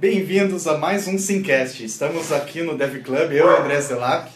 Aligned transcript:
Bem-vindos 0.00 0.66
a 0.66 0.78
mais 0.78 1.06
um 1.06 1.18
Simcast. 1.18 1.84
Estamos 1.84 2.32
aqui 2.32 2.62
no 2.62 2.74
Dev 2.74 3.02
Club, 3.02 3.32
eu 3.32 3.46
e 3.46 3.50
o 3.50 3.56
André 3.58 3.78
Zelap. 3.82 4.30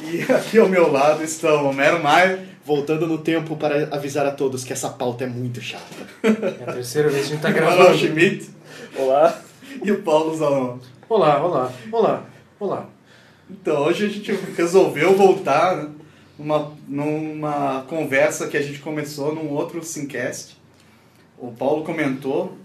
E 0.00 0.22
aqui 0.32 0.60
ao 0.60 0.68
meu 0.68 0.92
lado 0.92 1.24
estão 1.24 1.64
o 1.64 1.70
Homero 1.70 2.00
Maia. 2.00 2.46
Voltando 2.64 3.04
no 3.04 3.18
tempo 3.18 3.56
para 3.56 3.88
avisar 3.92 4.24
a 4.26 4.30
todos 4.30 4.62
que 4.62 4.72
essa 4.72 4.88
pauta 4.88 5.24
é 5.24 5.26
muito 5.26 5.60
chata. 5.60 5.84
É 6.22 6.70
a 6.70 6.72
terceira 6.74 7.08
vez 7.08 7.26
que 7.26 7.32
a 7.32 7.34
gente 7.34 7.42
tá 7.42 7.50
o 7.50 7.52
gravando. 7.52 7.78
Manuel 7.78 7.98
Schmidt 7.98 8.48
Olá. 8.96 9.42
e 9.82 9.90
o 9.90 10.02
Paulo 10.02 10.36
Zalão. 10.36 10.78
Olá, 11.08 11.44
olá, 11.44 11.72
olá, 11.90 12.24
olá. 12.60 12.86
Então, 13.50 13.82
hoje 13.82 14.06
a 14.06 14.08
gente 14.08 14.30
resolveu 14.56 15.16
voltar 15.16 15.88
numa, 16.38 16.72
numa 16.86 17.84
conversa 17.88 18.46
que 18.46 18.56
a 18.56 18.62
gente 18.62 18.78
começou 18.78 19.34
num 19.34 19.48
outro 19.48 19.82
Simcast. 19.82 20.56
O 21.36 21.50
Paulo 21.50 21.82
comentou 21.82 22.56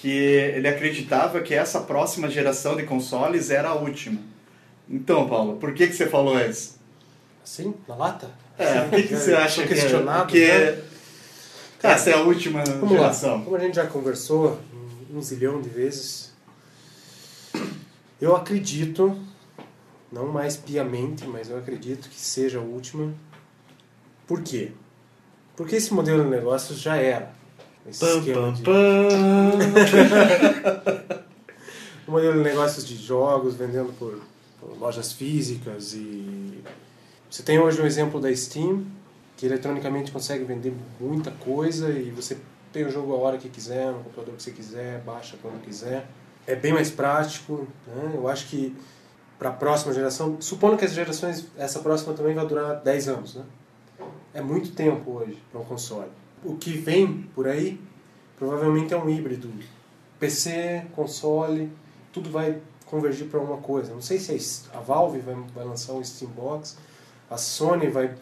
que 0.00 0.08
ele 0.10 0.68
acreditava 0.68 1.40
que 1.40 1.54
essa 1.54 1.80
próxima 1.80 2.28
geração 2.28 2.76
de 2.76 2.84
consoles 2.84 3.50
era 3.50 3.70
a 3.70 3.74
última. 3.74 4.20
Então, 4.88 5.28
Paulo, 5.28 5.56
por 5.56 5.72
que, 5.74 5.86
que 5.86 5.94
você 5.94 6.06
falou 6.06 6.38
isso? 6.38 6.78
Assim? 7.42 7.74
Na 7.88 7.94
lata? 7.96 8.30
É, 8.58 8.82
o 8.86 8.90
que, 8.90 9.02
que 9.04 9.16
você 9.16 9.34
acha 9.34 9.66
que 9.66 9.72
é? 9.72 9.76
questionado, 9.76 10.26
Que 10.26 10.46
né? 10.46 10.82
essa 11.82 12.10
é 12.10 12.14
a 12.14 12.20
última 12.22 12.62
Vamos 12.64 12.90
geração? 12.90 13.38
lá. 13.38 13.44
Como 13.44 13.56
a 13.56 13.58
gente 13.60 13.74
já 13.76 13.86
conversou 13.86 14.60
um 15.12 15.20
zilhão 15.20 15.60
de 15.60 15.68
vezes, 15.68 16.32
eu 18.20 18.34
acredito, 18.36 19.18
não 20.12 20.26
mais 20.28 20.56
piamente, 20.56 21.26
mas 21.26 21.50
eu 21.50 21.58
acredito 21.58 22.08
que 22.08 22.20
seja 22.20 22.58
a 22.58 22.62
última. 22.62 23.12
Por 24.26 24.42
quê? 24.42 24.72
Porque 25.56 25.76
esse 25.76 25.92
modelo 25.92 26.22
de 26.24 26.30
negócios 26.30 26.78
já 26.80 26.96
era. 26.96 27.32
Esse 27.88 28.00
Pam, 28.00 28.24
pam, 28.34 28.52
de- 28.52 28.62
pam. 28.62 28.72
o 32.06 32.10
modelo 32.10 32.34
de 32.34 32.40
negócios 32.42 32.86
de 32.86 32.96
jogos 32.96 33.54
vendendo 33.54 33.92
por, 33.98 34.20
por 34.60 34.78
lojas 34.78 35.12
físicas 35.12 35.94
e 35.94 36.62
você 37.30 37.42
tem 37.42 37.58
hoje 37.58 37.80
um 37.80 37.86
exemplo 37.86 38.20
da 38.20 38.34
Steam 38.34 38.84
que 39.36 39.46
eletronicamente 39.46 40.10
consegue 40.10 40.44
vender 40.44 40.74
muita 40.98 41.30
coisa 41.30 41.90
e 41.90 42.10
você 42.10 42.38
tem 42.72 42.84
o 42.86 42.90
jogo 42.90 43.12
a 43.14 43.18
hora 43.18 43.38
que 43.38 43.48
quiser, 43.48 43.92
no 43.92 43.98
computador 44.02 44.34
que 44.34 44.42
você 44.42 44.50
quiser, 44.50 45.00
baixa 45.00 45.36
quando 45.42 45.60
quiser. 45.62 46.06
É 46.46 46.54
bem 46.54 46.72
mais 46.72 46.90
prático, 46.90 47.66
né? 47.86 48.12
Eu 48.14 48.28
acho 48.28 48.46
que 48.48 48.74
para 49.38 49.50
a 49.50 49.52
próxima 49.52 49.92
geração, 49.92 50.36
supondo 50.40 50.76
que 50.76 50.84
as 50.84 50.92
gerações, 50.92 51.46
essa 51.58 51.80
próxima 51.80 52.14
também 52.14 52.34
vai 52.34 52.46
durar 52.46 52.76
10 52.80 53.08
anos, 53.08 53.34
né? 53.34 53.44
É 54.32 54.40
muito 54.40 54.72
tempo 54.72 55.10
hoje 55.10 55.42
para 55.50 55.60
um 55.60 55.64
console. 55.64 56.10
O 56.46 56.56
que 56.56 56.72
vem 56.72 57.28
por 57.34 57.46
aí 57.48 57.78
provavelmente 58.38 58.92
é 58.94 58.96
um 58.96 59.08
híbrido. 59.08 59.50
PC, 60.18 60.84
console, 60.94 61.70
tudo 62.12 62.30
vai 62.30 62.58
convergir 62.86 63.26
para 63.26 63.40
uma 63.40 63.56
coisa. 63.58 63.92
Não 63.92 64.00
sei 64.00 64.18
se 64.18 64.62
a 64.72 64.78
Valve 64.80 65.18
vai, 65.18 65.34
vai 65.54 65.64
lançar 65.64 65.92
um 65.92 66.02
Steam 66.04 66.30
Box, 66.30 66.76
a 67.30 67.36
Sony 67.36 67.88
vai. 67.88 68.14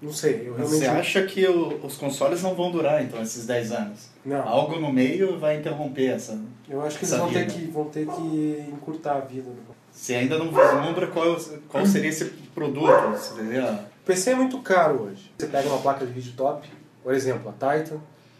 Não 0.00 0.12
sei, 0.12 0.44
eu 0.46 0.54
realmente. 0.54 0.78
Você 0.78 0.86
acha 0.86 1.22
que 1.26 1.44
o- 1.48 1.84
os 1.84 1.96
consoles 1.96 2.40
não 2.42 2.54
vão 2.54 2.70
durar, 2.70 3.02
então, 3.02 3.20
esses 3.20 3.46
10 3.46 3.72
anos? 3.72 4.08
Não, 4.24 4.46
Algo 4.46 4.78
no 4.78 4.92
meio 4.92 5.38
vai 5.40 5.58
interromper 5.58 6.10
essa... 6.10 6.40
eu 6.68 6.80
acho 6.82 6.98
que 6.98 7.04
eles 7.04 7.16
vão 7.18 7.28
ter 7.32 7.38
vida. 7.46 7.52
que, 7.52 7.64
vão 7.66 7.84
ter 7.86 8.06
que 8.06 8.64
encurtar 8.72 9.16
a 9.16 9.20
vida. 9.20 9.50
do- 9.50 9.74
Você 9.90 10.14
ainda 10.14 10.38
não 10.38 10.52
vislumbra 10.52 11.08
qual, 11.08 11.36
qual 11.68 11.84
seria 11.84 12.10
esse 12.10 12.26
produto, 12.54 12.92
entendeu? 13.32 13.64
O 13.74 13.78
PC 14.06 14.30
é 14.30 14.34
muito 14.36 14.60
caro 14.60 15.02
hoje. 15.02 15.32
Você 15.36 15.48
pega 15.48 15.68
uma 15.68 15.78
placa 15.78 16.06
de 16.06 16.12
vídeo 16.12 16.32
top, 16.36 16.68
por 17.08 17.14
exemplo, 17.14 17.48
a 17.48 17.52
Titan, 17.78 17.96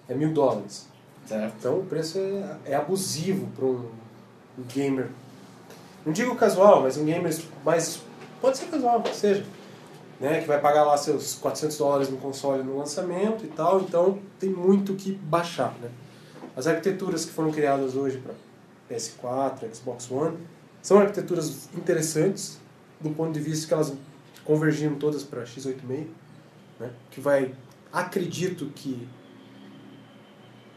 é 0.06 0.14
mil 0.14 0.30
dólares. 0.30 0.86
Certo? 1.24 1.54
Então 1.58 1.78
o 1.78 1.86
preço 1.86 2.18
é, 2.18 2.72
é 2.72 2.74
abusivo 2.74 3.46
para 3.56 3.64
um, 3.64 3.88
um 4.58 4.62
gamer. 4.68 5.08
Não 6.04 6.12
digo 6.12 6.36
casual, 6.36 6.82
mas 6.82 6.98
um 6.98 7.06
gamer 7.06 7.34
mais. 7.64 8.02
Pode 8.42 8.58
ser 8.58 8.66
casual, 8.66 9.02
que 9.02 9.16
seja. 9.16 9.42
Né, 10.20 10.42
que 10.42 10.46
vai 10.46 10.60
pagar 10.60 10.84
lá 10.84 10.98
seus 10.98 11.36
400 11.36 11.78
dólares 11.78 12.10
no 12.10 12.18
console 12.18 12.62
no 12.62 12.76
lançamento 12.76 13.42
e 13.42 13.48
tal, 13.48 13.80
então 13.80 14.18
tem 14.38 14.50
muito 14.50 14.94
que 14.96 15.12
baixar. 15.12 15.72
Né? 15.80 15.88
As 16.54 16.66
arquiteturas 16.66 17.24
que 17.24 17.32
foram 17.32 17.50
criadas 17.50 17.96
hoje 17.96 18.18
para 18.18 18.34
PS4, 18.94 19.74
Xbox 19.74 20.10
One, 20.10 20.36
são 20.82 20.98
arquiteturas 20.98 21.70
interessantes 21.74 22.58
do 23.00 23.08
ponto 23.08 23.32
de 23.32 23.40
vista 23.40 23.66
que 23.66 23.72
elas 23.72 23.94
convergiram 24.44 24.96
todas 24.96 25.22
para 25.22 25.44
x86, 25.44 26.06
né? 26.78 26.90
que 27.10 27.18
vai, 27.18 27.54
acredito 27.92 28.66
que 28.74 29.08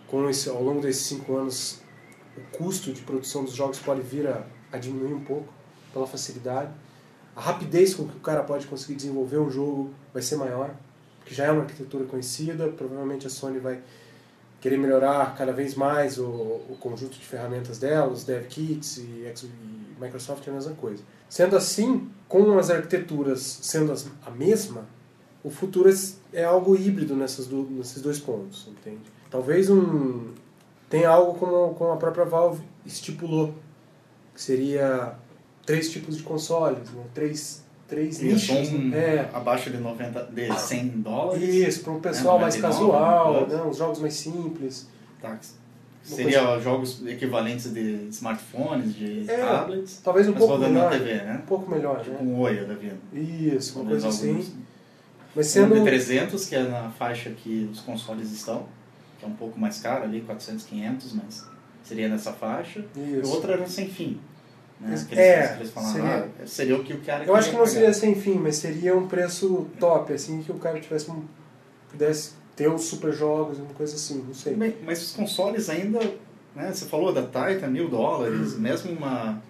com 0.08 0.30
esse, 0.30 0.50
ao 0.50 0.62
longo 0.62 0.82
desses 0.82 1.06
cinco 1.06 1.36
anos, 1.36 1.82
o 2.38 2.58
custo 2.58 2.92
de 2.92 3.02
produção 3.02 3.44
dos 3.44 3.54
jogos 3.54 3.80
pode 3.80 4.02
vir 4.02 4.28
a, 4.28 4.46
a 4.72 4.78
diminuir 4.78 5.14
um 5.14 5.24
pouco 5.24 5.54
pela 5.94 6.06
facilidade. 6.08 6.72
A 7.36 7.40
rapidez 7.42 7.94
com 7.96 8.08
que 8.08 8.18
o 8.18 8.20
cara 8.20 8.44
pode 8.44 8.68
conseguir 8.68 8.96
desenvolver 8.96 9.38
um 9.38 9.50
jogo 9.50 9.94
vai 10.14 10.22
ser 10.22 10.36
maior, 10.36 10.74
porque 11.20 11.34
já 11.34 11.46
é 11.46 11.52
uma 11.52 11.62
arquitetura 11.62 12.04
conhecida. 12.06 12.68
Provavelmente 12.70 13.26
a 13.26 13.30
Sony 13.30 13.60
vai 13.60 13.82
querer 14.60 14.78
melhorar 14.78 15.36
cada 15.36 15.54
vez 15.54 15.76
mais 15.76 16.18
o, 16.18 16.26
o 16.26 16.78
conjunto 16.80 17.18
de 17.18 17.26
ferramentas 17.26 17.80
dela, 17.80 18.12
os 18.12 18.24
dev 18.26 18.46
kits 18.48 18.98
e, 18.98 19.02
e 19.02 19.52
Microsoft 20.00 20.46
é 20.46 20.52
a 20.52 20.54
mesma 20.54 20.74
coisa. 20.76 21.04
Sendo 21.30 21.56
assim, 21.56 22.10
com 22.28 22.58
as 22.60 22.70
arquiteturas 22.70 23.60
sendo 23.62 23.92
as- 23.94 24.08
a 24.26 24.30
mesma, 24.30 24.86
o 25.44 25.50
futuro 25.50 25.90
é- 25.90 26.40
é 26.40 26.44
algo 26.44 26.76
híbrido 26.76 27.16
nessas 27.16 27.48
do, 27.48 27.64
nesses 27.72 28.02
dois 28.02 28.20
pontos, 28.20 28.68
entende? 28.70 29.00
Talvez 29.30 29.70
um 29.70 30.30
tenha 30.90 31.10
algo 31.10 31.38
como, 31.40 31.74
como 31.76 31.92
a 31.92 31.98
própria 31.98 32.26
Valve 32.26 32.62
estipulou, 32.86 33.54
que 34.36 34.42
seria 34.42 35.14
três 35.66 35.90
tipos 35.90 36.18
de 36.18 36.24
consoles, 36.24 36.90
né? 36.92 37.04
três, 37.14 37.64
três 37.88 38.20
nichos. 38.20 38.70
um 38.74 38.94
É, 38.94 39.30
abaixo 39.34 39.70
de, 39.70 39.78
90, 39.78 40.24
de 40.34 40.54
100 40.60 40.88
dólares. 41.02 41.44
isso, 41.44 41.84
para 41.84 41.94
um 41.94 42.00
pessoal 42.02 42.38
É, 42.38 42.42
mais 42.42 42.56
99, 42.56 42.92
casual, 42.92 43.48
né? 43.48 43.56
né? 43.56 43.64
uns 43.64 43.78
jogos 43.78 44.00
mais 44.00 44.14
simples. 44.16 44.88
Tá. 45.22 45.40
Seria 46.04 46.60
jogos 46.60 47.06
equivalentes 47.06 47.72
de 47.72 48.08
smartphones, 48.10 48.96
de 48.96 49.30
É, 49.30 49.38
tablets, 49.38 50.02
Talvez 50.04 50.28
um 50.28 50.34
pouco 50.34 50.58
melhor. 50.58 50.92
TV, 50.92 51.14
né? 51.14 51.40
Um 51.44 51.46
pouco 51.46 51.70
melhor, 51.70 52.02
Tipo 52.04 52.12
né? 52.12 52.20
um 52.24 52.40
Oia 52.40 52.66
da 52.66 52.74
vida. 52.74 52.98
Isso, 53.14 53.80
uma 53.80 53.90
coisa 53.90 54.08
assim. 54.08 54.44
Mas 55.36 55.48
Um 55.48 55.50
sendo. 55.50 55.76
de 55.76 55.84
300, 55.86 56.46
que 56.46 56.56
é 56.56 56.64
na 56.64 56.90
faixa 56.90 57.30
que 57.32 57.70
os 57.72 57.80
consoles 57.80 58.32
estão, 58.32 58.66
que 59.20 59.26
é 59.26 59.28
um 59.28 59.34
pouco 59.34 59.60
mais 59.60 59.80
caro 59.80 60.04
ali, 60.04 60.22
400, 60.22 60.66
500, 60.66 61.14
mas 61.14 61.46
seria 61.84 62.10
nessa 62.10 62.34
faixa. 62.34 62.84
E 62.96 63.20
Isso. 63.20 63.32
outra 63.32 63.54
era 63.54 63.62
um 63.62 63.68
sem 63.68 63.88
fim. 63.90 64.20
Né? 64.80 64.96
Aqueles 65.00 65.18
É, 65.24 65.58
seria- 65.66 66.30
ah, 66.42 66.48
seria 66.48 66.76
o 66.76 66.84
que 66.84 66.94
o 66.94 67.00
cara 67.02 67.24
Eu 67.24 67.36
acho 67.36 67.52
que 67.52 67.56
não 67.56 67.66
seria 67.66 67.90
pagar. 67.90 67.94
sem 68.00 68.16
fim, 68.16 68.34
mas 68.36 68.56
seria 68.58 68.98
um 68.98 69.08
preço 69.08 69.68
top, 69.80 70.12
assim, 70.12 70.42
que 70.42 70.52
o 70.52 70.56
cara 70.56 70.80
tivesse 70.80 71.10
um, 71.12 71.24
pudesse 71.92 72.32
ter 72.56 72.68
os 72.68 72.82
super 72.86 73.14
jogos, 73.14 73.60
uma 73.60 73.74
coisa 73.74 73.96
assim, 73.96 74.24
não 74.28 74.34
sei. 74.34 74.56
Bem, 74.56 74.76
mas 74.84 75.02
os 75.02 75.12
consoles 75.14 75.70
ainda, 75.70 76.00
né, 76.56 76.72
você 76.74 76.86
falou 76.86 77.14
da 77.14 77.22
Titan, 77.24 77.68
mil 77.68 77.90
dólares, 77.90 78.58
mesmo 78.60 78.92
uma, 78.92 79.42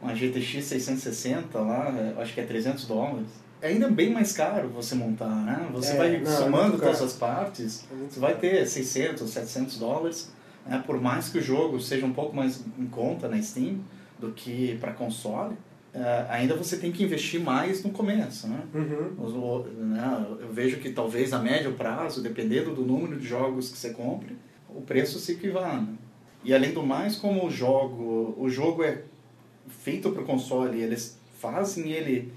uma 0.00 0.14
GTX 0.14 0.64
660 0.64 1.60
lá, 1.60 1.92
acho 2.18 2.32
que 2.32 2.40
é 2.40 2.44
300 2.44 2.86
dólares. 2.86 3.26
É 3.60 3.68
ainda 3.68 3.88
bem 3.88 4.12
mais 4.12 4.32
caro 4.32 4.68
você 4.68 4.94
montar, 4.94 5.28
né? 5.30 5.68
Você 5.72 5.92
É, 5.92 5.96
vai 5.96 6.20
não, 6.20 6.30
é 6.30 6.36
somando 6.36 6.78
todas 6.78 7.00
as 7.02 7.14
partes, 7.14 7.84
É 7.90 8.08
você 8.08 8.20
vai 8.20 8.34
ter 8.36 8.66
600, 8.66 9.30
700 9.30 9.78
dólares, 9.78 10.30
né? 10.66 10.82
por 10.86 11.00
mais 11.00 11.28
que 11.28 11.38
o 11.38 11.42
jogo 11.42 11.80
seja 11.80 12.04
um 12.04 12.12
pouco 12.12 12.36
mais 12.36 12.62
em 12.78 12.86
conta 12.86 13.28
na 13.28 13.40
Steam 13.40 13.80
do 14.18 14.32
que 14.32 14.76
para 14.78 14.92
console, 14.92 15.56
eh, 15.94 16.26
ainda 16.28 16.54
você 16.54 16.76
tem 16.76 16.92
que 16.92 17.02
investir 17.02 17.40
mais 17.40 17.82
no 17.82 17.90
começo, 17.90 18.46
né? 18.46 18.60
Uhum. 18.74 19.14
Né, 19.78 20.26
Eu 20.40 20.52
vejo 20.52 20.78
que 20.78 20.90
talvez 20.90 21.32
a 21.32 21.38
médio 21.38 21.72
prazo, 21.72 22.22
dependendo 22.22 22.74
do 22.74 22.82
número 22.82 23.18
de 23.18 23.26
jogos 23.26 23.70
que 23.70 23.78
você 23.78 23.90
compre, 23.90 24.36
o 24.68 24.82
preço 24.82 25.18
se 25.18 25.32
equivale. 25.32 25.88
E 26.44 26.54
além 26.54 26.72
do 26.72 26.82
mais, 26.82 27.16
como 27.16 27.46
o 27.46 27.50
jogo, 27.50 28.34
o 28.38 28.48
jogo 28.48 28.84
é 28.84 29.02
feito 29.82 30.10
para 30.12 30.22
o 30.22 30.24
console, 30.26 30.80
eles 30.80 31.18
fazem 31.40 31.90
ele 31.90 32.32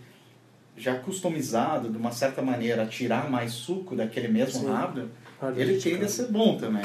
já 0.80 0.96
customizado 0.98 1.90
de 1.90 1.98
uma 1.98 2.12
certa 2.12 2.42
maneira, 2.42 2.84
a 2.84 2.88
tirar 2.88 3.30
mais 3.30 3.52
suco 3.52 3.96
daquele 3.96 4.28
mesmo 4.30 4.62
Sim. 4.62 4.68
Hardware 4.72 5.08
ele 5.56 5.78
de 5.78 5.84
tende 5.92 6.06
a 6.06 6.08
ser 6.10 6.28
bom 6.28 6.58
também. 6.58 6.82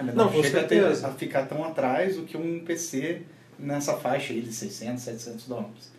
Ele 0.00 0.12
não, 0.12 0.24
Não, 0.26 0.32
chega 0.42 0.60
a, 0.60 0.64
ter- 0.64 0.80
certeza. 0.82 1.06
a 1.08 1.10
ficar 1.12 1.46
tão 1.46 1.62
atrás 1.64 2.16
do 2.16 2.24
que 2.24 2.36
um 2.36 2.60
PC 2.64 3.22
nessa 3.58 3.94
faixa 3.96 4.32
aí 4.32 4.40
de 4.42 4.52
600, 4.52 5.02
700 5.02 5.46
dólares. 5.46 5.92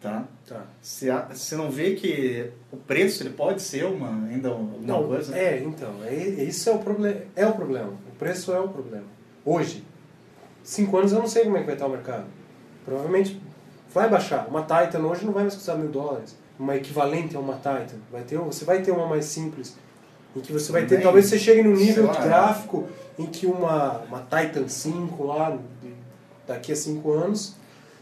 Tá? 0.00 0.24
Tá. 0.46 0.64
Você, 0.80 1.10
a- 1.10 1.28
você 1.32 1.56
não 1.56 1.70
vê 1.70 1.94
que 1.94 2.50
o 2.72 2.76
preço 2.76 3.22
ele 3.22 3.30
pode 3.30 3.62
ser 3.62 3.84
uma, 3.84 4.28
ainda 4.28 4.48
alguma 4.48 4.78
Não, 4.86 5.06
coisa? 5.08 5.36
é, 5.36 5.60
então, 5.62 5.92
é, 6.04 6.14
isso 6.44 6.68
é 6.68 6.72
o 6.72 6.78
problema. 6.78 7.20
É 7.34 7.46
o 7.46 7.52
problema. 7.52 7.92
O 8.12 8.16
preço 8.18 8.52
é 8.52 8.60
o 8.60 8.68
problema. 8.68 9.06
Hoje, 9.44 9.82
cinco 10.62 10.96
anos 10.98 11.12
eu 11.12 11.18
não 11.18 11.26
sei 11.26 11.44
como 11.44 11.56
é 11.56 11.60
que 11.60 11.66
vai 11.66 11.74
estar 11.74 11.86
o 11.86 11.90
mercado. 11.90 12.26
Provavelmente 12.84 13.40
vai 13.92 14.08
baixar. 14.08 14.46
Uma 14.48 14.62
Titan 14.62 15.00
hoje 15.00 15.24
não 15.24 15.32
vai 15.32 15.42
mais 15.42 15.54
custar 15.54 15.76
mil 15.76 15.90
dólares. 15.90 16.36
Uma 16.58 16.76
equivalente 16.76 17.36
a 17.36 17.40
uma 17.40 17.54
Titan. 17.54 17.98
Vai 18.10 18.22
ter, 18.22 18.38
você 18.38 18.64
vai 18.64 18.82
ter 18.82 18.90
uma 18.90 19.06
mais 19.06 19.24
simples. 19.24 19.76
Em 20.36 20.40
que 20.40 20.52
você 20.52 20.70
vai 20.70 20.86
ter, 20.86 21.00
talvez 21.00 21.26
você 21.26 21.38
chegue 21.38 21.62
num 21.62 21.74
nível 21.74 22.06
lá, 22.06 22.20
gráfico 22.20 22.86
em 23.18 23.26
que 23.26 23.46
uma, 23.46 23.98
uma 24.00 24.20
Titan 24.20 24.68
5 24.68 25.24
lá, 25.24 25.50
de 25.82 25.98
daqui 26.48 26.72
a 26.72 26.76
cinco 26.76 27.12
anos, 27.12 27.54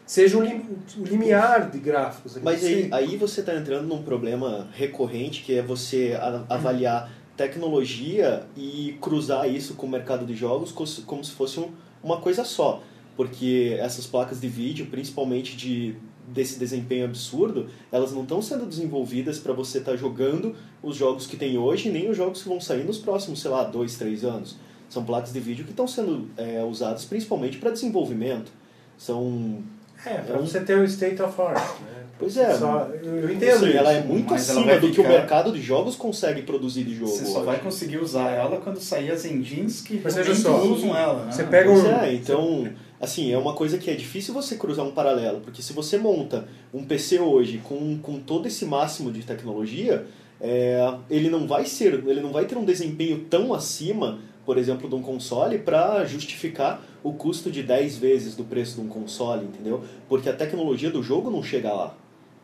seja 0.07 0.39
o, 0.39 0.41
lim, 0.41 0.65
o 0.97 1.03
limiar 1.03 1.69
de 1.69 1.79
gráficos. 1.79 2.39
Mas 2.41 2.65
aí, 2.65 2.89
aí 2.93 3.17
você 3.17 3.41
está 3.41 3.55
entrando 3.55 3.89
num 3.89 4.03
problema 4.03 4.69
recorrente, 4.73 5.43
que 5.43 5.59
é 5.59 5.61
você 5.61 6.17
avaliar 6.49 7.11
tecnologia 7.37 8.45
e 8.57 8.97
cruzar 9.03 9.51
isso 9.51 9.75
com 9.75 9.87
o 9.87 9.91
mercado 9.91 10.25
de 10.25 10.35
jogos 10.35 10.73
como 10.73 11.25
se 11.25 11.33
fosse 11.33 11.69
uma 12.03 12.21
coisa 12.21 12.45
só. 12.45 12.83
Porque 13.17 13.77
essas 13.81 14.07
placas 14.07 14.41
de 14.41 14.49
vídeo, 14.49 14.87
principalmente 14.87 15.57
de 15.57 15.97
desse 16.29 16.59
desempenho 16.59 17.05
absurdo, 17.05 17.69
elas 17.93 18.13
não 18.13 18.23
estão 18.23 18.43
sendo 18.43 18.67
desenvolvidas 18.67 19.39
para 19.39 19.53
você 19.53 19.79
estar 19.79 19.93
tá 19.93 19.97
jogando 19.97 20.57
os 20.83 20.97
jogos 20.97 21.25
que 21.25 21.37
tem 21.37 21.57
hoje, 21.57 21.89
nem 21.89 22.11
os 22.11 22.17
jogos 22.17 22.43
que 22.43 22.49
vão 22.49 22.61
sair 22.61 22.85
nos 22.85 22.99
próximos, 22.99 23.41
sei 23.41 23.51
lá, 23.51 23.63
dois, 23.63 23.97
três 23.97 24.25
anos. 24.25 24.57
São 24.89 25.05
placas 25.05 25.33
de 25.33 25.39
vídeo 25.39 25.65
que 25.65 25.71
estão 25.71 25.87
sendo 25.87 26.29
é, 26.37 26.63
usadas 26.65 27.05
principalmente 27.05 27.59
para 27.59 27.71
desenvolvimento. 27.71 28.51
São 28.99 29.63
é, 30.05 30.15
para 30.19 30.39
você 30.39 30.61
ter 30.61 30.79
o 30.79 30.85
state 30.85 31.21
of 31.23 31.41
art. 31.41 31.81
Né? 31.81 32.05
Pois 32.19 32.37
é. 32.37 32.55
Só, 32.55 32.89
eu, 33.03 33.17
eu 33.17 33.33
entendo. 33.33 33.67
Sim, 33.67 33.73
ela 33.73 33.93
é 33.93 34.03
muito 34.03 34.33
acima 34.35 34.79
do 34.79 34.91
que 34.91 35.01
o 35.01 35.07
mercado 35.07 35.53
de 35.53 35.61
jogos 35.61 35.97
consegue 35.97 36.43
produzir 36.43 36.85
de 36.85 36.95
jogo. 36.95 37.11
Você 37.11 37.27
só 37.27 37.39
hoje. 37.39 37.47
vai 37.47 37.59
conseguir 37.59 37.99
usar 37.99 38.31
ela 38.31 38.59
quando 38.59 38.81
sair 38.81 39.11
as 39.11 39.25
engines 39.25 39.81
que 39.81 40.01
Mas 40.03 40.15
só, 40.39 40.63
usam 40.63 40.97
ela. 40.97 41.25
Né? 41.25 41.33
Você 41.33 41.45
pega 41.45 41.71
um... 41.71 41.87
É, 41.87 42.15
então, 42.15 42.69
assim, 43.01 43.33
é 43.33 43.39
uma 43.39 43.55
coisa 43.55 43.79
que 43.79 43.91
é 43.91 43.95
difícil 43.95 44.33
você 44.33 44.57
cruzar 44.57 44.85
um 44.85 44.93
paralelo, 44.93 45.41
porque 45.41 45.63
se 45.63 45.73
você 45.73 45.99
monta 45.99 46.49
um 46.73 46.85
PC 46.85 47.19
hoje 47.21 47.59
com, 47.65 47.99
com 47.99 48.19
todo 48.19 48.47
esse 48.47 48.65
máximo 48.65 49.13
de 49.13 49.23
tecnologia, 49.23 50.07
é, 50.41 50.79
ele 51.11 51.31
não 51.31 51.47
vai 51.47 51.65
ser, 51.65 51.95
ele 52.07 52.21
não 52.21 52.33
vai 52.33 52.45
ter 52.45 52.57
um 52.57 52.65
desempenho 52.65 53.27
tão 53.29 53.55
acima 53.55 54.19
por 54.47 54.57
exemplo, 54.57 54.89
de 54.89 54.95
um 54.95 55.03
console 55.03 55.59
para 55.59 56.05
justificar 56.05 56.81
o 57.03 57.13
custo 57.13 57.51
de 57.51 57.65
10 57.65 57.99
vezes 57.99 58.37
do 58.37 58.45
preço 58.45 58.77
de 58.77 58.87
um 58.87 58.89
console, 58.89 59.45
entendeu? 59.45 59.83
Porque 60.09 60.29
a 60.29 60.33
tecnologia 60.33 60.89
do 60.89 61.03
jogo 61.03 61.31
não 61.31 61.43
chega 61.43 61.73
lá. 61.73 61.95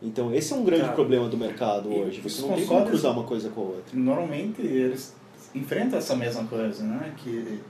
Então 0.01 0.33
esse 0.35 0.51
é 0.51 0.55
um 0.55 0.65
grande 0.65 0.89
problema 0.89 1.29
do 1.29 1.37
mercado 1.37 1.89
e 1.89 1.95
hoje. 1.95 2.19
Você 2.19 2.41
não 2.41 2.53
tem 2.55 2.65
como 2.65 2.85
cruzar 2.85 3.13
uma 3.13 3.23
coisa 3.23 3.49
com 3.49 3.61
a 3.61 3.63
outra. 3.63 3.97
Normalmente 3.97 4.61
eles 4.61 5.15
enfrentam 5.55 5.97
essa 5.97 6.13
mesma 6.13 6.43
coisa, 6.43 6.83
né? 6.83 7.13
Que 7.17 7.61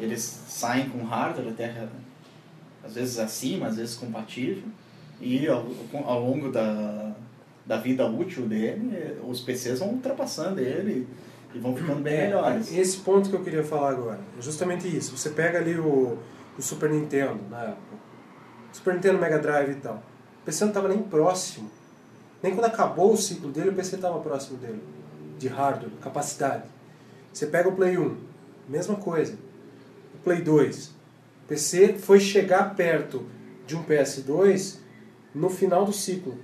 eles 0.00 0.20
saem 0.48 0.88
com 0.88 1.04
hardware 1.04 1.48
até 1.48 1.86
às 2.86 2.94
vezes 2.94 3.18
acima, 3.18 3.66
às 3.66 3.76
vezes 3.76 3.96
compatível, 3.96 4.64
e 5.20 5.46
ao, 5.48 5.66
ao 6.04 6.24
longo 6.24 6.50
da, 6.50 7.12
da 7.64 7.76
vida 7.76 8.06
útil 8.06 8.46
dele, 8.46 9.18
os 9.26 9.40
PCs 9.40 9.80
vão 9.80 9.90
ultrapassando 9.90 10.60
ele 10.60 11.06
e 11.54 11.58
vão 11.58 11.74
ficando 11.74 12.02
bem 12.02 12.14
é, 12.14 12.26
melhores. 12.26 12.72
Esse 12.72 12.98
ponto 12.98 13.28
que 13.28 13.34
eu 13.34 13.42
queria 13.42 13.64
falar 13.64 13.90
agora 13.90 14.20
é 14.38 14.42
justamente 14.42 14.86
isso. 14.94 15.16
Você 15.16 15.30
pega 15.30 15.58
ali 15.58 15.78
o, 15.78 16.18
o 16.58 16.62
Super 16.62 16.90
Nintendo, 16.90 17.40
na 17.50 17.62
época, 17.62 17.96
Super 18.72 18.94
Nintendo 18.94 19.18
Mega 19.18 19.38
Drive 19.38 19.70
e 19.72 19.76
tal. 19.76 20.02
O 20.42 20.44
PC 20.44 20.64
não 20.64 20.70
estava 20.70 20.88
nem 20.88 21.02
próximo. 21.02 21.70
Nem 22.42 22.54
quando 22.54 22.66
acabou 22.66 23.12
o 23.12 23.16
ciclo 23.16 23.50
dele, 23.50 23.70
o 23.70 23.74
PC 23.74 23.96
estava 23.96 24.20
próximo 24.20 24.58
dele. 24.58 24.82
De 25.38 25.48
hardware, 25.48 25.90
capacidade. 26.00 26.64
Você 27.32 27.46
pega 27.46 27.68
o 27.68 27.72
Play 27.74 27.98
1, 27.98 28.16
mesma 28.68 28.96
coisa. 28.96 29.34
O 30.14 30.18
Play 30.22 30.42
2. 30.42 30.95
PC 31.48 31.94
foi 31.94 32.20
chegar 32.20 32.74
perto 32.74 33.26
de 33.66 33.76
um 33.76 33.82
PS2 33.84 34.78
no 35.34 35.48
final 35.48 35.84
do 35.84 35.92
ciclo. 35.92 36.38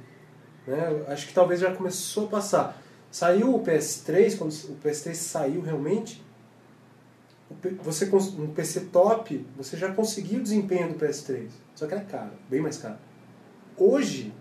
Né? 0.67 1.05
Acho 1.09 1.27
que 1.27 1.35
talvez 1.35 1.61
já 1.61 1.75
começou 1.75 2.27
a 2.27 2.31
passar. 2.31 2.83
Saiu 3.11 3.55
o 3.55 3.63
PS3, 3.63 4.39
quando 4.39 4.53
o 4.53 4.77
PS3 4.83 5.15
saiu 5.15 5.61
realmente, 5.61 6.23
você 7.83 8.09
um 8.15 8.47
PC 8.49 8.81
top, 8.93 9.45
você 9.57 9.77
já 9.77 9.93
conseguiu 9.93 10.41
o 10.41 10.43
desempenho 10.43 10.93
do 10.93 10.99
PS3. 10.99 11.49
Só 11.75 11.87
que 11.87 11.95
era 11.95 12.05
caro, 12.05 12.33
bem 12.49 12.61
mais 12.61 12.79
caro. 12.79 12.97
Hoje, 13.77 14.33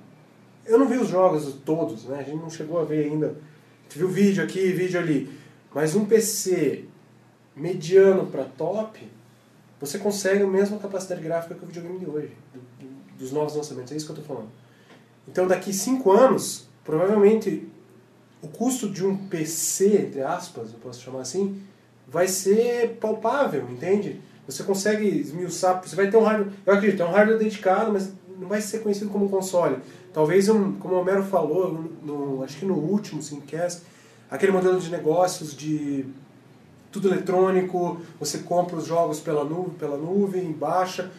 eu 0.65 0.77
não 0.77 0.87
vi 0.87 0.97
os 0.97 1.09
jogos 1.09 1.53
todos, 1.65 2.05
né? 2.05 2.19
A 2.19 2.23
gente 2.23 2.37
não 2.37 2.49
chegou 2.49 2.79
a 2.79 2.85
ver 2.85 3.05
ainda. 3.05 3.27
A 3.27 3.83
gente 3.83 3.97
viu 3.97 4.07
vídeo 4.07 4.43
aqui, 4.43 4.71
vídeo 4.71 4.99
ali. 4.99 5.29
Mas 5.73 5.95
um 5.95 6.05
PC 6.05 6.85
mediano 7.55 8.27
para 8.27 8.45
top, 8.45 9.05
você 9.81 9.97
consegue 9.97 10.43
a 10.43 10.47
mesma 10.47 10.77
capacidade 10.77 11.21
gráfica 11.21 11.55
que 11.55 11.63
o 11.63 11.67
videogame 11.67 11.99
de 11.99 12.07
hoje, 12.07 12.31
dos 13.17 13.31
novos 13.31 13.55
lançamentos. 13.55 13.91
É 13.91 13.95
isso 13.95 14.05
que 14.05 14.11
eu 14.11 14.17
estou 14.17 14.35
falando. 14.35 14.51
Então, 15.27 15.47
daqui 15.47 15.73
5 15.73 16.11
anos, 16.11 16.67
provavelmente 16.83 17.67
o 18.41 18.47
custo 18.47 18.87
de 18.87 19.05
um 19.05 19.15
PC, 19.15 19.97
entre 19.97 20.21
aspas, 20.21 20.71
eu 20.71 20.79
posso 20.79 21.01
chamar 21.01 21.21
assim, 21.21 21.61
vai 22.07 22.27
ser 22.27 22.97
palpável, 22.99 23.67
entende? 23.69 24.21
Você 24.47 24.63
consegue 24.63 25.07
esmiuçar, 25.07 25.81
você 25.81 25.95
vai 25.95 26.09
ter 26.09 26.17
um 26.17 26.23
hardware, 26.23 26.51
eu 26.65 26.73
acredito, 26.73 27.01
é 27.01 27.05
um 27.05 27.11
hardware 27.11 27.39
dedicado, 27.39 27.91
mas 27.91 28.11
não 28.39 28.47
vai 28.47 28.61
ser 28.61 28.79
conhecido 28.79 29.09
como 29.09 29.25
um 29.25 29.29
console. 29.29 29.77
Talvez, 30.13 30.49
um, 30.49 30.73
como 30.73 30.95
o 30.95 30.99
Homero 30.99 31.23
falou, 31.23 31.89
no, 32.03 32.43
acho 32.43 32.57
que 32.57 32.65
no 32.65 32.75
último 32.75 33.21
Simcast, 33.21 33.83
aquele 34.29 34.51
modelo 34.51 34.79
de 34.79 34.89
negócios 34.89 35.55
de 35.55 36.05
tudo 36.91 37.07
eletrônico, 37.07 38.01
você 38.19 38.39
compra 38.39 38.75
os 38.75 38.85
jogos 38.85 39.19
pela 39.19 39.43
nuvem, 39.43 39.73
pela 39.73 39.97
nuvem, 39.97 40.51
baixa, 40.51 41.09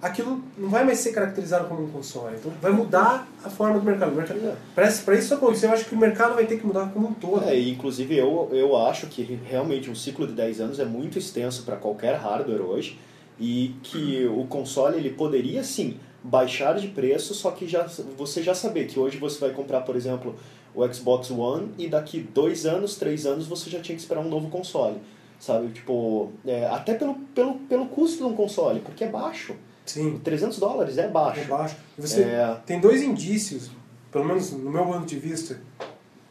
aquilo 0.00 0.42
não 0.56 0.68
vai 0.68 0.84
mais 0.84 0.98
ser 0.98 1.12
caracterizado 1.12 1.68
como 1.68 1.84
um 1.84 1.90
console. 1.90 2.36
Então 2.36 2.52
vai 2.60 2.72
mudar 2.72 3.28
a 3.44 3.50
forma 3.50 3.78
do 3.78 3.84
mercado. 3.84 4.14
mercado 4.14 4.38
é. 4.38 4.54
Para 4.74 5.16
isso 5.16 5.34
acontecer, 5.34 5.66
eu 5.66 5.72
acho 5.72 5.86
que 5.86 5.94
o 5.94 5.98
mercado 5.98 6.34
vai 6.34 6.46
ter 6.46 6.58
que 6.58 6.66
mudar 6.66 6.90
como 6.92 7.08
um 7.08 7.14
todo. 7.14 7.44
É, 7.44 7.58
inclusive 7.58 8.16
eu, 8.16 8.48
eu 8.52 8.76
acho 8.76 9.06
que 9.08 9.38
realmente 9.44 9.90
um 9.90 9.94
ciclo 9.94 10.26
de 10.26 10.32
10 10.32 10.60
anos 10.60 10.78
é 10.78 10.84
muito 10.84 11.18
extenso 11.18 11.64
para 11.64 11.76
qualquer 11.76 12.16
hardware 12.16 12.62
hoje 12.62 12.98
e 13.38 13.74
que 13.82 14.26
o 14.26 14.44
console 14.46 14.96
ele 14.96 15.10
poderia 15.10 15.62
sim 15.62 15.98
baixar 16.22 16.74
de 16.74 16.88
preço, 16.88 17.34
só 17.34 17.50
que 17.52 17.68
já, 17.68 17.86
você 18.16 18.42
já 18.42 18.54
saber 18.54 18.86
que 18.86 18.98
hoje 18.98 19.16
você 19.16 19.38
vai 19.38 19.50
comprar, 19.50 19.82
por 19.82 19.94
exemplo, 19.94 20.34
o 20.74 20.86
Xbox 20.92 21.30
One 21.30 21.70
e 21.78 21.86
daqui 21.86 22.18
dois 22.18 22.66
anos, 22.66 22.96
três 22.96 23.24
anos 23.26 23.46
você 23.46 23.70
já 23.70 23.80
tinha 23.80 23.94
que 23.94 24.02
esperar 24.02 24.20
um 24.20 24.28
novo 24.28 24.48
console. 24.48 24.96
Sabe, 25.38 25.68
tipo, 25.68 26.32
é, 26.46 26.66
até 26.66 26.94
pelo, 26.94 27.14
pelo, 27.34 27.54
pelo 27.60 27.86
custo 27.86 28.18
de 28.18 28.24
um 28.24 28.34
console, 28.34 28.80
porque 28.80 29.04
é 29.04 29.08
baixo. 29.08 29.54
Sim. 29.84 30.18
300 30.22 30.58
dólares 30.58 30.98
é 30.98 31.08
baixo. 31.08 31.40
É 31.40 31.44
baixo. 31.44 31.76
Você 31.98 32.22
é... 32.22 32.60
tem 32.66 32.80
dois 32.80 33.02
indícios, 33.02 33.70
pelo 34.10 34.24
menos 34.24 34.50
no 34.52 34.70
meu 34.70 34.84
ponto 34.84 35.06
de 35.06 35.18
vista, 35.18 35.60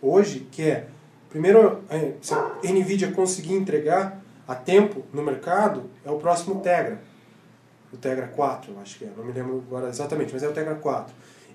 hoje, 0.01 0.47
que 0.51 0.63
é, 0.63 0.87
primeiro, 1.29 1.83
se 2.21 2.33
a 2.33 2.59
NVIDIA 2.63 3.11
conseguir 3.11 3.53
entregar 3.53 4.21
a 4.47 4.55
tempo 4.55 5.03
no 5.13 5.23
mercado, 5.23 5.89
é 6.03 6.11
o 6.11 6.17
próximo 6.17 6.61
Tegra. 6.61 7.01
O 7.93 7.97
Tegra 7.97 8.27
4, 8.27 8.73
eu 8.73 8.79
acho 8.81 8.97
que 8.97 9.05
é. 9.05 9.09
Não 9.15 9.23
me 9.23 9.31
lembro 9.31 9.63
agora 9.67 9.89
exatamente, 9.89 10.33
mas 10.33 10.43
é 10.43 10.49
o 10.49 10.53
Tegra 10.53 10.75
4. 10.75 11.13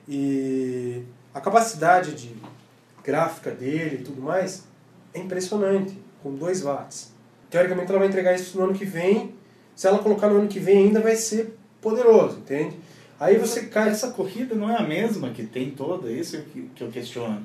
E 0.08 1.04
a 1.34 1.40
capacidade 1.40 2.14
de 2.14 2.34
gráfica 3.04 3.50
dele 3.50 3.96
e 3.96 4.04
tudo 4.04 4.22
mais 4.22 4.64
é 5.12 5.18
impressionante, 5.18 5.96
com 6.22 6.34
2 6.34 6.62
watts. 6.62 7.12
Teoricamente 7.50 7.90
ela 7.90 7.98
vai 7.98 8.08
entregar 8.08 8.34
isso 8.34 8.56
no 8.56 8.64
ano 8.64 8.74
que 8.74 8.84
vem. 8.84 9.34
Se 9.74 9.86
ela 9.86 9.98
colocar 9.98 10.28
no 10.28 10.38
ano 10.38 10.48
que 10.48 10.58
vem 10.58 10.86
ainda 10.86 11.00
vai 11.00 11.16
ser 11.16 11.56
poderoso, 11.80 12.38
entende? 12.38 12.76
Aí 13.18 13.36
você 13.36 13.66
cai. 13.66 13.90
Essa 13.90 14.10
corrida 14.10 14.54
não 14.54 14.70
é 14.70 14.76
a 14.76 14.82
mesma 14.82 15.30
que 15.30 15.44
tem 15.44 15.70
toda, 15.70 16.10
isso 16.10 16.40
que, 16.52 16.70
que 16.74 16.82
eu 16.82 16.88
questiono. 16.88 17.42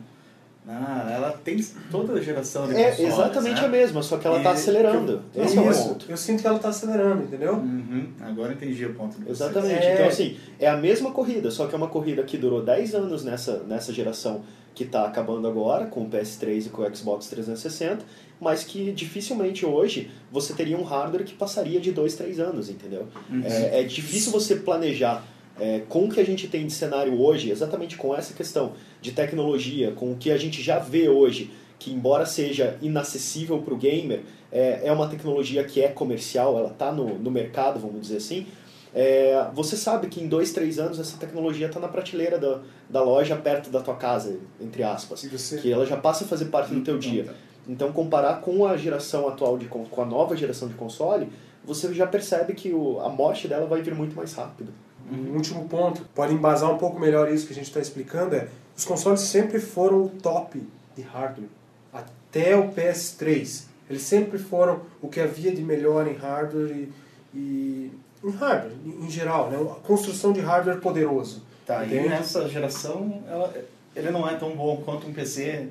Ah, 0.67 1.11
ela 1.13 1.31
tem 1.43 1.63
toda 1.91 2.13
a 2.13 2.21
geração 2.21 2.67
de 2.67 2.75
É 2.75 2.89
consoles, 2.89 3.13
exatamente 3.13 3.61
né? 3.61 3.67
a 3.67 3.69
mesma, 3.69 4.01
só 4.01 4.17
que 4.17 4.25
ela 4.25 4.37
está 4.37 4.51
acelerando. 4.51 5.21
Eu, 5.35 5.43
Esse 5.43 5.57
é 5.57 5.61
o 5.61 5.71
ponto. 5.71 6.05
Eu 6.09 6.17
sinto 6.17 6.41
que 6.41 6.47
ela 6.47 6.55
está 6.55 6.69
acelerando, 6.69 7.23
entendeu? 7.23 7.53
Uhum, 7.53 8.07
agora 8.19 8.53
entendi 8.53 8.83
o 8.83 8.93
ponto. 8.95 9.15
Exatamente. 9.29 9.85
É... 9.85 9.93
Então, 9.93 10.07
assim, 10.07 10.37
é 10.59 10.67
a 10.67 10.75
mesma 10.75 11.11
corrida, 11.11 11.51
só 11.51 11.67
que 11.67 11.75
é 11.75 11.77
uma 11.77 11.87
corrida 11.87 12.23
que 12.23 12.35
durou 12.35 12.63
10 12.63 12.95
anos 12.95 13.23
nessa, 13.23 13.59
nessa 13.59 13.93
geração 13.93 14.41
que 14.73 14.83
está 14.83 15.05
acabando 15.05 15.47
agora, 15.47 15.85
com 15.85 16.01
o 16.01 16.09
PS3 16.09 16.65
e 16.65 16.69
com 16.69 16.81
o 16.81 16.95
Xbox 16.95 17.27
360, 17.27 18.03
mas 18.39 18.63
que 18.63 18.91
dificilmente 18.91 19.65
hoje 19.65 20.11
você 20.31 20.53
teria 20.53 20.77
um 20.77 20.83
hardware 20.83 21.23
que 21.23 21.33
passaria 21.33 21.79
de 21.79 21.91
2, 21.91 22.15
3 22.15 22.39
anos, 22.39 22.69
entendeu? 22.69 23.07
Uhum. 23.29 23.41
É, 23.43 23.81
é, 23.81 23.83
difícil 23.83 24.31
você 24.31 24.55
planejar 24.57 25.25
é, 25.59 25.81
com 25.87 26.05
o 26.05 26.09
que 26.09 26.19
a 26.19 26.25
gente 26.25 26.47
tem 26.47 26.65
de 26.65 26.73
cenário 26.73 27.19
hoje, 27.19 27.49
exatamente 27.49 27.95
com 27.95 28.15
essa 28.15 28.33
questão 28.33 28.73
de 29.01 29.11
tecnologia, 29.11 29.91
com 29.91 30.11
o 30.11 30.15
que 30.17 30.31
a 30.31 30.37
gente 30.37 30.61
já 30.61 30.79
vê 30.79 31.07
hoje, 31.07 31.51
que 31.79 31.91
embora 31.91 32.25
seja 32.25 32.77
inacessível 32.81 33.59
para 33.59 33.73
o 33.73 33.77
gamer, 33.77 34.23
é, 34.51 34.81
é 34.85 34.91
uma 34.91 35.07
tecnologia 35.07 35.63
que 35.63 35.81
é 35.81 35.87
comercial, 35.87 36.57
ela 36.57 36.71
está 36.71 36.91
no, 36.91 37.17
no 37.17 37.31
mercado, 37.31 37.79
vamos 37.79 38.01
dizer 38.01 38.17
assim, 38.17 38.45
é, 38.93 39.49
você 39.53 39.75
sabe 39.75 40.07
que 40.07 40.23
em 40.23 40.27
dois, 40.27 40.53
três 40.53 40.79
anos 40.79 40.97
essa 40.97 41.17
tecnologia 41.17 41.67
está 41.67 41.81
na 41.81 41.89
prateleira 41.89 42.37
da, 42.37 42.61
da 42.89 43.03
loja 43.03 43.35
perto 43.35 43.69
da 43.69 43.81
tua 43.81 43.95
casa, 43.95 44.39
entre 44.59 44.83
aspas. 44.83 45.21
Você... 45.25 45.57
Que 45.57 45.69
ela 45.69 45.85
já 45.85 45.97
passa 45.97 46.23
a 46.23 46.27
fazer 46.27 46.45
parte 46.45 46.73
do 46.73 46.79
teu 46.79 46.97
dia. 46.97 47.35
Então, 47.67 47.91
comparar 47.91 48.41
com 48.41 48.65
a 48.65 48.77
geração 48.77 49.27
atual, 49.27 49.57
de, 49.57 49.65
com 49.65 50.01
a 50.01 50.05
nova 50.05 50.35
geração 50.35 50.67
de 50.67 50.75
console, 50.75 51.29
você 51.63 51.91
já 51.93 52.05
percebe 52.05 52.53
que 52.53 52.71
o, 52.71 52.99
a 52.99 53.09
morte 53.09 53.47
dela 53.47 53.65
vai 53.65 53.81
vir 53.81 53.95
muito 53.95 54.15
mais 54.15 54.33
rápido. 54.33 54.71
Um 55.11 55.35
último 55.35 55.67
ponto, 55.67 56.01
pode 56.15 56.33
embasar 56.33 56.71
um 56.71 56.77
pouco 56.77 56.99
melhor 56.99 57.31
isso 57.31 57.45
que 57.45 57.53
a 57.53 57.55
gente 57.55 57.67
está 57.67 57.79
explicando, 57.79 58.35
é 58.35 58.47
os 58.75 58.83
consoles 58.83 59.21
sempre 59.21 59.59
foram 59.59 60.03
o 60.03 60.09
top 60.09 60.61
de 60.95 61.01
hardware. 61.01 61.49
Até 61.93 62.55
o 62.55 62.69
PS3. 62.69 63.63
Eles 63.89 64.01
sempre 64.01 64.37
foram 64.37 64.81
o 65.01 65.07
que 65.07 65.19
havia 65.19 65.53
de 65.53 65.61
melhor 65.61 66.07
em 66.07 66.13
hardware 66.13 66.71
e, 66.71 66.91
e 67.33 67.91
em 68.23 68.31
hardware, 68.31 68.73
em 68.85 69.09
geral, 69.09 69.49
né? 69.49 69.57
A 69.57 69.75
construção 69.75 70.33
de 70.33 70.41
hardware 70.41 70.79
poderoso. 70.79 71.43
Tá, 71.65 71.85
Entende? 71.85 72.05
e 72.05 72.09
nessa 72.09 72.47
geração 72.47 73.23
ela, 73.27 73.53
ele 73.95 74.11
não 74.11 74.27
é 74.27 74.35
tão 74.35 74.55
bom 74.55 74.81
quanto 74.85 75.07
um 75.07 75.13
PC 75.13 75.67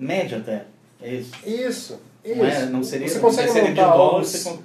médio 0.00 0.38
até. 0.38 0.64
É 1.02 1.14
isso. 1.14 1.32
Isso, 1.46 2.00
isso. 2.24 2.36
Não, 2.36 2.44
é, 2.46 2.66
não 2.66 2.82
seria 2.82 3.08
você 3.08 3.20
consegue 3.20 3.48
PC 3.48 3.60
de 3.62 3.68
montar 3.70 3.82
mil 3.82 3.90
algo... 3.92 4.04
dólares, 4.10 4.28
você 4.28 4.58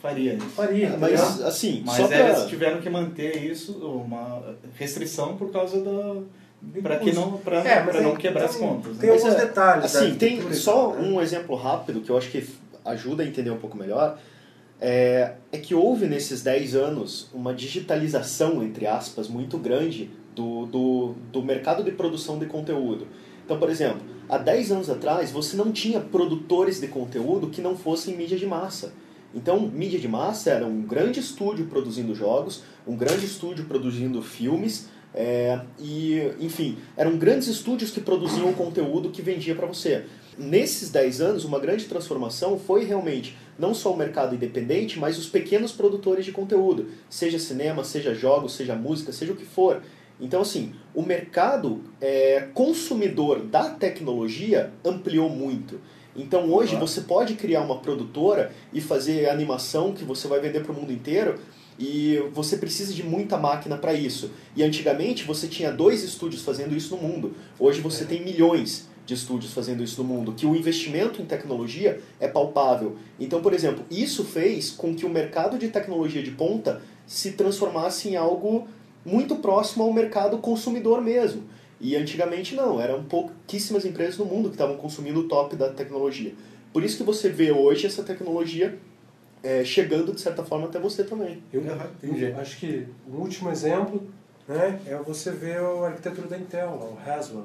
faria 0.00 0.34
isso. 0.34 0.46
Faria, 0.46 0.86
É, 0.86 0.90
tá 0.90 0.98
mas, 0.98 1.42
assim, 1.42 1.82
Mas 1.84 1.96
só 1.96 2.12
eles 2.12 2.38
pra... 2.38 2.46
tiveram 2.46 2.80
que 2.80 2.90
manter 2.90 3.44
isso, 3.44 3.72
uma 3.72 4.54
restrição 4.76 5.36
por 5.36 5.50
causa 5.50 5.82
da. 5.82 6.22
para 6.82 6.98
que 6.98 7.12
não, 7.12 7.38
pra, 7.38 7.58
É, 7.66 8.02
não 8.02 8.14
quebrar 8.14 8.44
as 8.44 8.56
tem- 8.56 8.68
contas. 8.68 8.96
Tem 8.98 9.10
né? 9.10 9.16
Alguns 9.16 9.34
é, 9.34 9.46
detalhes. 9.46 9.96
Assim, 9.96 10.14
tem 10.14 10.52
só 10.52 10.92
né? 10.94 11.08
um 11.08 11.20
exemplo 11.20 11.56
rápido 11.56 12.00
que 12.00 12.10
eu 12.10 12.16
acho 12.16 12.30
que 12.30 12.46
ajuda 12.84 13.22
a 13.22 13.26
entender 13.26 13.50
um 13.50 13.58
pouco 13.58 13.76
melhor. 13.76 14.18
É, 14.80 15.32
é 15.50 15.58
que 15.58 15.74
houve 15.74 16.06
nesses 16.06 16.42
10 16.42 16.74
anos 16.74 17.30
uma 17.32 17.54
digitalização, 17.54 18.62
entre 18.62 18.86
aspas, 18.86 19.28
muito 19.28 19.56
grande 19.56 20.10
do, 20.34 20.66
do, 20.66 21.14
do 21.32 21.42
mercado 21.42 21.82
de 21.82 21.92
produção 21.92 22.38
de 22.38 22.46
conteúdo. 22.46 23.06
Então, 23.44 23.58
por 23.58 23.70
exemplo, 23.70 24.00
há 24.28 24.38
10 24.38 24.72
anos 24.72 24.90
atrás 24.90 25.30
você 25.30 25.56
não 25.56 25.70
tinha 25.70 26.00
produtores 26.00 26.80
de 26.80 26.88
conteúdo 26.88 27.50
que 27.50 27.60
não 27.60 27.76
fossem 27.76 28.16
mídia 28.16 28.38
de 28.38 28.46
massa. 28.46 28.92
Então, 29.34 29.60
mídia 29.60 29.98
de 29.98 30.08
massa 30.08 30.50
era 30.50 30.66
um 30.66 30.82
grande 30.82 31.18
estúdio 31.20 31.66
produzindo 31.66 32.14
jogos, 32.14 32.62
um 32.86 32.96
grande 32.96 33.26
estúdio 33.26 33.64
produzindo 33.64 34.22
filmes, 34.22 34.88
é, 35.14 35.60
e, 35.78 36.32
enfim, 36.40 36.76
eram 36.96 37.16
grandes 37.16 37.46
estúdios 37.46 37.92
que 37.92 38.00
produziam 38.00 38.50
o 38.50 38.54
conteúdo 38.54 39.10
que 39.10 39.22
vendia 39.22 39.54
para 39.54 39.66
você. 39.66 40.04
Nesses 40.36 40.90
10 40.90 41.20
anos, 41.20 41.44
uma 41.44 41.60
grande 41.60 41.84
transformação 41.84 42.58
foi 42.58 42.84
realmente 42.84 43.36
não 43.56 43.72
só 43.72 43.92
o 43.92 43.96
mercado 43.96 44.34
independente, 44.34 44.98
mas 44.98 45.16
os 45.16 45.28
pequenos 45.28 45.70
produtores 45.70 46.24
de 46.24 46.32
conteúdo, 46.32 46.88
seja 47.08 47.38
cinema, 47.38 47.84
seja 47.84 48.12
jogos, 48.12 48.54
seja 48.54 48.74
música, 48.74 49.12
seja 49.12 49.32
o 49.32 49.36
que 49.36 49.44
for. 49.44 49.80
Então, 50.20 50.40
assim, 50.42 50.72
o 50.94 51.02
mercado 51.02 51.80
é, 52.00 52.48
consumidor 52.54 53.40
da 53.40 53.70
tecnologia 53.70 54.72
ampliou 54.84 55.28
muito. 55.28 55.80
Então, 56.16 56.52
hoje, 56.52 56.70
Claro. 56.72 56.86
você 56.86 57.00
pode 57.00 57.34
criar 57.34 57.62
uma 57.62 57.78
produtora 57.78 58.52
e 58.72 58.80
fazer 58.80 59.28
animação 59.28 59.92
que 59.92 60.04
você 60.04 60.28
vai 60.28 60.38
vender 60.40 60.60
para 60.62 60.70
o 60.72 60.74
mundo 60.74 60.92
inteiro 60.92 61.34
e 61.76 62.22
você 62.32 62.56
precisa 62.56 62.94
de 62.94 63.02
muita 63.02 63.36
máquina 63.36 63.76
para 63.76 63.92
isso. 63.92 64.30
E 64.54 64.62
antigamente 64.62 65.24
você 65.24 65.48
tinha 65.48 65.72
dois 65.72 66.04
estúdios 66.04 66.42
fazendo 66.42 66.76
isso 66.76 66.94
no 66.94 67.02
mundo. 67.02 67.34
Hoje 67.58 67.80
você 67.80 68.04
É. 68.04 68.06
tem 68.06 68.24
milhões 68.24 68.88
de 69.04 69.12
estúdios 69.14 69.52
fazendo 69.52 69.82
isso 69.82 70.00
no 70.02 70.08
mundo, 70.08 70.32
que 70.32 70.46
o 70.46 70.54
investimento 70.54 71.20
em 71.20 71.26
tecnologia 71.26 72.00
é 72.20 72.28
palpável. 72.28 72.96
Então, 73.18 73.42
por 73.42 73.52
exemplo, 73.52 73.84
isso 73.90 74.24
fez 74.24 74.70
com 74.70 74.94
que 74.94 75.04
o 75.04 75.10
mercado 75.10 75.58
de 75.58 75.68
tecnologia 75.68 76.22
de 76.22 76.30
ponta 76.30 76.80
se 77.06 77.32
transformasse 77.32 78.08
em 78.08 78.16
algo 78.16 78.66
muito 79.04 79.36
próximo 79.36 79.84
ao 79.84 79.92
mercado 79.92 80.38
consumidor 80.38 81.00
mesmo. 81.00 81.44
E 81.80 81.96
antigamente 81.96 82.54
não, 82.54 82.80
eram 82.80 83.04
pouquíssimas 83.04 83.84
empresas 83.84 84.16
no 84.16 84.24
mundo 84.24 84.48
que 84.48 84.54
estavam 84.54 84.76
consumindo 84.76 85.20
o 85.20 85.28
top 85.28 85.56
da 85.56 85.70
tecnologia. 85.70 86.32
Por 86.72 86.82
isso 86.82 86.96
que 86.96 87.02
você 87.02 87.28
vê 87.28 87.52
hoje 87.52 87.86
essa 87.86 88.02
tecnologia 88.02 88.78
é, 89.42 89.62
chegando 89.64 90.12
de 90.12 90.20
certa 90.20 90.42
forma 90.42 90.66
até 90.66 90.78
você 90.80 91.04
também. 91.04 91.42
Eu, 91.52 91.62
eu 91.62 92.38
acho 92.38 92.58
que 92.58 92.86
o 93.06 93.16
último 93.16 93.50
exemplo 93.50 94.02
né, 94.48 94.80
é 94.86 94.96
você 94.96 95.30
ver 95.30 95.58
a 95.58 95.86
arquitetura 95.86 96.26
da 96.26 96.38
Intel, 96.38 96.78
lá, 96.78 96.86
o 96.86 96.98
Haswell, 96.98 97.44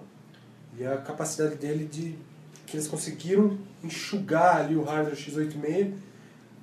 e 0.77 0.85
a 0.85 0.97
capacidade 0.97 1.55
dele 1.55 1.85
de 1.85 2.15
que 2.65 2.77
eles 2.77 2.87
conseguiram 2.87 3.57
enxugar 3.83 4.57
ali 4.57 4.75
o 4.75 4.83
hardware 4.83 5.15
x86 5.15 5.93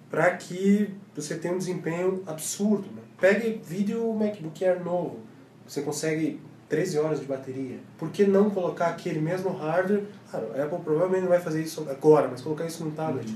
para 0.09 0.37
que 0.37 0.91
você 1.15 1.37
tenha 1.37 1.53
um 1.53 1.59
desempenho 1.59 2.23
absurdo. 2.27 2.87
Né? 2.95 3.03
Pegue 3.19 3.61
vídeo 3.65 4.13
MacBook 4.13 4.65
Air 4.65 4.85
novo, 4.85 5.21
você 5.67 5.83
consegue 5.83 6.41
13 6.69 6.99
horas 6.99 7.21
de 7.21 7.27
bateria. 7.27 7.79
Por 7.97 8.11
que 8.11 8.25
não 8.25 8.51
colocar 8.51 8.89
aquele 8.89 9.21
mesmo 9.21 9.51
hardware? 9.51 10.05
Claro, 10.31 10.49
a 10.55 10.65
Apple 10.65 10.79
provavelmente 10.81 11.23
não 11.23 11.29
vai 11.29 11.41
fazer 11.41 11.63
isso 11.63 11.87
agora, 11.89 12.29
mas 12.29 12.41
colocar 12.41 12.67
isso 12.67 12.85
num 12.85 12.91
tablet. 12.91 13.35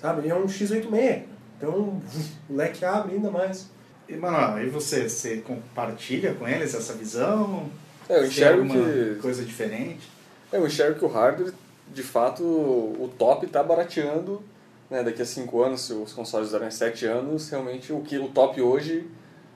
Sabe? 0.00 0.26
E 0.26 0.30
é 0.30 0.34
um 0.34 0.46
x86. 0.46 1.22
Então 1.56 1.72
o 2.50 2.54
leque 2.54 2.84
abre 2.84 3.14
ainda 3.14 3.30
mais. 3.30 3.70
E, 4.08 4.14
Manoel, 4.16 4.66
e 4.66 4.70
você? 4.70 5.08
Você 5.08 5.38
compartilha 5.38 6.34
com 6.34 6.46
eles 6.46 6.74
essa 6.74 6.92
visão? 6.92 7.68
É, 8.08 8.18
eu 8.18 8.26
enxergo 8.26 8.62
alguma 8.62 8.84
que. 8.84 9.18
coisa 9.20 9.44
diferente? 9.44 10.08
É, 10.52 10.58
eu 10.58 10.66
enxergo 10.66 10.98
que 10.98 11.04
o 11.04 11.08
hardware, 11.08 11.52
de 11.92 12.02
fato, 12.02 12.44
o 12.44 13.10
top 13.18 13.46
está 13.46 13.62
barateando. 13.62 14.42
Né? 14.90 15.02
Daqui 15.02 15.22
a 15.22 15.26
5 15.26 15.62
anos, 15.62 15.80
se 15.82 15.92
os 15.92 16.12
consoles 16.12 16.50
durarem 16.50 16.70
7 16.70 17.06
anos, 17.06 17.48
realmente 17.50 17.92
o, 17.92 18.00
que, 18.00 18.18
o 18.18 18.28
top 18.28 18.60
hoje 18.60 19.06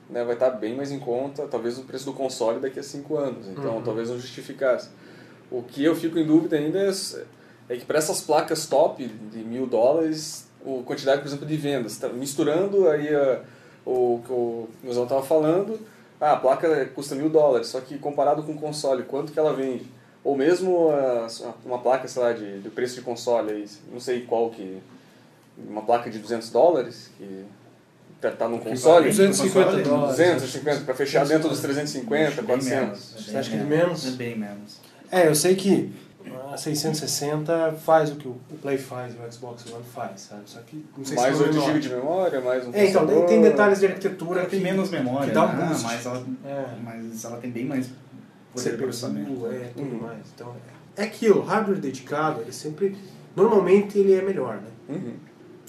né, 0.09 0.23
vai 0.23 0.33
estar 0.33 0.49
bem 0.51 0.75
mais 0.75 0.91
em 0.91 0.99
conta, 0.99 1.47
talvez 1.47 1.77
o 1.77 1.83
preço 1.83 2.05
do 2.05 2.13
console 2.13 2.59
daqui 2.59 2.79
a 2.79 2.83
5 2.83 3.15
anos. 3.17 3.47
Então, 3.47 3.77
Uhum. 3.77 3.81
talvez 3.81 4.09
não 4.09 4.19
justificasse. 4.19 4.89
O 5.49 5.61
que 5.63 5.83
eu 5.83 5.95
fico 5.95 6.17
em 6.19 6.25
dúvida 6.25 6.55
ainda 6.57 6.79
é, 6.79 6.91
é 7.69 7.77
que 7.77 7.85
para 7.85 7.97
essas 7.97 8.21
placas 8.21 8.65
top 8.67 9.05
de 9.05 9.39
mil 9.39 9.65
dólares, 9.67 10.47
a 10.65 10.83
quantidade, 10.83 11.21
por 11.21 11.27
exemplo, 11.27 11.45
de 11.45 11.57
vendas, 11.57 11.97
tá 11.97 12.09
misturando 12.09 12.87
aí 12.89 13.13
a, 13.13 13.41
o 13.85 14.21
que 14.25 14.31
o 14.31 14.67
Nuzão 14.83 15.03
estava 15.03 15.23
falando, 15.23 15.79
ah, 16.19 16.33
a 16.33 16.37
placa 16.37 16.85
custa 16.93 17.15
mil 17.15 17.29
dólares, 17.29 17.67
só 17.67 17.81
que 17.81 17.97
comparado 17.97 18.43
com 18.43 18.51
o 18.51 18.57
console, 18.59 19.03
quanto 19.03 19.31
que 19.31 19.39
ela 19.39 19.53
vende? 19.53 19.85
Ou 20.23 20.37
mesmo 20.37 20.89
uma 21.65 21.79
placa, 21.79 22.07
sei 22.07 22.21
lá, 22.21 22.31
de, 22.31 22.59
de 22.61 22.69
preço 22.69 22.95
de 22.95 23.01
console, 23.01 23.65
não 23.91 23.99
sei 23.99 24.21
qual 24.25 24.49
que... 24.51 24.77
Uma 25.69 25.81
placa 25.81 26.09
de 26.09 26.19
200 26.19 26.49
dólares, 26.49 27.09
que 27.17 27.45
tá, 28.19 28.31
tá 28.31 28.47
no 28.47 28.59
Que 28.59 28.69
console, 28.69 28.95
vale 28.95 29.09
250 29.09 29.65
console, 29.65 29.83
dólares. 29.83 30.17
250, 30.17 30.81
para 30.85 30.93
fechar 30.95 31.25
dentro 31.25 31.49
dos 31.49 31.59
350, 31.61 32.27
Acho 32.27 32.35
bem 32.37 32.45
400. 32.45 32.79
menos, 32.81 33.13
é 33.15 33.19
Você 33.21 33.31
bem 33.31 33.39
acha 33.39 33.49
que 33.51 33.57
de 33.57 33.63
menos? 33.63 34.07
É 34.07 34.11
bem 34.11 34.37
menos. 34.37 34.79
É, 35.11 35.27
eu 35.27 35.35
sei 35.35 35.55
que 35.55 35.91
a 36.53 36.57
660 36.57 37.73
faz 37.83 38.11
o 38.11 38.15
que 38.15 38.27
o 38.27 38.35
Play 38.61 38.77
faz 38.77 39.13
e 39.13 39.17
o 39.17 39.31
Xbox 39.31 39.65
One 39.71 39.83
faz, 39.93 40.21
sabe? 40.21 40.41
Só 40.45 40.59
que 40.61 40.85
não 40.97 41.03
sei 41.03 41.17
Mais 41.17 41.35
se 41.35 41.43
8 41.43 41.55
não 41.55 41.63
é 41.63 41.65
GB 41.65 41.79
de 41.79 41.89
memória, 41.89 42.41
mais 42.41 42.67
um 42.67 42.73
É, 42.73 42.85
então, 42.85 43.07
tem, 43.25 43.41
detalhes 43.41 43.79
de 43.79 43.87
arquitetura 43.87 44.41
Ela 44.41 44.49
que 44.49 44.55
tem 44.55 44.63
menos 44.63 44.89
memória, 44.89 45.27
que 45.29 45.33
dá 45.33 45.45
um 45.45 45.53
né? 45.55 45.65
boost. 45.67 45.83
mas, 45.83 46.05
ela, 46.05 46.25
É, 46.45 46.65
mas 46.83 47.25
ela 47.25 47.37
tem 47.37 47.51
bem 47.51 47.65
mais 47.65 47.89
poder 48.53 48.71
de 48.71 48.77
processamento. 48.77 49.47
É, 49.47 49.71
tudo 49.75 49.95
Uhum. 49.95 50.01
mais. 50.01 50.19
Então, 50.35 50.55
é 50.95 51.03
aquilo, 51.03 51.41
hardware 51.41 51.79
dedicado, 51.79 52.41
ele 52.41 52.51
sempre, 52.53 52.95
normalmente 53.35 53.97
ele 53.97 54.13
é 54.13 54.21
melhor, 54.21 54.55
né? 54.57 54.69
Uhum. 54.89 55.13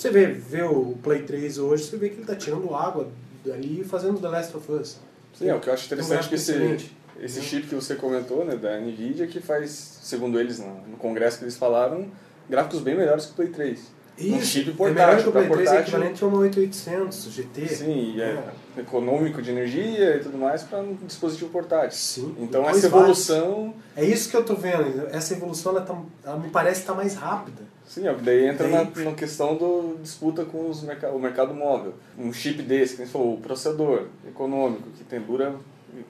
Você 0.03 0.11
vê, 0.11 0.27
vê 0.27 0.63
o 0.63 0.97
Play 1.01 1.23
3 1.23 1.59
hoje, 1.59 1.85
você 1.85 1.97
vê 1.97 2.09
que 2.09 2.17
ele 2.17 2.25
tá 2.25 2.35
tirando 2.35 2.75
água 2.75 3.07
dali 3.47 3.83
e 3.83 3.85
fazendo 3.85 4.19
The 4.19 4.29
Last 4.29 4.57
of 4.57 4.73
Us. 4.73 4.99
Sim, 5.39 5.49
é, 5.49 5.55
o 5.55 5.61
que 5.61 5.69
eu 5.69 5.73
acho 5.73 5.85
um 5.85 5.87
interessante 5.87 6.25
é 6.27 6.29
que 6.29 6.35
esse, 6.35 6.51
excelente. 6.51 6.97
esse 7.21 7.41
chip 7.41 7.69
que 7.69 7.75
você 7.77 7.95
comentou, 7.95 8.45
né, 8.45 8.57
da 8.57 8.81
NVIDIA, 8.81 9.29
que 9.29 9.41
faz, 9.41 9.71
segundo 10.03 10.41
eles, 10.41 10.59
no, 10.59 10.97
congresso 10.99 11.39
que 11.39 11.45
eles 11.45 11.57
falaram, 11.57 12.09
gráficos 12.51 12.81
bem 12.81 12.97
melhores 12.97 13.27
que 13.27 13.31
o 13.31 13.35
Play 13.37 13.49
3. 13.51 13.79
Um 13.79 14.39
Isso, 14.39 14.47
chip 14.47 14.71
é 14.71 14.73
portátil, 14.73 15.07
melhor 15.07 15.23
que 15.23 15.29
o 15.29 15.33
pra 15.33 15.41
Play 15.43 15.53
3 15.53 15.61
é 15.61 15.65
portátil. 15.71 15.95
equivalente 15.95 16.25
a 16.25 16.27
uma 16.27 16.39
8800 16.39 17.33
GT. 17.33 17.69
Sim, 17.69 18.15
e 18.17 18.23
é, 18.23 18.43
É. 18.77 18.81
econômico 18.81 19.41
de 19.41 19.53
energia 19.53 20.17
e 20.17 20.19
tudo 20.19 20.37
mais 20.37 20.65
para 20.65 20.81
um 20.81 20.97
dispositivo 21.07 21.49
portátil. 21.51 21.97
Sim. 21.97 22.35
Então 22.41 22.63
essa 22.63 22.73
watts. 22.73 22.85
evolução, 22.87 23.73
É 23.97 24.05
isso 24.05 24.29
que 24.29 24.37
eu 24.37 24.45
tô 24.45 24.57
vendo. 24.57 25.07
Essa 25.13 25.35
evolução, 25.35 25.77
ela, 25.77 25.83
tá, 25.83 25.97
ela 26.25 26.39
me 26.41 26.51
parece 26.51 26.81
estar 26.81 26.95
mais 26.95 27.15
rápida. 27.15 27.71
Sim, 27.87 28.07
é, 28.07 28.15
daí 28.15 28.47
entra 28.47 28.69
na, 28.69 28.85
na 28.85 29.13
questão 29.15 29.57
do 29.57 29.99
disputa 30.03 30.45
com 30.45 30.69
os 30.69 30.83
merca 30.83 31.11
o 31.11 31.19
mercado 31.19 31.53
móvel. 31.55 31.95
Um 32.19 32.33
chip 32.33 32.63
desse, 32.63 32.97
que 32.97 33.03
a 33.03 33.05
gente 33.05 33.13
falou, 33.13 33.35
o 33.35 33.41
processador 33.41 34.07
econômico, 34.29 34.89
que 34.97 35.05
tem 35.05 35.21
dura, 35.21 35.55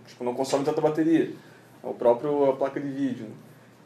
tipo, 0.07 0.23
não 0.25 0.35
consome 0.35 0.65
tanta 0.65 0.81
bateria. 0.81 1.31
É 1.83 1.87
o 1.87 1.95
próprio 1.95 2.49
a 2.51 2.57
placa 2.57 2.79
de 2.81 2.89
vídeo. 2.89 3.25
né? 3.25 3.33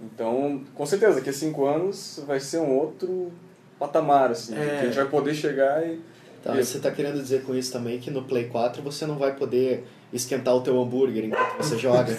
Então, 0.02 0.62
com 0.74 0.84
certeza, 0.84 1.14
daqui 1.14 1.30
a 1.30 1.32
5 1.32 1.64
anos 1.64 2.22
vai 2.26 2.38
ser 2.38 2.58
um 2.58 2.70
outro 2.76 3.32
patamar, 3.78 4.30
assim, 4.30 4.54
É. 4.54 4.58
que 4.58 4.76
a 4.80 4.84
gente 4.86 4.96
vai 4.96 5.06
poder 5.06 5.34
chegar 5.34 5.86
e... 5.86 6.00
Tá, 6.42 6.54
e- 6.54 6.62
você 6.64 6.76
está 6.76 6.90
querendo 6.90 7.20
dizer 7.20 7.42
com 7.44 7.54
isso 7.54 7.72
também 7.72 7.98
que 7.98 8.10
no 8.10 8.22
Play 8.24 8.44
4 8.48 8.82
você 8.82 9.06
não 9.06 9.16
vai 9.16 9.34
poder 9.34 9.84
esquentar 10.12 10.54
o 10.54 10.60
teu 10.60 10.80
hambúrguer 10.80 11.24
enquanto 11.24 11.56
você 11.58 11.76
joga? 11.78 12.14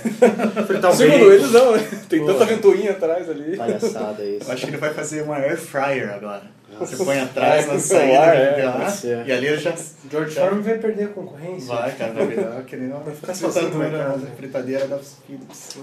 Fritar 0.67 0.93
Segundo 0.93 1.31
eles, 1.31 1.51
não, 1.51 1.71
né? 1.75 1.87
Tem 2.09 2.19
Pô. 2.19 2.25
tanta 2.27 2.45
ventoinha 2.45 2.91
atrás 2.91 3.29
ali. 3.29 3.55
Palhaçada 3.57 4.23
isso. 4.23 4.47
Eu 4.49 4.53
acho 4.53 4.63
que 4.65 4.69
ele 4.71 4.77
vai 4.77 4.93
fazer 4.93 5.21
uma 5.23 5.35
air 5.37 5.57
fryer 5.57 6.13
agora. 6.13 6.43
Você 6.79 6.95
põe 7.03 7.19
atrás 7.19 7.67
É, 7.67 7.73
na 7.73 7.79
saída 7.79 8.13
é, 8.35 8.71
pode 8.71 8.91
ser. 8.91 9.25
e 9.25 9.31
ali 9.31 9.47
ele 9.47 9.57
já 9.57 9.73
George 10.11 10.35
já 10.35 10.41
Foreman 10.41 10.61
vai 10.61 10.77
perder 10.77 11.03
a 11.05 11.07
concorrência. 11.07 11.73
vai, 11.73 11.95
cara, 11.95 12.13
vai 12.13 12.27
virar 12.27 12.61
que 12.63 12.75
nem 12.75 12.89
uma 12.89 12.99
Vai 12.99 13.15
ficar 13.15 13.33
no 13.33 13.51
fritadora, 13.51 13.89
mercado. 13.89 14.27
fritadeira 14.37 14.87
da 14.87 14.99
Philips. 14.99 15.75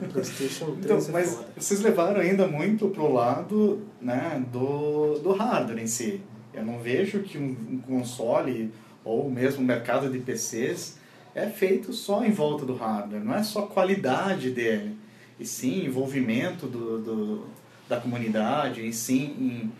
O 0.00 0.08
PlayStation 0.12 0.76
3 0.76 0.84
Então, 0.84 0.96
é 0.98 1.12
mas 1.12 1.30
foda. 1.34 1.46
vocês 1.56 1.80
levaram 1.82 2.20
ainda 2.20 2.48
muito 2.48 2.88
pro 2.88 3.12
lado 3.12 3.82
né, 4.00 4.42
do, 4.50 5.20
do 5.20 5.32
hardware 5.32 5.78
em 5.82 5.86
si. 5.86 6.20
Eu 6.52 6.64
não 6.64 6.78
vejo 6.80 7.20
que 7.20 7.38
um, 7.38 7.56
um 7.70 7.78
console 7.86 8.72
ou 9.04 9.30
mesmo 9.30 9.62
o 9.62 9.64
mercado 9.64 10.10
de 10.10 10.18
PCs 10.18 10.96
é 11.44 11.48
feito 11.50 11.92
só 11.92 12.24
em 12.24 12.30
volta 12.30 12.64
do 12.64 12.74
hardware. 12.74 13.22
Não 13.24 13.34
é 13.34 13.42
só 13.42 13.62
qualidade 13.62 14.50
dele, 14.50 14.96
e 15.38 15.44
sim 15.46 15.84
envolvimento 15.86 16.66
do, 16.66 16.98
do- 16.98 17.46
da 17.88 17.98
comunidade, 17.98 18.86
e 18.86 18.92
sim 18.92 19.34
em 19.38 19.72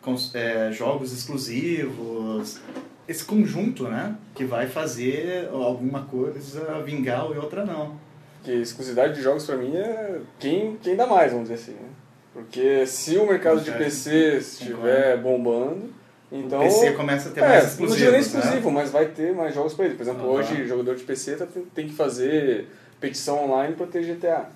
cons- 0.00 0.32
é, 0.34 0.70
jogos 0.72 1.12
exclusivos, 1.12 2.60
esse 3.06 3.24
conjunto, 3.24 3.84
né? 3.84 4.14
Que 4.34 4.44
vai 4.44 4.66
fazer 4.68 5.48
alguma 5.52 6.02
coisa 6.04 6.80
vingar 6.82 7.26
e 7.32 7.38
outra 7.38 7.64
não. 7.64 7.96
Porque 8.36 8.52
exclusividade 8.52 9.14
de 9.14 9.22
jogos 9.22 9.44
pra 9.44 9.56
mim 9.56 9.74
é 9.74 10.20
quem, 10.38 10.76
quem 10.76 10.94
dá 10.94 11.06
mais, 11.06 11.32
vamos 11.32 11.48
dizer 11.48 11.60
assim. 11.62 11.72
Né? 11.72 11.88
Porque 12.32 12.86
se 12.86 13.16
o 13.18 13.26
mercado 13.26 13.60
de 13.60 13.70
PC 13.72 14.36
estiver 14.38 15.20
bombando, 15.20 15.90
então. 16.30 16.60
O 16.60 16.62
PC 16.62 16.92
começa 16.92 17.28
a 17.28 17.32
ter 17.32 17.40
é, 17.42 17.48
mais 17.48 17.64
exclusivos. 17.68 17.90
Não 17.90 17.96
diria 17.96 18.10
nem 18.12 18.20
né? 18.20 18.26
exclusivo, 18.26 18.70
mas 18.70 18.90
vai 18.90 19.06
ter 19.06 19.34
mais 19.34 19.54
jogos 19.54 19.74
pra 19.74 19.84
ele. 19.86 19.94
Por 19.94 20.02
exemplo, 20.02 20.22
Aham. 20.22 20.32
hoje, 20.38 20.66
jogador 20.66 20.94
de 20.96 21.04
PC 21.04 21.36
tá- 21.36 21.46
tem 21.74 21.86
que 21.88 21.94
fazer 21.94 22.68
petição 23.00 23.44
online 23.44 23.74
pra 23.74 23.86
ter 23.86 24.02
GTA. 24.02 24.46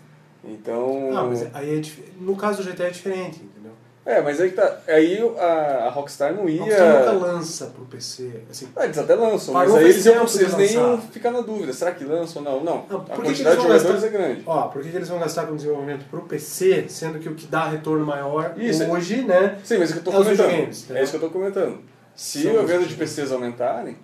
Então. 0.45 1.11
Não, 1.13 1.29
mas 1.29 1.47
aí 1.55 1.77
é 1.77 1.81
dif- 1.81 2.03
no 2.21 2.35
caso 2.37 2.63
do 2.63 2.69
GTA 2.71 2.85
é 2.89 2.91
diferente, 2.91 3.41
entendeu? 3.43 3.73
É, 4.05 4.21
mas 4.21 4.41
aí 4.41 4.51
tá. 4.51 4.81
Aí 4.89 5.17
a, 5.39 5.87
a 5.87 5.91
Rockstar 5.91 6.35
não 6.35 6.49
ia. 6.49 6.61
A 6.61 6.65
Rockstar 6.65 6.99
nunca 7.15 7.27
lança 7.27 7.67
pro 7.67 7.85
PC. 7.85 8.43
Assim, 8.51 8.69
Ah, 8.75 8.85
eles 8.85 8.99
até 8.99 9.15
lançam, 9.15 9.55
mas 9.55 9.73
aí 9.73 9.85
eles, 9.85 10.05
iam, 10.07 10.23
eles 10.25 10.57
nem 10.57 11.01
ficar 11.13 11.31
na 11.31 11.41
dúvida, 11.41 11.73
será 11.73 11.93
que 11.93 12.05
lançam 12.05 12.43
ou 12.45 12.65
não? 12.65 12.65
Não, 12.65 12.87
Não, 12.91 12.97
a 13.01 13.17
quantidade 13.17 13.57
de 13.57 13.63
jogadores 13.63 14.03
gastar- 14.03 14.07
é 14.07 14.11
grande. 14.11 14.43
ó, 14.45 14.63
por 14.63 14.83
que, 14.83 14.91
que 14.91 14.97
eles 14.97 15.09
vão 15.09 15.21
gastar 15.21 15.47
com 15.47 15.55
desenvolvimento 15.55 16.05
pro 16.11 16.23
PC, 16.23 16.87
sendo 16.89 17.21
que 17.21 17.29
o 17.29 17.35
que 17.37 17.47
dá 17.47 17.69
retorno 17.69 18.05
maior 18.05 18.55
Isso. 18.57 18.83
hoje, 18.91 19.23
né? 19.23 19.59
Sim, 19.63 19.79
mas 19.79 19.91
é 19.93 19.95
o 19.95 20.01
que 20.01 20.01
eu 20.01 20.05
tô 20.05 20.11
É 20.11 20.25
comentando. 20.25 20.47
videogames, 20.47 20.83
entendeu? 20.83 20.97
é 20.97 21.05
isso 21.05 21.13
que 21.13 21.17
eu 21.25 21.29
tô 21.29 21.31
comentando. 21.31 21.79
Se 22.17 22.43
São 22.43 22.59
a 22.59 22.63
venda 22.65 22.85
de. 22.87 22.95
PCs 22.97 23.31
aumentarem, 23.31 23.97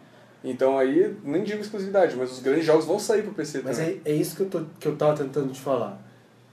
então 0.44 0.78
aí, 0.78 1.12
nem 1.24 1.42
digo 1.42 1.60
exclusividade, 1.60 2.14
mas 2.16 2.30
os 2.30 2.38
grandes 2.38 2.64
jogos 2.64 2.84
vão 2.84 3.00
sair 3.00 3.22
pro 3.22 3.32
PC 3.32 3.62
Mas 3.64 3.78
também. 3.78 4.00
é, 4.04 4.12
é 4.12 4.14
isso 4.14 4.36
que 4.36 4.42
eu, 4.42 4.46
tô, 4.48 4.60
que 4.78 4.86
eu 4.86 4.94
tava 4.96 5.16
tentando 5.16 5.52
te 5.52 5.60
falar. 5.60 6.00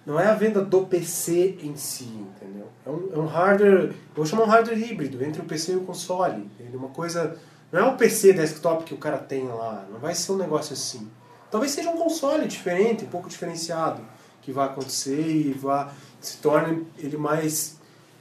Não 0.06 0.20
é 0.20 0.25
a 0.28 0.34
venda 0.36 0.62
do 0.62 0.82
PC 0.86 1.58
em 1.64 1.75
si, 1.75 2.04
entendeu? 2.06 2.45
É 2.85 2.89
um, 2.89 3.09
é 3.13 3.19
um 3.19 3.25
hardware, 3.25 3.93
vou 4.15 4.25
chamar 4.25 4.43
um 4.43 4.47
hardware 4.47 4.77
híbrido 4.77 5.24
entre 5.24 5.41
o 5.41 5.45
PC 5.45 5.74
e 5.74 5.75
o 5.75 5.81
console. 5.81 6.50
É 6.59 6.75
uma 6.75 6.89
coisa. 6.89 7.38
Não 7.71 7.79
é 7.79 7.83
o 7.83 7.95
PC 7.95 8.33
desktop 8.33 8.83
que 8.83 8.93
o 8.93 8.97
cara 8.97 9.17
tem 9.17 9.47
lá, 9.47 9.85
não 9.91 10.00
vai 10.00 10.13
ser 10.13 10.31
um 10.31 10.38
negócio 10.38 10.74
assim. 10.74 11.09
Talvez 11.51 11.71
seja 11.71 11.89
um 11.89 11.97
console 11.97 12.47
diferente, 12.47 13.05
um 13.05 13.07
pouco 13.07 13.29
diferenciado, 13.29 14.01
que 14.41 14.51
vai 14.51 14.65
acontecer 14.65 15.19
e 15.19 15.53
vá, 15.53 15.91
se 16.21 16.38
torne 16.38 16.85
ele 16.97 17.17
mais. 17.17 17.77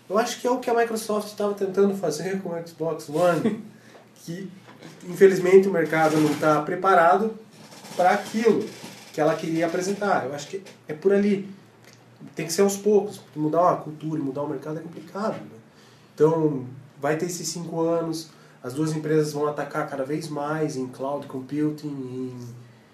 Eu 0.09 0.19
acho 0.19 0.41
que 0.41 0.47
é 0.47 0.51
o 0.51 0.59
que 0.59 0.71
a 0.71 0.75
Microsoft 0.75 1.29
estava 1.29 1.55
tentando 1.55 1.95
fazer 1.97 2.41
com 2.43 2.51
o 2.51 2.67
Xbox 2.67 3.09
One, 3.09 3.65
que 4.25 4.51
infelizmente 5.09 5.69
o 5.69 5.73
mercado 5.73 6.17
não 6.17 6.31
está 6.31 6.61
preparado 6.63 7.35
para 7.97 8.11
aquilo 8.11 8.65
que 9.13 9.21
ela 9.21 9.35
queria 9.37 9.67
apresentar. 9.67 10.27
Eu 10.27 10.35
acho 10.35 10.49
que 10.49 10.63
é 10.89 10.93
por 10.93 11.13
ali. 11.13 11.49
Tem 12.35 12.47
que 12.47 12.53
ser 12.53 12.63
aos 12.63 12.77
poucos. 12.77 13.21
Mudar 13.35 13.63
uma 13.63 13.77
cultura 13.77 14.21
mudar 14.23 14.43
o 14.43 14.49
mercado 14.49 14.79
é 14.79 14.83
complicado. 14.83 15.35
né? 15.35 15.59
Então, 16.15 16.65
vai 17.01 17.17
ter 17.17 17.27
esses 17.27 17.49
cinco 17.49 17.81
anos. 17.81 18.29
As 18.63 18.73
duas 18.73 18.95
empresas 18.97 19.33
vão 19.33 19.47
atacar 19.47 19.89
cada 19.89 20.05
vez 20.05 20.29
mais 20.29 20.77
em 20.77 20.87
cloud 20.87 21.27
computing, 21.27 21.89
em, 21.89 22.33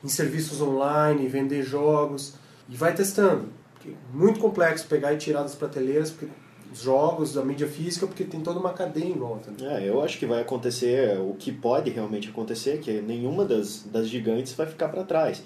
em 0.04 0.08
serviços 0.08 0.60
online, 0.60 1.28
vender 1.28 1.62
jogos. 1.62 2.34
E 2.68 2.76
vai 2.76 2.94
testando. 2.94 3.48
Porque 3.74 3.90
é 3.90 4.16
muito 4.16 4.40
complexo 4.40 4.86
pegar 4.86 5.12
e 5.12 5.16
tirar 5.16 5.42
das 5.42 5.54
prateleiras 5.54 6.10
porque 6.10 6.28
os 6.72 6.80
jogos 6.80 7.34
da 7.34 7.44
mídia 7.44 7.66
física, 7.66 8.06
porque 8.06 8.24
tem 8.24 8.40
toda 8.40 8.60
uma 8.60 8.72
cadeia 8.72 9.04
em 9.04 9.18
volta. 9.18 9.50
né? 9.50 9.84
É, 9.84 9.88
eu 9.88 10.02
acho 10.02 10.18
que 10.18 10.26
vai 10.26 10.40
acontecer 10.40 11.18
o 11.18 11.34
que 11.34 11.50
pode 11.50 11.90
realmente 11.90 12.28
acontecer, 12.28 12.78
que 12.78 13.00
nenhuma 13.00 13.44
das, 13.44 13.84
das 13.90 14.08
gigantes 14.08 14.52
vai 14.52 14.66
ficar 14.66 14.88
para 14.88 15.02
trás. 15.02 15.42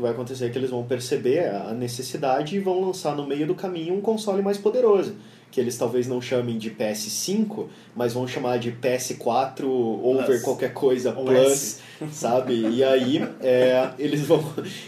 Que 0.00 0.04
vai 0.04 0.12
acontecer 0.12 0.46
é 0.46 0.48
que 0.48 0.56
eles 0.56 0.70
vão 0.70 0.82
perceber 0.82 1.46
a 1.50 1.74
necessidade 1.74 2.56
e 2.56 2.58
vão 2.58 2.80
lançar 2.80 3.14
no 3.14 3.26
meio 3.26 3.46
do 3.46 3.54
caminho 3.54 3.94
um 3.94 4.00
console 4.00 4.40
mais 4.40 4.56
poderoso. 4.56 5.14
Que 5.50 5.60
eles 5.60 5.76
talvez 5.76 6.08
não 6.08 6.22
chamem 6.22 6.56
de 6.56 6.70
PS5, 6.70 7.66
mas 7.94 8.14
vão 8.14 8.26
chamar 8.26 8.58
de 8.58 8.72
PS4 8.72 9.64
over 9.64 10.24
Plus. 10.24 10.42
qualquer 10.42 10.72
coisa 10.72 11.14
Ou 11.14 11.26
plus, 11.26 11.80
sabe? 12.10 12.54
E 12.54 12.82
aí 12.82 13.22
é, 13.42 13.90
eles 13.98 14.22
vão 14.22 14.42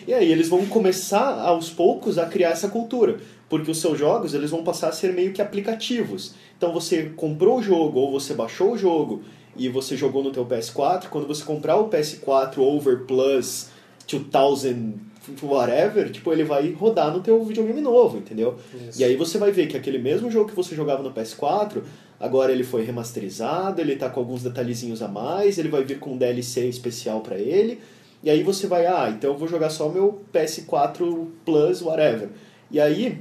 e 0.08 0.14
aí 0.14 0.32
eles 0.32 0.48
vão 0.48 0.64
começar 0.64 1.42
aos 1.42 1.68
poucos 1.68 2.16
a 2.16 2.24
criar 2.24 2.50
essa 2.50 2.68
cultura, 2.68 3.18
porque 3.50 3.70
os 3.70 3.78
seus 3.78 3.98
jogos 3.98 4.32
eles 4.32 4.50
vão 4.50 4.64
passar 4.64 4.88
a 4.88 4.92
ser 4.92 5.12
meio 5.12 5.34
que 5.34 5.42
aplicativos. 5.42 6.34
Então 6.56 6.72
você 6.72 7.12
comprou 7.16 7.58
o 7.58 7.62
jogo 7.62 7.98
ou 7.98 8.12
você 8.12 8.32
baixou 8.32 8.72
o 8.72 8.78
jogo 8.78 9.22
e 9.54 9.68
você 9.68 9.94
jogou 9.94 10.24
no 10.24 10.30
teu 10.30 10.46
PS4, 10.46 11.08
quando 11.10 11.26
você 11.26 11.44
comprar 11.44 11.76
o 11.76 11.90
PS4 11.90 12.56
over 12.60 13.00
plus 13.00 13.71
2000 14.06 15.12
whatever, 15.42 16.10
tipo, 16.10 16.32
ele 16.32 16.44
vai 16.44 16.72
rodar 16.72 17.12
no 17.12 17.20
teu 17.20 17.42
videogame 17.44 17.80
novo, 17.80 18.18
entendeu? 18.18 18.56
Isso. 18.88 19.00
E 19.00 19.04
aí 19.04 19.16
você 19.16 19.38
vai 19.38 19.52
ver 19.52 19.68
que 19.68 19.76
aquele 19.76 19.98
mesmo 19.98 20.30
jogo 20.30 20.48
que 20.48 20.56
você 20.56 20.74
jogava 20.74 21.02
no 21.02 21.12
PS4, 21.12 21.82
agora 22.18 22.52
ele 22.52 22.64
foi 22.64 22.82
remasterizado, 22.82 23.80
ele 23.80 23.96
tá 23.96 24.10
com 24.10 24.20
alguns 24.20 24.42
detalhezinhos 24.42 25.02
a 25.02 25.08
mais, 25.08 25.58
ele 25.58 25.68
vai 25.68 25.84
vir 25.84 25.98
com 25.98 26.14
um 26.14 26.16
DLC 26.16 26.66
especial 26.66 27.20
pra 27.20 27.38
ele. 27.38 27.78
E 28.22 28.30
aí 28.30 28.42
você 28.42 28.66
vai, 28.66 28.86
ah, 28.86 29.12
então 29.16 29.32
eu 29.32 29.36
vou 29.36 29.48
jogar 29.48 29.70
só 29.70 29.88
meu 29.88 30.22
PS4 30.32 31.26
Plus, 31.44 31.82
whatever. 31.82 32.28
E 32.70 32.80
aí, 32.80 33.18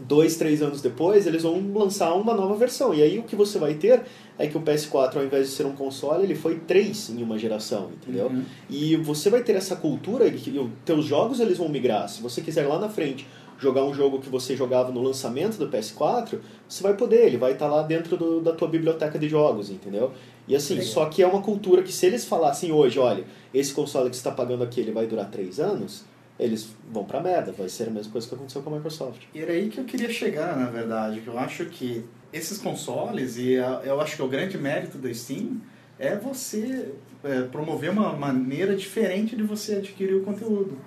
dois, 0.00 0.36
três 0.36 0.62
anos 0.62 0.80
depois, 0.80 1.26
eles 1.26 1.42
vão 1.42 1.72
lançar 1.74 2.14
uma 2.14 2.34
nova 2.34 2.54
versão. 2.54 2.94
E 2.94 3.02
aí 3.02 3.18
o 3.18 3.22
que 3.22 3.36
você 3.36 3.58
vai 3.58 3.74
ter 3.74 4.02
é 4.42 4.46
que 4.48 4.56
o 4.56 4.60
PS4, 4.62 5.16
ao 5.16 5.24
invés 5.24 5.48
de 5.48 5.52
ser 5.54 5.66
um 5.66 5.72
console, 5.76 6.24
ele 6.24 6.34
foi 6.34 6.56
três 6.60 7.10
em 7.10 7.22
uma 7.22 7.38
geração, 7.38 7.90
entendeu? 7.92 8.26
Uhum. 8.26 8.42
E 8.68 8.96
você 8.96 9.28
vai 9.30 9.42
ter 9.42 9.54
essa 9.54 9.76
cultura 9.76 10.30
de 10.30 10.38
que 10.38 10.58
os 10.58 10.70
teus 10.84 11.04
jogos 11.04 11.40
eles 11.40 11.58
vão 11.58 11.68
migrar. 11.68 12.08
Se 12.08 12.22
você 12.22 12.40
quiser 12.40 12.66
lá 12.66 12.78
na 12.78 12.88
frente 12.88 13.26
jogar 13.58 13.84
um 13.84 13.92
jogo 13.92 14.18
que 14.20 14.28
você 14.30 14.56
jogava 14.56 14.90
no 14.90 15.02
lançamento 15.02 15.58
do 15.58 15.68
PS4, 15.68 16.38
você 16.66 16.82
vai 16.82 16.94
poder, 16.96 17.26
ele 17.26 17.36
vai 17.36 17.52
estar 17.52 17.66
lá 17.68 17.82
dentro 17.82 18.16
do- 18.16 18.40
da 18.40 18.52
tua 18.52 18.66
biblioteca 18.66 19.18
de 19.18 19.28
jogos, 19.28 19.68
entendeu? 19.68 20.12
E 20.48 20.56
assim, 20.56 20.74
Legal. 20.76 20.88
só 20.88 21.04
que 21.06 21.22
é 21.22 21.26
uma 21.26 21.42
cultura 21.42 21.82
que 21.82 21.92
se 21.92 22.06
eles 22.06 22.24
falassem 22.24 22.72
hoje, 22.72 22.98
olha, 22.98 23.24
esse 23.52 23.72
console 23.74 24.08
que 24.08 24.16
você 24.16 24.20
está 24.20 24.30
pagando 24.30 24.64
aqui, 24.64 24.80
ele 24.80 24.92
vai 24.92 25.06
durar 25.06 25.30
três 25.30 25.60
anos, 25.60 26.04
eles 26.40 26.74
vão 26.90 27.04
pra 27.04 27.20
merda, 27.20 27.52
vai 27.52 27.68
ser 27.68 27.88
a 27.88 27.90
mesma 27.90 28.10
coisa 28.10 28.26
que 28.26 28.34
aconteceu 28.34 28.62
com 28.62 28.70
a 28.70 28.76
Microsoft. 28.76 29.22
E 29.34 29.40
era 29.40 29.52
aí 29.52 29.68
que 29.68 29.78
eu 29.78 29.84
queria 29.84 30.10
chegar, 30.10 30.56
na 30.56 30.70
verdade, 30.70 31.20
que 31.20 31.28
eu 31.28 31.38
acho 31.38 31.66
que 31.66 32.04
esses 32.32 32.58
consoles, 32.58 33.36
e 33.36 33.52
eu 33.84 34.00
acho 34.00 34.16
que 34.16 34.22
o 34.22 34.28
grande 34.28 34.56
mérito 34.56 34.98
da 34.98 35.12
Steam 35.12 35.60
é 35.98 36.16
você 36.16 36.92
é, 37.22 37.42
promover 37.42 37.90
uma 37.90 38.14
maneira 38.14 38.74
diferente 38.74 39.36
de 39.36 39.42
você 39.42 39.76
adquirir 39.76 40.14
o 40.14 40.22
conteúdo. 40.22 40.78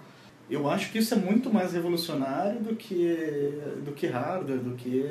Eu 0.50 0.70
acho 0.70 0.92
que 0.92 0.98
isso 0.98 1.14
é 1.14 1.18
muito 1.18 1.54
mais 1.54 1.74
revolucionário 1.74 2.60
do 2.60 2.76
que, 2.76 3.54
do 3.86 3.92
que 3.92 4.08
hardware, 4.08 4.60
do 4.60 4.76
que 4.76 5.06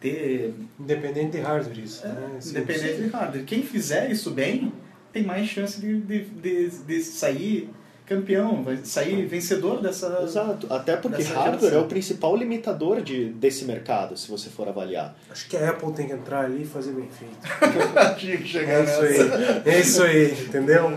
ter 0.00 0.54
Independente 0.78 1.32
de 1.32 1.40
hardware 1.40 1.78
isso. 1.80 2.06
é, 2.06 2.08
né? 2.08 2.34
Assim, 2.38 2.50
independente 2.50 3.02
de 3.02 3.08
hardware. 3.08 3.44
Quem 3.44 3.62
fizer 3.62 4.10
isso 4.10 4.30
bem 4.30 4.72
tem 5.12 5.24
mais 5.24 5.48
chance 5.48 5.80
de, 5.80 5.98
de, 6.00 6.24
de, 6.24 6.68
de 6.68 7.02
sair 7.02 7.70
campeão, 8.08 8.62
vai 8.64 8.78
sair 8.82 9.26
vencedor 9.26 9.82
dessa. 9.82 10.20
Exato, 10.22 10.66
até 10.72 10.96
porque 10.96 11.22
hardware 11.22 11.58
geração. 11.60 11.80
é 11.80 11.82
o 11.82 11.86
principal 11.86 12.34
limitador 12.36 13.02
de, 13.02 13.26
desse 13.26 13.64
mercado, 13.66 14.16
se 14.16 14.30
você 14.30 14.48
for 14.48 14.66
avaliar. 14.66 15.14
Acho 15.30 15.46
que 15.48 15.56
a 15.56 15.70
Apple 15.70 15.92
tem 15.92 16.06
que 16.06 16.12
entrar 16.14 16.46
ali 16.46 16.62
e 16.62 16.66
fazer 16.66 16.92
bem 16.92 17.08
feito. 17.10 17.36
Tinha 18.18 18.36
que 18.38 18.44
É 18.44 18.46
chegar 18.46 18.84
isso 18.84 19.00
aí. 19.00 19.62
É 19.64 19.80
isso 19.80 20.02
aí, 20.02 20.32
entendeu? 20.32 20.90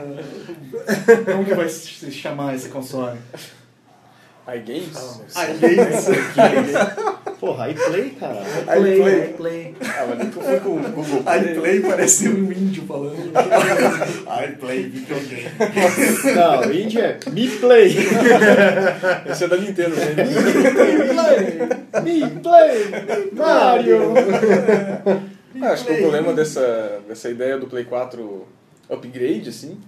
Como 1.25 1.45
que 1.45 1.53
vai 1.53 1.67
se 1.67 2.11
chamar 2.11 2.55
esse 2.55 2.69
console? 2.69 3.19
iGames? 4.47 4.97
Ah, 5.35 5.49
iGames. 5.51 6.05
Porra, 7.41 7.71
iPlay, 7.71 8.11
cara. 8.11 8.39
iPlay. 8.77 9.31
iPlay. 9.31 9.75
Ah, 9.81 10.05
mas 10.07 10.19
eu 10.19 10.31
fui 10.31 10.59
com 10.59 10.69
o 10.75 10.79
Google 10.79 11.23
Play. 11.23 11.53
iPlay 11.53 11.79
parece 11.79 12.29
um 12.29 12.51
índio 12.51 12.83
falando. 12.83 13.31
iPlay 14.53 14.83
videogame. 14.83 15.49
Não, 16.35 16.71
Índia 16.71 17.19
é 17.19 17.29
Me 17.31 17.47
Play. 17.47 17.95
Esse 19.27 19.45
é 19.45 19.47
da 19.47 19.57
Nintendo, 19.57 19.95
né? 19.95 20.13
Me 22.03 22.29
Play. 22.29 23.31
Mario. 23.33 24.13
Ah, 25.63 25.71
acho 25.71 25.85
que 25.85 25.93
o 25.93 25.97
problema 25.97 26.33
dessa, 26.33 27.01
dessa 27.07 27.27
ideia 27.27 27.57
do 27.57 27.65
Play 27.65 27.85
4 27.85 28.47
upgrade, 28.87 29.49
assim, 29.49 29.79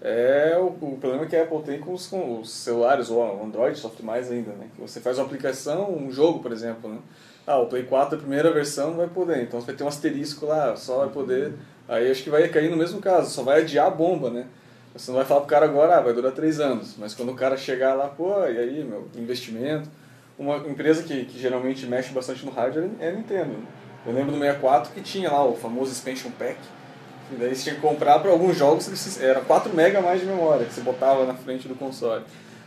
é 0.00 0.56
o, 0.58 0.66
o 0.66 0.98
problema 1.00 1.26
que 1.26 1.36
a 1.36 1.42
Apple 1.42 1.62
tem 1.62 1.80
com 1.80 1.92
os, 1.92 2.06
com 2.06 2.40
os 2.40 2.50
celulares, 2.50 3.10
ou 3.10 3.44
Android 3.44 3.78
sofre 3.78 4.04
mais 4.04 4.30
ainda, 4.30 4.52
né? 4.52 4.68
Que 4.74 4.80
você 4.80 5.00
faz 5.00 5.18
uma 5.18 5.26
aplicação, 5.26 5.92
um 5.92 6.10
jogo, 6.10 6.40
por 6.40 6.52
exemplo, 6.52 6.90
né? 6.90 6.98
Ah, 7.46 7.58
o 7.58 7.66
Play 7.66 7.84
4, 7.84 8.16
a 8.16 8.18
primeira 8.18 8.52
versão, 8.52 8.90
não 8.90 8.98
vai 8.98 9.08
poder. 9.08 9.42
Então 9.42 9.60
você 9.60 9.66
vai 9.66 9.74
ter 9.74 9.84
um 9.84 9.88
asterisco 9.88 10.46
lá, 10.46 10.76
só 10.76 10.98
vai 10.98 11.08
poder... 11.08 11.54
Aí 11.88 12.10
acho 12.10 12.22
que 12.22 12.28
vai 12.30 12.46
cair 12.48 12.70
no 12.70 12.76
mesmo 12.76 13.00
caso, 13.00 13.30
só 13.30 13.42
vai 13.42 13.62
adiar 13.62 13.86
a 13.86 13.90
bomba, 13.90 14.28
né? 14.30 14.46
Você 14.94 15.10
não 15.10 15.16
vai 15.16 15.26
falar 15.26 15.40
pro 15.40 15.48
cara 15.48 15.64
agora, 15.64 15.96
ah, 15.96 16.00
vai 16.00 16.12
durar 16.12 16.32
três 16.32 16.60
anos. 16.60 16.94
Mas 16.98 17.14
quando 17.14 17.32
o 17.32 17.34
cara 17.34 17.56
chegar 17.56 17.94
lá, 17.94 18.08
pô, 18.08 18.44
e 18.44 18.58
aí, 18.58 18.84
meu, 18.84 19.08
investimento... 19.16 19.88
Uma 20.38 20.58
empresa 20.58 21.02
que, 21.02 21.24
que 21.24 21.36
geralmente 21.36 21.84
mexe 21.84 22.12
bastante 22.12 22.46
no 22.46 22.52
hardware 22.52 22.88
é 23.00 23.08
a 23.08 23.12
Nintendo. 23.12 23.56
Eu 24.06 24.12
lembro 24.12 24.30
do 24.30 24.38
64 24.38 24.92
que 24.92 25.00
tinha 25.00 25.28
lá 25.28 25.44
o 25.44 25.56
famoso 25.56 25.90
Expansion 25.90 26.30
Pack. 26.30 26.56
E 27.32 27.34
daí 27.36 27.54
você 27.54 27.62
tinha 27.64 27.74
que 27.74 27.80
comprar 27.80 28.18
para 28.20 28.30
alguns 28.30 28.56
jogos, 28.56 29.20
era 29.20 29.40
4 29.40 29.70
MB 29.72 29.96
a 29.96 30.00
mais 30.02 30.20
de 30.20 30.26
memória 30.26 30.64
que 30.66 30.72
você 30.74 30.80
botava 30.80 31.26
na 31.26 31.34
frente 31.34 31.68
do 31.68 31.74
console. 31.74 32.24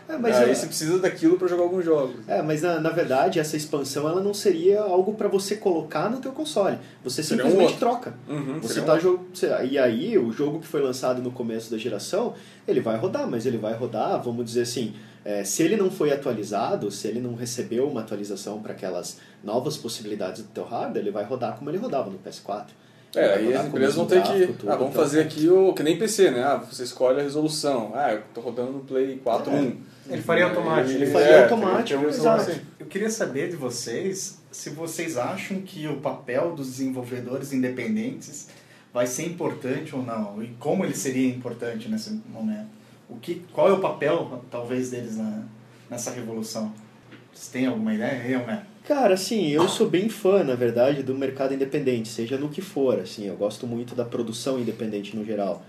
É, 0.10 0.18
mas 0.18 0.36
aí 0.36 0.50
é- 0.52 0.54
você 0.54 0.66
precisa 0.68 1.00
daquilo 1.00 1.38
pra 1.38 1.48
jogar 1.48 1.64
alguns 1.64 1.86
jogos. 1.86 2.16
É, 2.28 2.42
mas 2.42 2.62
na, 2.62 2.80
na 2.82 2.90
verdade 2.90 3.40
essa 3.40 3.56
expansão 3.56 4.10
ela 4.10 4.22
não 4.22 4.34
seria 4.34 4.82
algo 4.82 5.14
para 5.14 5.28
você 5.30 5.56
colocar 5.56 6.10
no 6.10 6.18
teu 6.20 6.32
console. 6.34 6.78
Você 7.04 7.24
Seria 7.24 7.46
um 7.46 7.50
simplesmente 7.50 7.74
outro. 7.74 7.88
troca. 7.88 8.14
Uhum, 8.28 8.60
Você 8.60 8.82
tá 8.82 8.96
um- 8.96 9.64
e 9.64 9.78
aí 9.80 10.18
o 10.18 10.32
jogo 10.34 10.60
que 10.60 10.68
foi 10.68 10.82
lançado 10.82 11.22
no 11.22 11.32
começo 11.32 11.72
da 11.72 11.78
geração, 11.78 12.34
ele 12.68 12.82
vai 12.82 12.98
rodar, 12.98 13.26
mas 13.30 13.46
ele 13.46 13.58
vai 13.58 13.74
rodar, 13.74 14.22
vamos 14.22 14.44
dizer 14.46 14.64
assim, 14.64 14.94
é, 15.24 15.44
se 15.46 15.64
ele 15.64 15.78
não 15.78 15.90
foi 15.90 16.12
atualizado, 16.12 16.92
se 16.92 17.08
ele 17.08 17.22
não 17.22 17.34
recebeu 17.36 17.88
uma 17.88 18.02
atualização 18.02 18.62
para 18.62 18.74
aquelas 18.74 19.18
novas 19.44 19.78
possibilidades 19.78 20.42
do 20.42 20.50
teu 20.50 20.66
hardware, 20.66 20.98
ele 21.04 21.12
vai 21.12 21.24
rodar 21.24 21.56
como 21.58 21.70
ele 21.70 21.78
rodava 21.78 22.10
no 22.10 22.18
PS4. 22.20 22.66
É, 23.16 23.34
aí 23.36 23.54
as 23.54 23.66
empresas 23.68 23.96
vão 23.96 24.06
ter 24.06 24.22
que. 24.24 24.48
tudo, 24.48 24.72
ah, 24.72 24.76
vamos 24.76 24.92
então- 24.92 25.04
fazer 25.04 25.22
aqui 25.22 25.50
o. 25.50 25.74
Que 25.74 25.84
nem 25.84 25.98
PC, 25.98 26.32
né? 26.32 26.44
Ah, 26.44 26.56
você 26.58 26.84
escolhe 26.84 27.20
a 27.20 27.24
resolução. 27.24 27.92
Ah, 27.94 28.14
eu 28.14 28.24
tô 28.34 28.40
rodando 28.42 28.72
no 28.72 28.80
Play 28.82 29.20
4.1. 29.24 29.76
Ele 30.10 30.22
faria 30.22 30.46
automático. 30.46 30.92
Ele 30.96 31.04
É, 31.06 31.08
faria 31.12 31.28
tem- 31.28 31.42
automático, 31.44 32.06
exato. 32.06 32.42
assim. 32.52 32.62
Eu 32.80 32.86
queria 32.88 33.10
saber 33.10 33.50
de 33.50 33.56
vocês 33.56 34.40
se 34.52 34.70
vocês 34.72 35.18
acham 35.18 35.62
que 35.62 35.88
o 35.88 35.98
papel 35.98 36.54
dos 36.56 36.68
desenvolvedores 36.72 37.54
independentes 37.54 38.48
vai 38.94 39.08
ser 39.08 39.26
importante 39.26 39.96
ou 39.96 40.04
não 40.04 40.42
e 40.44 40.48
como 40.60 40.84
ele 40.84 40.96
seria 40.96 41.28
importante 41.30 41.88
nesse 41.90 42.12
momento. 42.30 42.68
O 43.10 43.16
que, 43.18 43.46
qual 43.54 43.70
é 43.70 43.74
o 43.74 43.80
papel 43.80 44.42
talvez 44.50 44.90
deles 44.90 45.18
na, 45.18 45.44
nessa 45.90 46.12
revolução? 46.12 46.74
Vocês 47.34 47.48
têm 47.50 47.68
alguma 47.68 47.94
ideia? 47.94 48.22
Eu, 48.28 48.40
né? 48.46 48.66
Cara, 48.84 49.14
assim, 49.14 49.50
eu 49.50 49.68
sou 49.70 49.88
bem 49.88 50.10
fã, 50.10 50.44
na 50.44 50.56
verdade, 50.56 51.04
do 51.04 51.14
mercado 51.14 51.54
independente, 51.54 52.10
seja 52.10 52.38
no 52.38 52.50
que 52.50 52.62
for, 52.62 53.00
assim, 53.00 53.28
eu 53.28 53.36
gosto 53.36 53.68
muito 53.68 53.94
da 53.94 54.04
produção 54.04 54.60
independente 54.60 55.16
no 55.16 55.24
geral, 55.24 55.64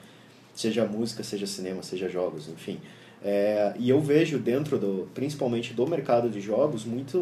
seja 0.55 0.87
música, 0.87 1.23
seja 1.23 1.47
cinema, 1.47 1.83
seja 1.83 2.09
jogos, 2.09 2.49
enfim. 2.49 2.81
É, 3.25 3.75
e 3.79 3.89
eu 3.89 4.01
vejo 4.01 4.39
dentro 4.39 4.79
do, 4.79 5.09
principalmente 5.15 5.75
do 5.75 5.87
mercado 5.87 6.29
de 6.29 6.41
jogos, 6.41 6.85
muito, 6.85 7.19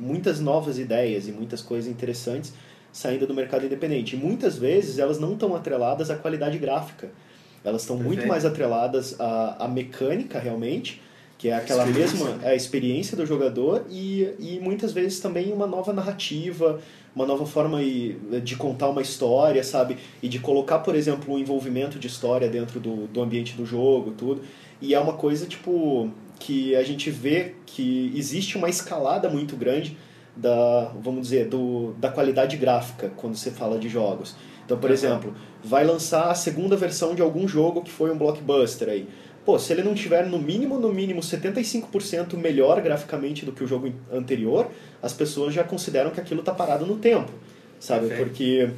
muitas 0.00 0.40
novas 0.40 0.78
ideias 0.78 1.28
e 1.28 1.32
muitas 1.32 1.62
coisas 1.62 1.90
interessantes 1.90 2.52
saindo 2.92 3.26
do 3.26 3.34
mercado 3.34 3.64
independente. 3.64 4.16
E 4.16 4.18
muitas 4.18 4.58
vezes 4.58 4.98
elas 4.98 5.20
não 5.20 5.34
estão 5.34 5.54
atreladas 5.54 6.10
à 6.10 6.16
qualidade 6.16 6.58
gráfica, 6.58 7.10
elas 7.62 7.82
estão 7.82 7.96
muito 7.96 8.26
mais 8.26 8.44
atreladas 8.44 9.20
à, 9.20 9.66
à 9.66 9.68
mecânica 9.68 10.38
realmente, 10.38 11.00
que 11.40 11.48
é 11.48 11.54
aquela 11.54 11.86
Experiência. 11.86 12.18
mesma 12.18 12.38
é 12.44 12.50
a 12.50 12.54
experiência 12.54 13.16
do 13.16 13.24
jogador 13.24 13.86
e, 13.88 14.28
e 14.38 14.60
muitas 14.60 14.92
vezes 14.92 15.20
também 15.20 15.50
uma 15.54 15.66
nova 15.66 15.90
narrativa, 15.90 16.78
uma 17.16 17.24
nova 17.24 17.46
forma 17.46 17.78
de 18.44 18.56
contar 18.56 18.90
uma 18.90 19.00
história, 19.00 19.64
sabe? 19.64 19.96
E 20.22 20.28
de 20.28 20.38
colocar, 20.38 20.80
por 20.80 20.94
exemplo, 20.94 21.32
um 21.32 21.38
envolvimento 21.38 21.98
de 21.98 22.08
história 22.08 22.46
dentro 22.46 22.78
do, 22.78 23.06
do 23.06 23.22
ambiente 23.22 23.54
do 23.54 23.64
jogo, 23.64 24.10
tudo. 24.10 24.42
E 24.82 24.92
é 24.92 25.00
uma 25.00 25.14
coisa, 25.14 25.46
tipo, 25.46 26.10
que 26.38 26.76
a 26.76 26.82
gente 26.82 27.10
vê 27.10 27.54
que 27.64 28.12
existe 28.14 28.58
uma 28.58 28.68
escalada 28.68 29.30
muito 29.30 29.56
grande 29.56 29.96
da, 30.36 30.92
vamos 31.00 31.22
dizer, 31.22 31.48
do, 31.48 31.94
da 31.94 32.10
qualidade 32.10 32.58
gráfica 32.58 33.10
quando 33.16 33.34
você 33.34 33.50
fala 33.50 33.78
de 33.78 33.88
jogos. 33.88 34.36
Então, 34.66 34.78
por 34.78 34.90
exemplo, 34.90 35.34
vai 35.64 35.84
lançar 35.84 36.30
a 36.30 36.34
segunda 36.34 36.76
versão 36.76 37.14
de 37.14 37.22
algum 37.22 37.48
jogo 37.48 37.82
que 37.82 37.90
foi 37.90 38.12
um 38.12 38.16
blockbuster 38.16 38.88
aí. 38.88 39.08
Pô, 39.44 39.58
se 39.58 39.72
ele 39.72 39.82
não 39.82 39.94
tiver 39.94 40.26
no 40.26 40.38
mínimo, 40.38 40.78
no 40.78 40.92
mínimo 40.92 41.20
75% 41.20 42.36
melhor 42.36 42.80
graficamente 42.82 43.44
do 43.44 43.52
que 43.52 43.64
o 43.64 43.66
jogo 43.66 43.92
anterior, 44.12 44.70
as 45.02 45.12
pessoas 45.12 45.54
já 45.54 45.64
consideram 45.64 46.10
que 46.10 46.20
aquilo 46.20 46.42
tá 46.42 46.52
parado 46.52 46.84
no 46.84 46.96
tempo, 46.96 47.30
sabe? 47.78 48.08
Perfeito. 48.08 48.28
Porque 48.28 48.70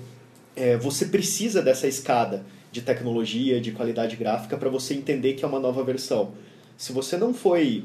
é, 0.54 0.76
você 0.76 1.06
precisa 1.06 1.60
dessa 1.60 1.86
escada 1.88 2.44
de 2.70 2.80
tecnologia, 2.80 3.60
de 3.60 3.72
qualidade 3.72 4.16
gráfica 4.16 4.56
para 4.56 4.70
você 4.70 4.94
entender 4.94 5.34
que 5.34 5.44
é 5.44 5.48
uma 5.48 5.60
nova 5.60 5.82
versão. 5.82 6.32
Se 6.76 6.92
você 6.92 7.16
não 7.16 7.34
foi, 7.34 7.84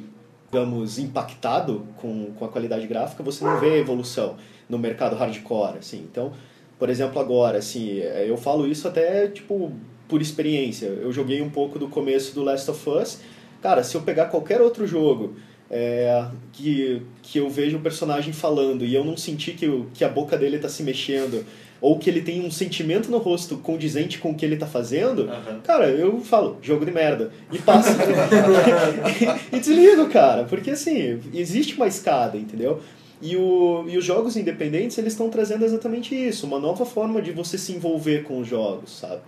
digamos, 0.51 0.99
impactado 0.99 1.85
com, 1.97 2.31
com 2.33 2.45
a 2.45 2.47
qualidade 2.47 2.87
gráfica, 2.87 3.23
você 3.23 3.43
não 3.43 3.59
vê 3.59 3.71
a 3.71 3.77
evolução 3.77 4.37
no 4.69 4.77
mercado 4.77 5.15
hardcore, 5.15 5.79
assim. 5.79 6.07
Então, 6.09 6.31
por 6.79 6.89
exemplo, 6.89 7.19
agora, 7.19 7.57
assim, 7.57 7.97
eu 7.97 8.37
falo 8.37 8.67
isso 8.67 8.87
até, 8.87 9.27
tipo, 9.27 9.73
por 10.07 10.21
experiência. 10.21 10.87
Eu 10.87 11.11
joguei 11.11 11.41
um 11.41 11.49
pouco 11.49 11.77
do 11.77 11.87
começo 11.87 12.33
do 12.33 12.43
Last 12.43 12.69
of 12.71 12.89
Us. 12.89 13.19
Cara, 13.61 13.83
se 13.83 13.95
eu 13.95 14.01
pegar 14.01 14.25
qualquer 14.25 14.61
outro 14.61 14.85
jogo 14.87 15.35
é, 15.69 16.25
que, 16.53 17.01
que 17.21 17.39
eu 17.39 17.49
vejo 17.49 17.77
o 17.77 17.81
personagem 17.81 18.31
falando 18.31 18.85
e 18.85 18.93
eu 18.93 19.03
não 19.03 19.17
sentir 19.17 19.53
que, 19.53 19.85
que 19.93 20.03
a 20.03 20.09
boca 20.09 20.37
dele 20.37 20.55
está 20.55 20.69
se 20.69 20.83
mexendo 20.83 21.45
ou 21.79 21.99
que 21.99 22.09
ele 22.09 22.21
tem 22.21 22.43
um 22.43 22.49
sentimento 22.49 23.09
no 23.11 23.17
rosto 23.17 23.57
condizente 23.57 24.17
com 24.17 24.31
o 24.31 24.35
que 24.35 24.43
ele 24.43 24.55
está 24.55 24.65
fazendo, 24.65 25.29
Aham. 25.29 25.59
cara, 25.63 25.89
eu 25.89 26.19
falo, 26.21 26.57
jogo 26.61 26.85
de 26.85 26.91
merda. 26.91 27.31
E 27.51 27.59
passo. 27.59 27.89
e 29.53 29.59
desligo, 29.59 30.09
cara. 30.09 30.43
Porque 30.45 30.71
assim, 30.71 31.19
existe 31.33 31.75
uma 31.75 31.87
escada, 31.87 32.35
entendeu? 32.35 32.81
E, 33.21 33.35
o, 33.35 33.85
e 33.87 33.97
os 33.97 34.05
jogos 34.05 34.35
independentes, 34.35 34.97
eles 34.97 35.13
estão 35.13 35.29
trazendo 35.29 35.65
exatamente 35.65 36.15
isso. 36.15 36.45
Uma 36.45 36.59
nova 36.59 36.85
forma 36.85 37.21
de 37.21 37.31
você 37.31 37.57
se 37.57 37.73
envolver 37.73 38.23
com 38.23 38.39
os 38.39 38.47
jogos, 38.47 38.99
sabe? 38.99 39.21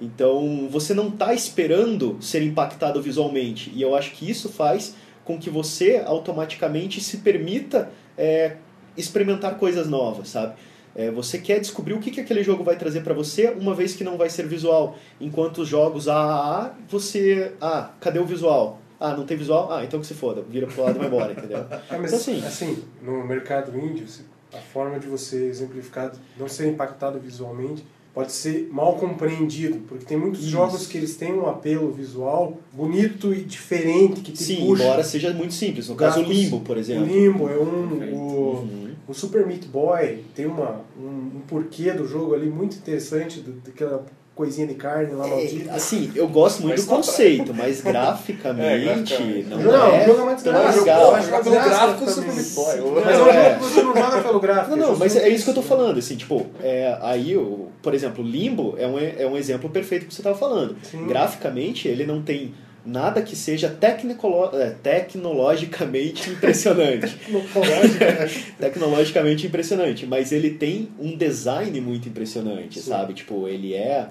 Então, 0.00 0.66
você 0.70 0.94
não 0.94 1.08
está 1.08 1.34
esperando 1.34 2.16
ser 2.20 2.42
impactado 2.42 3.00
visualmente. 3.02 3.70
E 3.74 3.82
eu 3.82 3.94
acho 3.94 4.12
que 4.12 4.28
isso 4.30 4.48
faz 4.48 4.94
com 5.24 5.38
que 5.38 5.50
você 5.50 6.02
automaticamente 6.06 7.00
se 7.00 7.18
permita 7.18 7.90
é, 8.16 8.56
experimentar 8.96 9.56
coisas 9.58 9.88
novas, 9.88 10.28
sabe? 10.28 10.54
É, 10.94 11.10
você 11.10 11.38
quer 11.38 11.60
descobrir 11.60 11.92
o 11.94 12.00
que, 12.00 12.10
que 12.10 12.20
aquele 12.20 12.42
jogo 12.42 12.64
vai 12.64 12.76
trazer 12.76 13.02
para 13.02 13.14
você, 13.14 13.48
uma 13.50 13.74
vez 13.74 13.94
que 13.94 14.02
não 14.02 14.16
vai 14.16 14.28
ser 14.28 14.46
visual. 14.48 14.96
Enquanto 15.20 15.58
os 15.58 15.68
jogos 15.68 16.08
AAA, 16.08 16.74
você. 16.88 17.52
Ah, 17.60 17.90
cadê 18.00 18.18
o 18.18 18.24
visual? 18.24 18.80
Ah, 18.98 19.14
não 19.16 19.24
tem 19.24 19.36
visual? 19.36 19.72
Ah, 19.72 19.84
então 19.84 20.00
que 20.00 20.06
se 20.06 20.14
foda, 20.14 20.42
vira 20.42 20.66
pro 20.66 20.82
lado 20.82 20.96
e 20.96 20.98
vai 20.98 21.06
embora, 21.06 21.32
entendeu? 21.32 21.64
É, 21.90 21.96
mas 21.96 22.12
Então, 22.12 22.18
assim- 22.18 22.44
assim, 22.44 22.82
no 23.02 23.24
mercado 23.24 23.78
índio, 23.78 24.04
a 24.52 24.58
forma 24.58 24.98
de 24.98 25.06
você 25.06 25.44
exemplificar 25.46 26.12
não 26.36 26.48
ser 26.48 26.68
impactado 26.68 27.18
visualmente 27.20 27.84
pode 28.14 28.32
ser 28.32 28.68
mal 28.72 28.94
compreendido, 28.94 29.78
porque 29.88 30.04
tem 30.04 30.16
muitos 30.18 30.40
Isso. 30.40 30.50
jogos 30.50 30.86
que 30.86 30.98
eles 30.98 31.16
têm 31.16 31.32
um 31.32 31.46
apelo 31.48 31.92
visual 31.92 32.54
bonito 32.72 33.32
e 33.32 33.40
diferente 33.42 34.20
que 34.20 34.32
te 34.32 34.42
Sim, 34.42 34.66
puxa. 34.66 34.82
embora 34.84 35.04
seja 35.04 35.32
muito 35.32 35.54
simples. 35.54 35.88
No 35.88 35.94
caso, 35.94 36.20
o 36.20 36.22
Limbo, 36.24 36.60
por 36.60 36.76
exemplo. 36.76 37.04
O 37.04 37.06
Limbo 37.06 37.48
é 37.48 37.56
um. 37.56 38.14
O, 38.14 38.40
Uhum. 38.60 38.90
o 39.08 39.14
Super 39.14 39.46
Meat 39.46 39.66
Boy 39.66 40.24
tem 40.34 40.46
uma, 40.46 40.80
um, 41.00 41.06
um 41.36 41.40
porquê 41.46 41.92
do 41.92 42.06
jogo 42.06 42.34
ali 42.34 42.48
muito 42.50 42.76
interessante, 42.76 43.40
do, 43.40 43.52
daquela 43.60 44.04
coisinha 44.34 44.66
de 44.66 44.74
carne 44.74 45.12
lá 45.12 45.26
É, 45.26 45.30
maldita. 45.30 45.72
assim, 45.72 46.10
eu 46.14 46.26
gosto 46.26 46.62
muito 46.62 46.72
Mas 46.76 46.84
do 46.86 46.90
não- 46.90 46.96
conceito, 46.96 47.52
mas 47.54 47.80
graficamente 47.82 48.84
graficamente. 48.84 49.48
não, 49.50 49.58
Não, 49.58 49.94
é 49.94 50.02
o 50.02 50.06
jogo 50.06 50.20
é 50.20 50.24
mais 50.24 50.42
tão 50.42 50.52
legal. 50.52 51.10
Pode 51.12 51.24
jogar 51.26 51.42
pelo 51.42 51.54
gráfico 51.56 51.98
também. 52.06 52.14
Super 52.14 52.34
Meat 52.34 52.54
Boy. 52.54 53.02
Mas 53.04 53.14
é 53.18 53.22
um 53.22 53.26
É. 53.28 53.50
jogo 53.52 53.58
que 53.58 53.64
você 53.74 53.82
não 53.82 53.94
joga 53.96 54.22
pelo 54.22 54.40
gráfico. 54.40 54.70
Não, 54.70 54.76
não, 54.76 54.88
mas 54.96 55.12
justamente 55.12 55.32
é 55.32 55.34
isso 55.34 55.44
que 55.44 55.50
eu 55.50 55.54
tô 55.54 55.62
falando, 55.62 55.98
assim, 55.98 56.16
tipo, 56.16 56.46
é, 56.62 56.96
aí, 57.02 57.36
o, 57.36 57.68
por 57.82 57.94
exemplo, 57.94 58.22
Limbo 58.24 58.74
é 58.78 58.86
um, 58.86 58.98
é 58.98 59.26
um 59.26 59.36
exemplo 59.36 59.68
perfeito 59.70 60.06
que 60.06 60.14
você 60.14 60.22
tava 60.22 60.36
falando. 60.36 60.76
Sim. 60.82 61.06
Graficamente, 61.06 61.88
ele 61.88 62.04
não 62.04 62.22
tem 62.22 62.52
nada 62.84 63.20
que 63.22 63.36
seja 63.36 63.68
tecnicolo- 63.68 64.56
é, 64.58 64.70
tecnologicamente 64.70 66.28
impressionante. 66.30 67.16
tecnologicamente 68.58 69.46
impressionante, 69.46 70.06
mas 70.06 70.32
ele 70.32 70.50
tem 70.50 70.88
um 70.98 71.16
design 71.16 71.80
muito 71.80 72.08
impressionante, 72.08 72.80
Sim. 72.80 72.88
sabe? 72.90 73.14
Tipo, 73.14 73.48
ele 73.48 73.74
é 73.74 74.08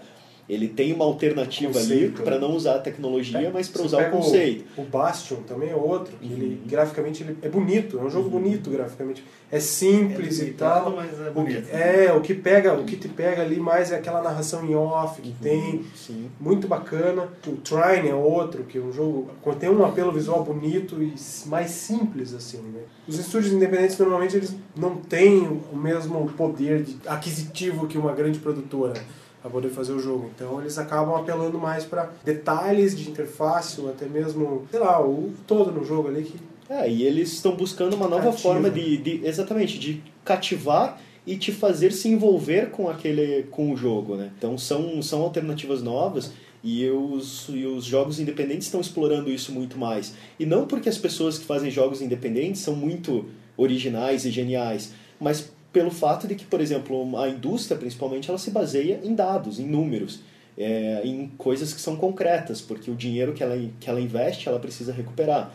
ele 0.49 0.67
tem 0.67 0.91
uma 0.93 1.05
alternativa 1.05 1.77
ali 1.77 1.87
Conceito, 1.89 2.23
para 2.23 2.35
né? 2.35 2.41
não 2.41 2.55
usar 2.55 2.75
a 2.75 2.79
tecnologia, 2.79 3.51
mas 3.53 3.69
para 3.69 3.83
usar 3.83 4.07
o 4.07 4.11
conceito. 4.11 4.65
O, 4.75 4.83
Bastion 4.83 5.37
também 5.47 5.69
é 5.69 5.75
outro, 5.75 6.17
que 6.17 6.25
ele 6.25 6.45
Uhum. 6.61 6.67
graficamente 6.67 7.21
ele 7.21 7.37
é 7.43 7.47
bonito, 7.47 7.99
é 7.99 8.01
um 8.01 8.09
jogo 8.09 8.29
bonito 8.29 8.69
graficamente. 8.71 9.23
É 9.51 9.59
simples 9.59 10.39
É 10.39 10.41
e 10.41 10.45
limitado, 10.47 10.85
tal. 10.85 10.95
mas 10.95 11.11
é 11.19 11.31
O 11.35 11.45
que, 11.45 11.71
é, 11.71 12.13
o 12.13 12.21
que 12.21 12.33
pega, 12.33 12.73
o 12.73 12.83
que 12.83 12.95
te 12.95 13.07
pega 13.07 13.41
ali 13.43 13.59
mais 13.59 13.91
é 13.91 13.95
aquela 13.97 14.21
narração 14.21 14.65
em 14.65 14.75
off 14.75 15.21
que 15.21 15.31
tem, 15.41 15.83
Sim. 15.95 16.29
muito 16.39 16.67
bacana. 16.67 17.27
O 17.47 17.51
Trine 17.57 18.09
é 18.09 18.15
outro, 18.15 18.63
que 18.63 18.77
é 18.77 18.81
um 18.81 18.91
jogo 18.91 19.29
que 19.43 19.55
tem 19.57 19.69
um 19.69 19.85
apelo 19.85 20.11
visual 20.11 20.43
bonito 20.43 21.01
e 21.01 21.13
mais 21.47 21.71
simples 21.71 22.33
assim, 22.33 22.57
né? 22.57 22.81
Os 23.07 23.17
estúdios 23.19 23.53
independentes 23.53 23.97
normalmente 23.97 24.35
eles 24.35 24.55
não 24.75 24.95
têm 24.95 25.47
o 25.71 25.75
mesmo 25.75 26.27
poder 26.37 26.83
de- 26.83 26.97
aquisitivo 27.07 27.87
que 27.87 27.97
uma 27.97 28.13
grande 28.13 28.39
produtora 28.39 28.93
para 29.41 29.49
poder 29.51 29.69
fazer 29.69 29.93
o 29.93 29.99
jogo. 29.99 30.29
Então 30.35 30.59
eles 30.59 30.77
acabam 30.77 31.15
apelando 31.15 31.57
mais 31.57 31.85
para 31.85 32.09
detalhes 32.25 32.97
de 32.97 33.09
interface 33.09 33.79
ou 33.81 33.89
até 33.89 34.05
mesmo, 34.05 34.65
sei 34.69 34.79
lá, 34.79 35.01
o 35.05 35.31
todo 35.47 35.71
no 35.71 35.83
jogo 35.85 36.07
ali 36.09 36.23
que 36.23 36.35
É, 36.69 36.89
e 36.89 37.03
eles 37.03 37.33
estão 37.33 37.55
buscando 37.55 37.95
uma 37.95 38.07
nova 38.07 38.23
Cativa. 38.25 38.41
forma 38.41 38.69
de, 38.69 38.97
de- 38.97 39.21
exatamente 39.25 39.79
de 39.79 40.01
cativar 40.25 40.99
e 41.25 41.35
te 41.37 41.51
fazer 41.51 41.91
se 41.91 42.07
envolver 42.09 42.71
com 42.71 42.89
aquele 42.89 43.43
com 43.51 43.71
o 43.73 43.77
jogo, 43.77 44.15
né? 44.15 44.31
Então 44.37 44.57
são 44.57 45.01
são 45.01 45.21
alternativas 45.21 45.81
novas 45.81 46.31
e 46.63 46.87
os, 46.89 47.47
e 47.49 47.65
os 47.65 47.85
jogos 47.85 48.19
independentes 48.19 48.67
estão 48.67 48.81
explorando 48.81 49.29
isso 49.29 49.51
muito 49.51 49.77
mais. 49.77 50.13
E 50.37 50.45
não 50.45 50.65
porque 50.67 50.89
as 50.89 50.97
pessoas 50.97 51.37
que 51.39 51.45
fazem 51.45 51.71
jogos 51.71 52.01
independentes 52.01 52.61
são 52.61 52.75
muito 52.75 53.25
originais 53.55 54.25
e 54.25 54.31
geniais, 54.31 54.91
mas 55.19 55.51
pelo 55.71 55.91
fato 55.91 56.27
de 56.27 56.35
que, 56.35 56.45
por 56.45 56.61
exemplo, 56.61 57.17
a 57.17 57.29
indústria 57.29 57.77
principalmente 57.77 58.29
ela 58.29 58.39
se 58.39 58.51
baseia 58.51 58.99
em 59.03 59.13
dados, 59.13 59.59
em 59.59 59.67
números. 59.67 60.21
é, 60.59 61.01
em 61.05 61.31
coisas 61.37 61.73
que 61.73 61.79
são 61.79 61.95
concretas, 61.95 62.59
porque 62.59 62.91
o 62.91 62.95
dinheiro 62.95 63.31
que 63.31 63.41
ela, 63.41 63.57
que 63.79 63.89
ela 63.89 64.01
investe 64.01 64.49
ela 64.49 64.59
precisa 64.59 64.91
recuperar. 64.91 65.53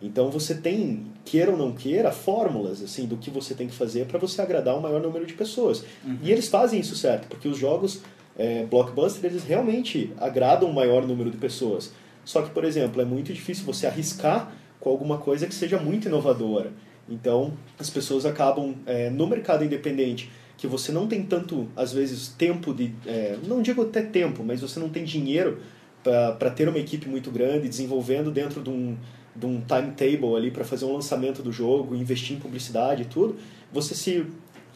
Então 0.00 0.30
você 0.30 0.54
tem, 0.54 1.06
queira 1.24 1.50
ou 1.50 1.58
não 1.58 1.72
queira, 1.72 2.10
fórmulas 2.10 2.82
assim 2.82 3.06
do 3.06 3.18
que 3.18 3.30
você 3.30 3.54
tem 3.54 3.66
que 3.66 3.74
fazer 3.74 4.06
para 4.06 4.18
você 4.18 4.40
agradar 4.40 4.76
o 4.76 4.80
maior 4.80 5.00
número 5.00 5.26
de 5.26 5.34
pessoas. 5.34 5.84
Uhum. 6.04 6.18
E 6.22 6.32
eles 6.32 6.48
fazem 6.48 6.80
isso 6.80 6.96
certo, 6.96 7.28
porque 7.28 7.46
os 7.46 7.58
jogos 7.58 8.00
é, 8.38 8.64
blockbuster 8.64 9.30
eles 9.30 9.44
realmente 9.44 10.12
agradam 10.18 10.70
o 10.70 10.74
maior 10.74 11.06
número 11.06 11.30
de 11.30 11.36
pessoas. 11.36 11.92
Só 12.24 12.42
que, 12.42 12.50
por 12.50 12.64
exemplo, 12.64 13.00
é 13.00 13.04
muito 13.04 13.32
difícil 13.32 13.64
você 13.64 13.86
arriscar 13.86 14.52
com 14.80 14.90
alguma 14.90 15.18
coisa 15.18 15.46
que 15.46 15.54
seja 15.54 15.78
muito 15.78 16.08
inovadora. 16.08 16.72
Então, 17.08 17.52
as 17.78 17.88
pessoas 17.88 18.26
acabam 18.26 18.74
é, 18.84 19.10
no 19.10 19.26
mercado 19.26 19.64
independente 19.64 20.30
que 20.56 20.66
você 20.66 20.90
não 20.90 21.06
tem 21.06 21.22
tanto, 21.22 21.68
às 21.76 21.92
vezes, 21.92 22.28
tempo 22.28 22.72
de. 22.72 22.92
É, 23.06 23.36
não 23.46 23.60
digo 23.62 23.82
até 23.82 24.02
tempo, 24.02 24.42
mas 24.42 24.60
você 24.60 24.80
não 24.80 24.88
tem 24.88 25.04
dinheiro 25.04 25.58
para 26.02 26.50
ter 26.50 26.68
uma 26.68 26.78
equipe 26.78 27.08
muito 27.08 27.30
grande, 27.30 27.68
desenvolvendo 27.68 28.30
dentro 28.30 28.62
de 28.62 28.70
um, 28.70 28.96
de 29.34 29.44
um 29.44 29.60
timetable 29.60 30.36
ali 30.36 30.50
para 30.50 30.64
fazer 30.64 30.84
um 30.84 30.92
lançamento 30.92 31.42
do 31.42 31.52
jogo, 31.52 31.94
investir 31.94 32.36
em 32.36 32.40
publicidade 32.40 33.02
e 33.02 33.04
tudo, 33.06 33.36
você 33.72 33.94
se, 33.94 34.24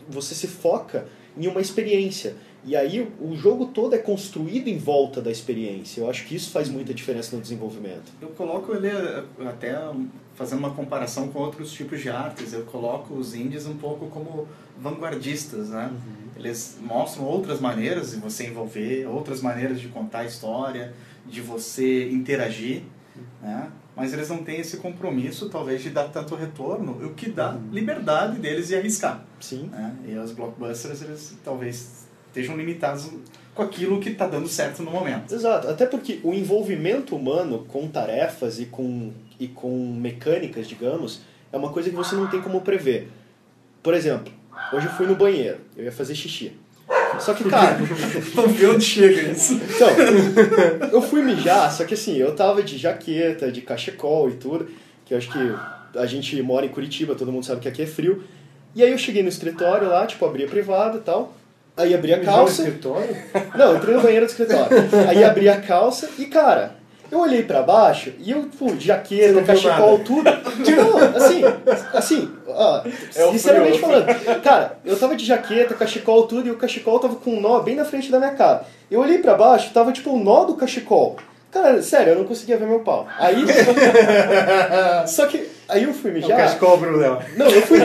você 0.09 0.35
se 0.35 0.49
foca 0.49 1.07
em 1.37 1.47
uma 1.47 1.61
experiência. 1.61 2.35
E 2.64 2.77
aí 2.77 3.09
o 3.21 3.35
jogo 3.37 3.66
todo 3.66 3.95
é 3.95 3.99
construído 3.99 4.69
em 4.69 4.77
volta 4.77 5.23
da 5.23 5.31
experiência. 5.31 6.03
Eu 6.03 6.11
acho 6.11 6.27
que 6.27 6.35
isso 6.35 6.51
faz 6.51 6.69
muita 6.69 6.93
diferença 6.93 7.35
no 7.35 7.40
desenvolvimento. 7.40 8.12
Eu 8.21 8.29
coloco 8.29 8.75
ele 8.75 8.88
eh, 8.88 9.25
até 9.47 9.79
fazendo 10.40 10.61
uma 10.61 10.70
comparação 10.70 11.29
com 11.29 11.38
outros 11.38 11.70
tipos 11.70 12.00
de 12.00 12.09
artes. 12.09 12.55
Eu 12.55 12.62
coloco 12.62 13.12
os 13.12 13.35
indies 13.35 13.66
um 13.66 13.76
pouco 13.76 14.07
como 14.07 14.48
vanguardistas, 14.81 15.68
né? 15.68 15.92
Eles 16.35 16.79
mostram 16.81 17.26
outras 17.26 17.61
maneiras 17.61 18.12
de 18.12 18.16
você 18.16 18.46
envolver, 18.46 19.07
outras 19.07 19.42
maneiras 19.42 19.79
de 19.79 19.88
contar 19.88 20.20
a 20.20 20.24
história, 20.24 20.94
de 21.26 21.42
você 21.42 22.09
interagir, 22.09 22.85
né? 23.42 23.70
Mas 23.94 24.14
eles 24.14 24.31
não 24.31 24.42
têm 24.42 24.61
esse 24.61 24.79
compromisso, 24.79 25.50
talvez, 25.50 25.83
de 25.83 25.90
dar 25.90 26.05
tanto 26.05 26.35
retorno, 26.35 26.92
o 27.05 27.12
que 27.12 27.29
dá 27.29 27.59
liberdade 27.70 28.38
deles 28.38 28.68
de 28.68 28.76
arriscar. 28.76 29.22
Sim. 29.38 29.68
Né? 29.70 29.94
E 30.07 30.16
os 30.16 30.33
blockbusters, 30.33 31.03
eles 31.03 31.37
talvez 31.44 32.07
estejam 32.29 32.57
limitados 32.57 33.11
com 33.55 33.62
aquilo 33.62 34.00
que 34.00 34.09
está 34.09 34.26
dando 34.26 34.48
certo 34.48 34.83
no 34.83 34.90
momento. 34.90 35.35
Exato, 35.35 35.68
até 35.68 35.85
porque 35.85 36.18
o 36.22 36.33
envolvimento 36.33 37.14
humano 37.14 37.66
com 37.68 37.87
tarefas 37.88 38.59
e 38.59 38.64
com, 38.64 39.12
e 39.40 39.48
com 39.48 39.68
mecânicas, 39.94 40.68
digamos, 40.68 41.22
é 41.50 41.57
uma 41.57 41.70
coisa 41.70 41.88
que 41.88 41.96
você 41.96 42.14
não 42.14 42.26
tem 42.29 42.42
como 42.42 42.61
prever. 42.61 43.09
Por 43.83 43.94
exemplo, 43.94 44.31
hoje 44.72 44.87
eu 44.87 44.92
fui 44.92 45.07
no 45.07 45.16
banheiro, 45.16 45.59
eu 45.74 45.85
ia 45.85 45.90
fazer 45.90 46.14
xixi. 46.14 46.53
Só 47.18 47.35
que, 47.35 47.44
cara, 47.48 47.79
ver 48.48 48.68
onde 48.68 48.85
chega 48.85 49.33
isso. 49.33 49.55
então, 49.55 49.88
eu 50.92 51.00
fui 51.00 51.22
mijar, 51.22 51.72
só 51.72 51.85
que 51.85 51.94
assim, 51.94 52.16
eu 52.18 52.37
tava 52.37 52.62
de 52.62 52.76
jaqueta, 52.76 53.50
de 53.50 53.62
cachecol 53.62 54.29
e 54.29 54.35
tudo, 54.35 54.68
que 55.05 55.14
eu 55.14 55.18
acho 55.18 55.31
que 55.33 55.98
a 55.98 56.07
gente 56.07 56.40
mora 56.42 56.66
em 56.66 56.68
Curitiba, 56.68 57.14
todo 57.14 57.33
mundo 57.33 57.46
sabe 57.46 57.61
que 57.61 57.68
aqui 57.68 57.83
é 57.83 57.87
frio. 57.87 58.22
E 58.74 58.83
aí 58.83 58.92
eu 58.92 58.98
cheguei 58.98 59.22
no 59.22 59.29
escritório 59.29 59.88
lá, 59.88 60.07
tipo, 60.07 60.24
abri 60.24 60.44
a 60.44 60.48
privada 60.48 60.98
e 60.98 61.00
tal. 61.00 61.35
Aí 61.76 61.94
abri 61.94 62.12
a 62.12 62.18
Mijar 62.18 62.35
no 62.35 62.38
calça. 62.40 62.62
escritório? 62.62 63.16
Não, 63.57 63.76
entrei 63.76 63.94
no 63.94 64.03
banheiro 64.03 64.26
do 64.26 64.29
escritório. 64.29 64.68
Aí 65.09 65.24
abri 65.24 65.48
a 65.48 65.61
calça 65.61 66.11
e, 66.18 66.26
cara, 66.26 66.80
eu 67.11 67.20
olhei 67.20 67.42
pra 67.42 67.62
baixo 67.62 68.12
e 68.18 68.31
eu, 68.31 68.49
pô, 68.59 68.70
jaqueta, 68.79 69.42
cachecol, 69.42 69.99
tudo. 70.01 70.25
Não, 70.25 71.16
assim, 71.16 71.42
assim, 71.92 72.31
ó, 72.46 72.83
É 73.14 73.31
sinceramente 73.33 73.79
falando, 73.79 74.07
cara, 74.42 74.79
eu 74.85 74.99
tava 74.99 75.16
de 75.16 75.25
jaqueta, 75.25 75.75
cachecol, 75.75 76.27
tudo, 76.27 76.49
e 76.49 76.51
o 76.51 76.57
cachecol 76.57 76.99
tava 76.99 77.16
com 77.16 77.35
um 77.35 77.40
nó 77.40 77.61
bem 77.61 77.75
na 77.75 77.85
frente 77.85 78.11
da 78.11 78.18
minha 78.18 78.33
cara. 78.33 78.64
Eu 78.90 79.01
olhei 79.01 79.18
pra 79.18 79.35
baixo, 79.35 79.73
tava 79.73 79.92
tipo 79.92 80.11
o 80.11 80.23
nó 80.23 80.44
do 80.44 80.55
cachecol. 80.55 81.16
Cara, 81.51 81.83
sério, 81.83 82.12
eu 82.12 82.18
não 82.18 82.25
conseguia 82.25 82.57
ver 82.57 82.66
meu 82.66 82.81
pau. 82.81 83.09
Aí. 83.18 83.44
Só 85.07 85.27
que. 85.27 85.49
Aí 85.70 85.85
eu 85.85 85.92
fui 85.94 86.11
É 86.11 86.12
o 86.12 86.16
mijar. 86.16 86.59
pro 86.59 86.96
Léo. 86.96 87.18
Não, 87.37 87.46
eu 87.46 87.62
fui, 87.62 87.78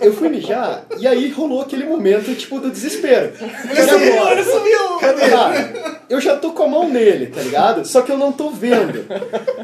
eu 0.00 0.12
fui 0.12 0.28
mijar 0.28 0.84
e 0.98 1.06
aí 1.06 1.28
rolou 1.30 1.62
aquele 1.62 1.84
momento, 1.84 2.34
tipo, 2.34 2.58
do 2.60 2.70
desespero. 2.70 3.32
Ele 3.40 3.82
sumiu, 3.88 4.28
ele 4.30 4.44
sumiu! 4.44 4.98
Cara, 5.30 5.72
eu 6.08 6.20
já 6.20 6.36
tô 6.36 6.52
com 6.52 6.64
a 6.64 6.68
mão 6.68 6.88
nele, 6.88 7.26
tá 7.26 7.40
ligado? 7.40 7.86
Só 7.86 8.02
que 8.02 8.12
eu 8.12 8.18
não 8.18 8.32
tô 8.32 8.50
vendo. 8.50 9.04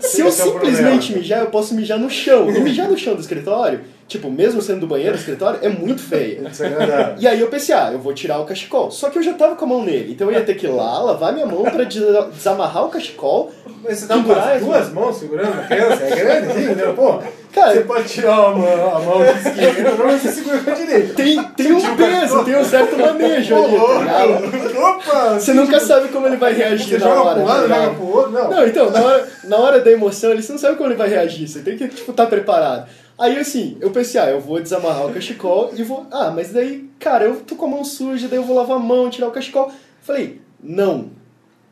Se 0.00 0.20
eu 0.20 0.28
é 0.28 0.30
simplesmente 0.30 1.12
mijar, 1.12 1.40
eu 1.40 1.46
posso 1.50 1.74
mijar 1.74 1.98
no 1.98 2.10
chão. 2.10 2.50
E 2.50 2.60
mijar 2.60 2.88
no 2.88 2.96
chão 2.96 3.14
do 3.14 3.20
escritório, 3.20 3.80
tipo, 4.08 4.30
mesmo 4.30 4.60
sendo 4.62 4.80
do 4.80 4.86
banheiro 4.88 5.12
do 5.12 5.18
escritório, 5.20 5.60
é 5.62 5.68
muito. 5.68 6.00
Isso 6.50 6.64
é. 6.64 7.14
E 7.18 7.28
aí 7.28 7.38
eu 7.40 7.48
pensei, 7.48 7.74
ah, 7.74 7.90
eu 7.92 7.98
vou 8.00 8.12
tirar 8.14 8.40
o 8.40 8.44
cachecol. 8.44 8.90
Só 8.90 9.10
que 9.10 9.18
eu 9.18 9.22
já 9.22 9.34
tava 9.34 9.54
com 9.54 9.64
a 9.64 9.68
mão 9.68 9.84
nele, 9.84 10.12
então 10.12 10.28
eu 10.28 10.32
ia 10.32 10.44
ter 10.44 10.54
que 10.54 10.66
ir 10.66 10.70
lá, 10.70 10.98
lavar 11.00 11.32
minha 11.32 11.46
mão 11.46 11.62
pra 11.64 11.84
des- 11.84 12.02
desamarrar 12.34 12.86
o 12.86 12.88
cachecol. 12.88 13.52
Mas 13.84 13.98
você 13.98 14.06
tá 14.08 14.14
com 14.14 14.22
Pendurar 14.24 14.56
as 14.56 14.62
duas 14.62 14.92
mãos 14.92 15.16
segurando 15.16 15.60
a 15.60 15.64
criança? 15.64 16.02
É 16.02 16.16
grande, 16.16 16.52
sim, 16.54 16.74
né? 16.74 16.92
Pô, 16.96 17.20
Cara, 17.52 17.72
você 17.74 17.80
pode 17.80 18.08
tirar 18.08 18.34
a 18.34 18.50
mão, 18.50 18.96
a 18.96 19.00
mão 19.00 19.24
esquerda, 19.24 19.90
não 19.92 20.18
você 20.18 20.32
segura 20.32 20.58
com 20.58 20.70
a 20.70 20.74
direita. 20.74 21.14
tem, 21.14 21.42
tem 21.56 21.72
um 21.72 21.96
peso, 21.96 22.44
tem 22.44 22.56
um 22.56 22.64
certo 22.64 22.96
manejo 22.98 23.54
ali, 23.54 23.76
tá? 23.76 24.80
Opa! 24.90 25.34
Você 25.40 25.52
nunca 25.54 25.80
sabe 25.80 26.08
como 26.08 26.26
ele 26.26 26.36
vai 26.36 26.52
reagir 26.52 26.98
Você 26.98 26.98
na 26.98 27.06
joga 27.14 27.20
hora. 27.22 27.34
pro 27.40 27.46
tá 27.46 27.54
lado, 27.54 27.68
joga 27.68 27.94
pro 27.94 28.06
outro, 28.06 28.32
não. 28.32 28.50
Não, 28.50 28.66
então, 28.66 28.90
na 28.90 29.00
hora, 29.00 29.28
na 29.44 29.56
hora 29.56 29.80
da 29.80 29.90
emoção, 29.90 30.30
ele 30.30 30.42
você 30.42 30.52
não 30.52 30.58
sabe 30.58 30.76
como 30.76 30.88
ele 30.90 30.96
vai 30.96 31.08
reagir. 31.08 31.48
Você 31.48 31.60
tem 31.60 31.76
que, 31.76 31.88
tipo, 31.88 32.10
estar 32.10 32.26
preparado. 32.26 32.88
Aí, 33.18 33.36
assim, 33.36 33.76
eu 33.80 33.90
pensei, 33.90 34.20
ah, 34.20 34.30
eu 34.30 34.40
vou 34.40 34.60
desamarrar 34.60 35.06
o 35.06 35.12
cachecol 35.12 35.72
e 35.76 35.82
vou... 35.82 36.06
Ah, 36.10 36.30
mas 36.30 36.52
daí, 36.52 36.88
cara, 37.00 37.24
eu 37.24 37.40
tô 37.40 37.56
com 37.56 37.66
a 37.66 37.68
mão 37.68 37.84
suja, 37.84 38.28
daí 38.28 38.38
eu 38.38 38.44
vou 38.44 38.54
lavar 38.54 38.76
a 38.76 38.80
mão, 38.80 39.10
tirar 39.10 39.26
o 39.26 39.32
cachecol. 39.32 39.72
Falei, 40.00 40.40
não, 40.62 41.10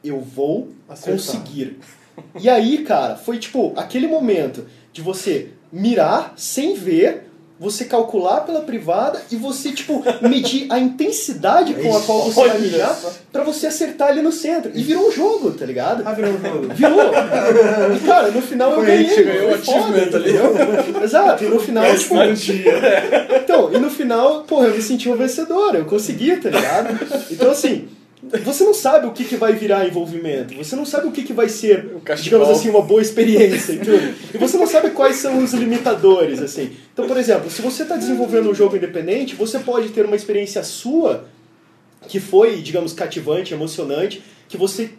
eu 0.03 0.21
vou 0.21 0.69
Acertar. 0.89 1.13
conseguir. 1.15 1.79
E 2.41 2.49
aí, 2.49 2.79
cara, 2.79 3.17
foi, 3.17 3.39
tipo, 3.39 3.73
aquele 3.77 4.09
momento 4.09 4.67
de 4.93 5.03
você 5.03 5.51
mirar 5.71 6.33
sem 6.37 6.75
ver, 6.75 7.26
você 7.59 7.87
calcular 7.87 8.41
pela 8.43 8.61
privada 8.61 9.23
e 9.31 9.37
você, 9.37 9.73
tipo, 9.73 10.05
medir 10.21 10.67
a 10.71 10.79
intensidade 10.79 11.75
com 11.75 11.97
a 11.97 12.01
qual 12.03 12.23
você 12.25 12.49
vai 12.49 12.71
só. 12.95 13.13
pra 13.33 13.43
você 13.43 13.67
acertar 13.67 14.09
ali 14.09 14.21
no 14.21 14.31
centro. 14.31 14.71
E 14.75 14.83
virou 14.83 15.09
um 15.09 15.13
jogo, 15.13 15.53
tá 15.53 15.65
ligado? 15.65 16.03
Ah, 16.07 16.13
virou 16.13 16.33
um 16.33 16.41
jogo. 16.41 16.75
Virou! 16.75 17.01
E 17.97 18.07
cara, 18.07 18.31
no 18.31 18.43
final 18.43 18.73
eu 18.73 18.83
ganhei. 18.83 19.25
ganhou 19.25 19.51
o 19.51 19.55
achievement 19.55 20.15
ali. 20.15 21.03
Exato, 21.03 21.45
e 21.45 21.49
no 21.49 21.59
final, 21.59 21.85
tipo. 21.97 22.15
Então, 23.43 23.73
e 23.73 23.79
no 23.79 23.91
final, 23.91 24.43
porra, 24.43 24.67
eu 24.67 24.75
me 24.75 24.83
senti 24.83 25.09
um 25.09 25.17
vencedor, 25.17 25.75
eu 25.75 25.85
consegui, 25.87 26.37
tá 26.37 26.51
ligado? 26.51 26.99
Então 27.31 27.51
assim. 27.51 27.89
Você 28.45 28.65
não 28.65 28.75
sabe 28.75 29.07
o 29.07 29.13
que, 29.13 29.25
que 29.25 29.37
vai 29.37 29.53
virar 29.53 29.87
envolvimento, 29.87 30.55
você 30.55 30.75
não 30.75 30.87
sabe 30.87 31.07
o 31.07 31.13
que, 31.13 31.23
que 31.23 31.33
vai 31.33 31.49
ser, 31.49 31.87
digamos 32.23 32.49
assim, 32.49 32.71
uma 32.71 32.83
boa 32.83 33.01
experiência 33.03 33.73
e 33.73 33.79
tudo. 33.79 34.15
E 34.35 34.39
você 34.39 34.57
não 34.57 34.67
sabe 34.67 34.91
quais 34.91 35.17
são 35.17 35.39
os 35.45 35.53
limitadores, 35.53 36.41
assim. 36.41 36.73
Então, 36.93 37.07
por 37.07 37.17
exemplo, 37.19 37.51
se 37.51 37.61
você 37.61 37.83
está 37.83 37.97
desenvolvendo 37.97 38.51
um 38.51 38.55
jogo 38.55 38.77
independente, 38.77 39.35
você 39.35 39.59
pode 39.59 39.91
ter 39.91 40.07
uma 40.07 40.17
experiência 40.17 40.63
sua 40.63 41.27
que 42.09 42.19
foi, 42.19 42.57
digamos, 42.57 42.93
cativante, 42.93 43.53
emocionante, 43.53 44.23
que 44.49 44.57
você 44.57 44.91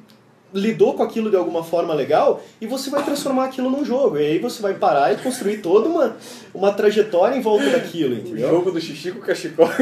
lidou 0.54 0.94
com 0.94 1.04
aquilo 1.04 1.30
de 1.30 1.36
alguma 1.36 1.64
forma 1.64 1.94
legal 1.94 2.42
e 2.62 2.66
você 2.68 2.90
vai 2.90 3.04
transformar 3.04 3.46
aquilo 3.46 3.70
num 3.70 3.84
jogo. 3.84 4.18
E 4.18 4.26
aí 4.26 4.40
você 4.40 4.62
vai 4.62 4.74
parar 4.74 5.14
e 5.14 5.18
construir 5.18 5.58
toda 5.58 5.90
uma, 5.90 6.16
uma 6.54 6.72
trajetória 6.72 7.36
em 7.36 7.42
volta 7.42 7.70
daquilo, 7.70 8.16
O 8.16 8.18
entendeu? 8.20 8.50
jogo 8.50 8.72
do 8.72 8.80
xixi 8.80 9.12
com 9.12 9.20
o 9.20 9.22
cachecol. 9.22 9.68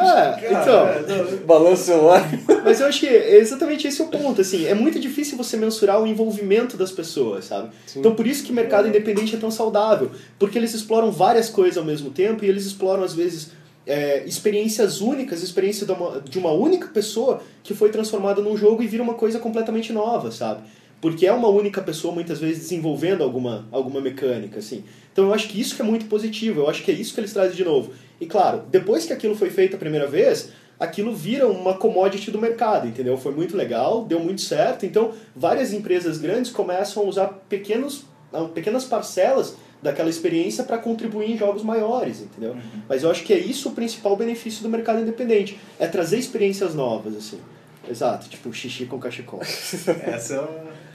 É, 0.00 0.46
então, 0.50 1.46
Balança 1.46 1.82
o 1.82 1.84
celular. 1.94 2.28
mas 2.64 2.80
eu 2.80 2.86
acho 2.86 3.00
que 3.00 3.06
é 3.06 3.36
exatamente 3.38 3.86
esse 3.86 4.00
o 4.02 4.06
ponto, 4.06 4.40
assim, 4.40 4.66
é 4.66 4.74
muito 4.74 4.98
difícil 4.98 5.36
você 5.36 5.56
mensurar 5.56 6.00
o 6.00 6.06
envolvimento 6.06 6.76
das 6.76 6.90
pessoas, 6.90 7.46
sabe? 7.46 7.70
Então 7.96 8.14
por 8.14 8.26
isso 8.26 8.44
que 8.44 8.52
o 8.52 8.54
mercado 8.54 8.88
independente 8.88 9.34
é 9.34 9.38
tão 9.38 9.50
saudável, 9.50 10.10
porque 10.38 10.58
eles 10.58 10.74
exploram 10.74 11.10
várias 11.10 11.48
coisas 11.48 11.76
ao 11.78 11.84
mesmo 11.84 12.10
tempo 12.10 12.44
e 12.44 12.48
eles 12.48 12.64
exploram 12.66 13.02
às 13.02 13.14
vezes 13.14 13.50
é, 13.86 14.24
experiências 14.24 15.00
únicas, 15.00 15.42
experiência 15.42 15.86
de 15.86 15.92
uma, 15.92 16.20
de 16.20 16.38
uma 16.38 16.52
única 16.52 16.88
pessoa 16.88 17.42
que 17.62 17.74
foi 17.74 17.90
transformada 17.90 18.40
num 18.42 18.56
jogo 18.56 18.82
e 18.82 18.86
vira 18.86 19.02
uma 19.02 19.14
coisa 19.14 19.38
completamente 19.38 19.92
nova, 19.92 20.30
sabe? 20.30 20.62
Porque 21.00 21.26
é 21.26 21.32
uma 21.32 21.48
única 21.48 21.80
pessoa 21.80 22.12
muitas 22.12 22.38
vezes 22.38 22.64
desenvolvendo 22.64 23.24
alguma, 23.24 23.66
alguma 23.72 24.00
mecânica, 24.00 24.58
assim. 24.58 24.84
Então 25.12 25.26
eu 25.26 25.34
acho 25.34 25.48
que 25.48 25.60
isso 25.60 25.74
que 25.74 25.82
é 25.82 25.84
muito 25.84 26.06
positivo, 26.06 26.60
eu 26.60 26.68
acho 26.68 26.82
que 26.82 26.90
é 26.90 26.94
isso 26.94 27.14
que 27.14 27.20
eles 27.20 27.32
trazem 27.32 27.56
de 27.56 27.64
novo. 27.64 27.92
E 28.20 28.26
claro, 28.26 28.64
depois 28.70 29.06
que 29.06 29.12
aquilo 29.12 29.34
foi 29.34 29.48
feito 29.48 29.76
a 29.76 29.78
primeira 29.78 30.06
vez, 30.06 30.50
aquilo 30.78 31.14
vira 31.14 31.48
uma 31.48 31.74
commodity 31.74 32.30
do 32.30 32.38
mercado, 32.38 32.86
entendeu? 32.86 33.16
Foi 33.16 33.32
muito 33.32 33.56
legal, 33.56 34.04
deu 34.04 34.20
muito 34.20 34.42
certo, 34.42 34.84
então 34.84 35.12
várias 35.34 35.72
empresas 35.72 36.18
grandes 36.18 36.50
começam 36.50 37.02
a 37.02 37.06
usar 37.06 37.26
pequenos, 37.48 38.04
ah, 38.32 38.44
pequenas 38.44 38.84
parcelas 38.84 39.56
daquela 39.82 40.10
experiência 40.10 40.64
para 40.64 40.78
contribuir 40.78 41.30
em 41.30 41.38
jogos 41.38 41.62
maiores, 41.62 42.20
entendeu? 42.20 42.56
Mas 42.88 43.02
eu 43.02 43.10
acho 43.10 43.24
que 43.24 43.32
é 43.32 43.38
isso 43.38 43.70
o 43.70 43.72
principal 43.72 44.16
benefício 44.16 44.62
do 44.62 44.68
mercado 44.68 45.00
independente, 45.00 45.58
é 45.78 45.86
trazer 45.86 46.18
experiências 46.18 46.74
novas, 46.74 47.16
assim. 47.16 47.40
Exato, 47.88 48.28
tipo 48.28 48.52
xixi 48.52 48.86
com 48.86 48.98
cachecol. 48.98 49.40
Esse 49.42 50.34
é 50.34 50.40
o 50.40 50.48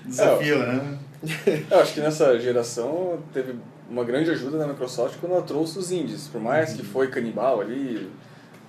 desafio, 0.06 0.60
né? 0.60 1.00
Eu 1.70 1.80
acho 1.80 1.94
que 1.94 2.00
nessa 2.00 2.40
geração 2.40 3.20
teve 3.34 3.56
uma 3.90 4.04
grande 4.04 4.30
ajuda 4.30 4.58
da 4.58 4.68
Microsoft 4.68 5.18
quando 5.20 5.34
ela 5.34 5.42
trouxe 5.42 5.80
os 5.80 5.92
indies. 5.92 6.28
Por 6.28 6.40
mais 6.40 6.74
que 6.74 6.84
foi 6.84 7.08
canibal 7.08 7.62
ali, 7.62 8.10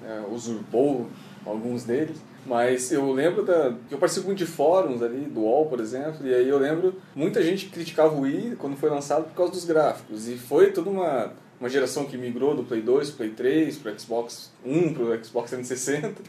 né, 0.03 0.25
usurpou 0.31 1.09
alguns 1.45 1.85
deles, 1.85 2.17
Mas 2.47 2.93
eu 2.93 3.11
lembro 3.13 3.43
da. 3.45 3.75
Eu 3.91 3.99
participo 3.99 4.27
muito 4.27 4.39
de 4.39 4.47
fóruns 4.47 5.03
ali, 5.03 5.23
do 5.23 5.41
UOL, 5.41 5.67
por 5.67 5.81
exemplo, 5.81 6.25
e 6.27 6.33
aí 6.33 6.49
eu 6.49 6.59
lembro 6.59 6.95
muita 7.15 7.43
gente 7.43 7.67
criticava 7.67 8.15
o 8.15 8.21
Wii 8.21 8.57
quando 8.59 8.77
foi 8.77 8.89
lançado 8.89 9.25
por 9.25 9.35
causa 9.35 9.53
dos 9.53 9.65
gráficos. 9.65 10.29
E 10.29 10.37
foi 10.37 10.71
toda 10.71 10.89
uma, 10.89 11.33
uma 11.59 11.69
geração 11.69 12.05
que 12.05 12.17
migrou 12.17 12.55
do 12.55 12.63
Play 12.63 12.81
2 12.81 13.09
pro 13.11 13.17
Play 13.19 13.31
3, 13.31 13.79
pro 13.79 13.99
Xbox 14.01 14.53
1, 14.65 14.95
pro 14.95 15.25
Xbox 15.25 15.51
360, 15.51 16.23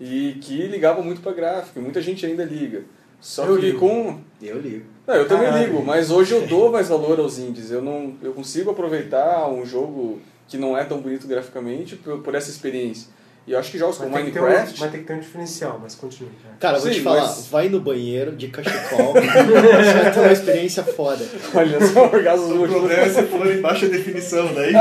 e 0.00 0.38
que 0.40 0.66
ligava 0.66 1.00
muito 1.00 1.20
para 1.20 1.32
gráfico. 1.32 1.78
E 1.78 1.82
muita 1.82 2.02
gente 2.02 2.26
ainda 2.26 2.44
liga. 2.44 2.82
Só 3.20 3.46
Eu 3.46 3.54
que 3.56 3.66
ligo. 3.66 3.78
com. 3.78 4.18
Eu 4.42 4.60
ligo. 4.60 4.84
Não, 5.06 5.14
eu 5.14 5.28
também 5.28 5.46
Caralho. 5.46 5.64
ligo, 5.66 5.84
mas 5.84 6.10
hoje 6.10 6.34
eu 6.34 6.44
dou 6.48 6.72
mais 6.72 6.88
valor 6.88 7.20
aos 7.20 7.38
indies. 7.38 7.70
Eu 7.70 7.80
não, 7.80 8.14
eu 8.20 8.32
consigo 8.32 8.72
aproveitar 8.72 9.48
um 9.48 9.64
jogo 9.64 10.20
que 10.48 10.58
não 10.58 10.76
é 10.76 10.82
tão 10.84 11.00
bonito 11.00 11.28
graficamente 11.28 11.94
por, 11.94 12.18
por 12.18 12.34
essa 12.34 12.50
experiência. 12.50 13.08
E 13.44 13.50
eu 13.52 13.58
acho 13.58 13.72
que 13.72 13.78
jogos 13.78 13.96
como 13.98 14.10
ter 14.10 14.16
um, 14.18 14.22
Minecraft, 14.22 14.78
vai 14.78 14.88
ter 14.90 14.98
que 14.98 15.04
ter 15.04 15.14
um 15.14 15.18
diferencial, 15.20 15.80
mas 15.82 15.96
continue. 15.96 16.30
cara. 16.42 16.54
Cara, 16.60 16.78
vou 16.78 16.86
Sim, 16.88 16.94
te 16.94 17.00
falar, 17.02 17.22
mas- 17.22 17.48
vai 17.48 17.68
no 17.68 17.80
banheiro 17.80 18.36
de 18.36 18.46
cachecol, 18.48 19.14
você 19.14 19.20
vai 20.00 20.12
ter 20.12 20.20
uma 20.20 20.32
experiência 20.32 20.84
foda. 20.84 21.24
olha 21.52 21.84
só, 21.88 22.04
orgasmos 22.04 22.50
O 22.52 22.68
problema 22.68 23.02
é 23.02 23.08
se 23.08 23.22
for 23.24 23.46
em 23.48 23.60
baixa 23.60 23.88
definição, 23.88 24.54
daí 24.54 24.72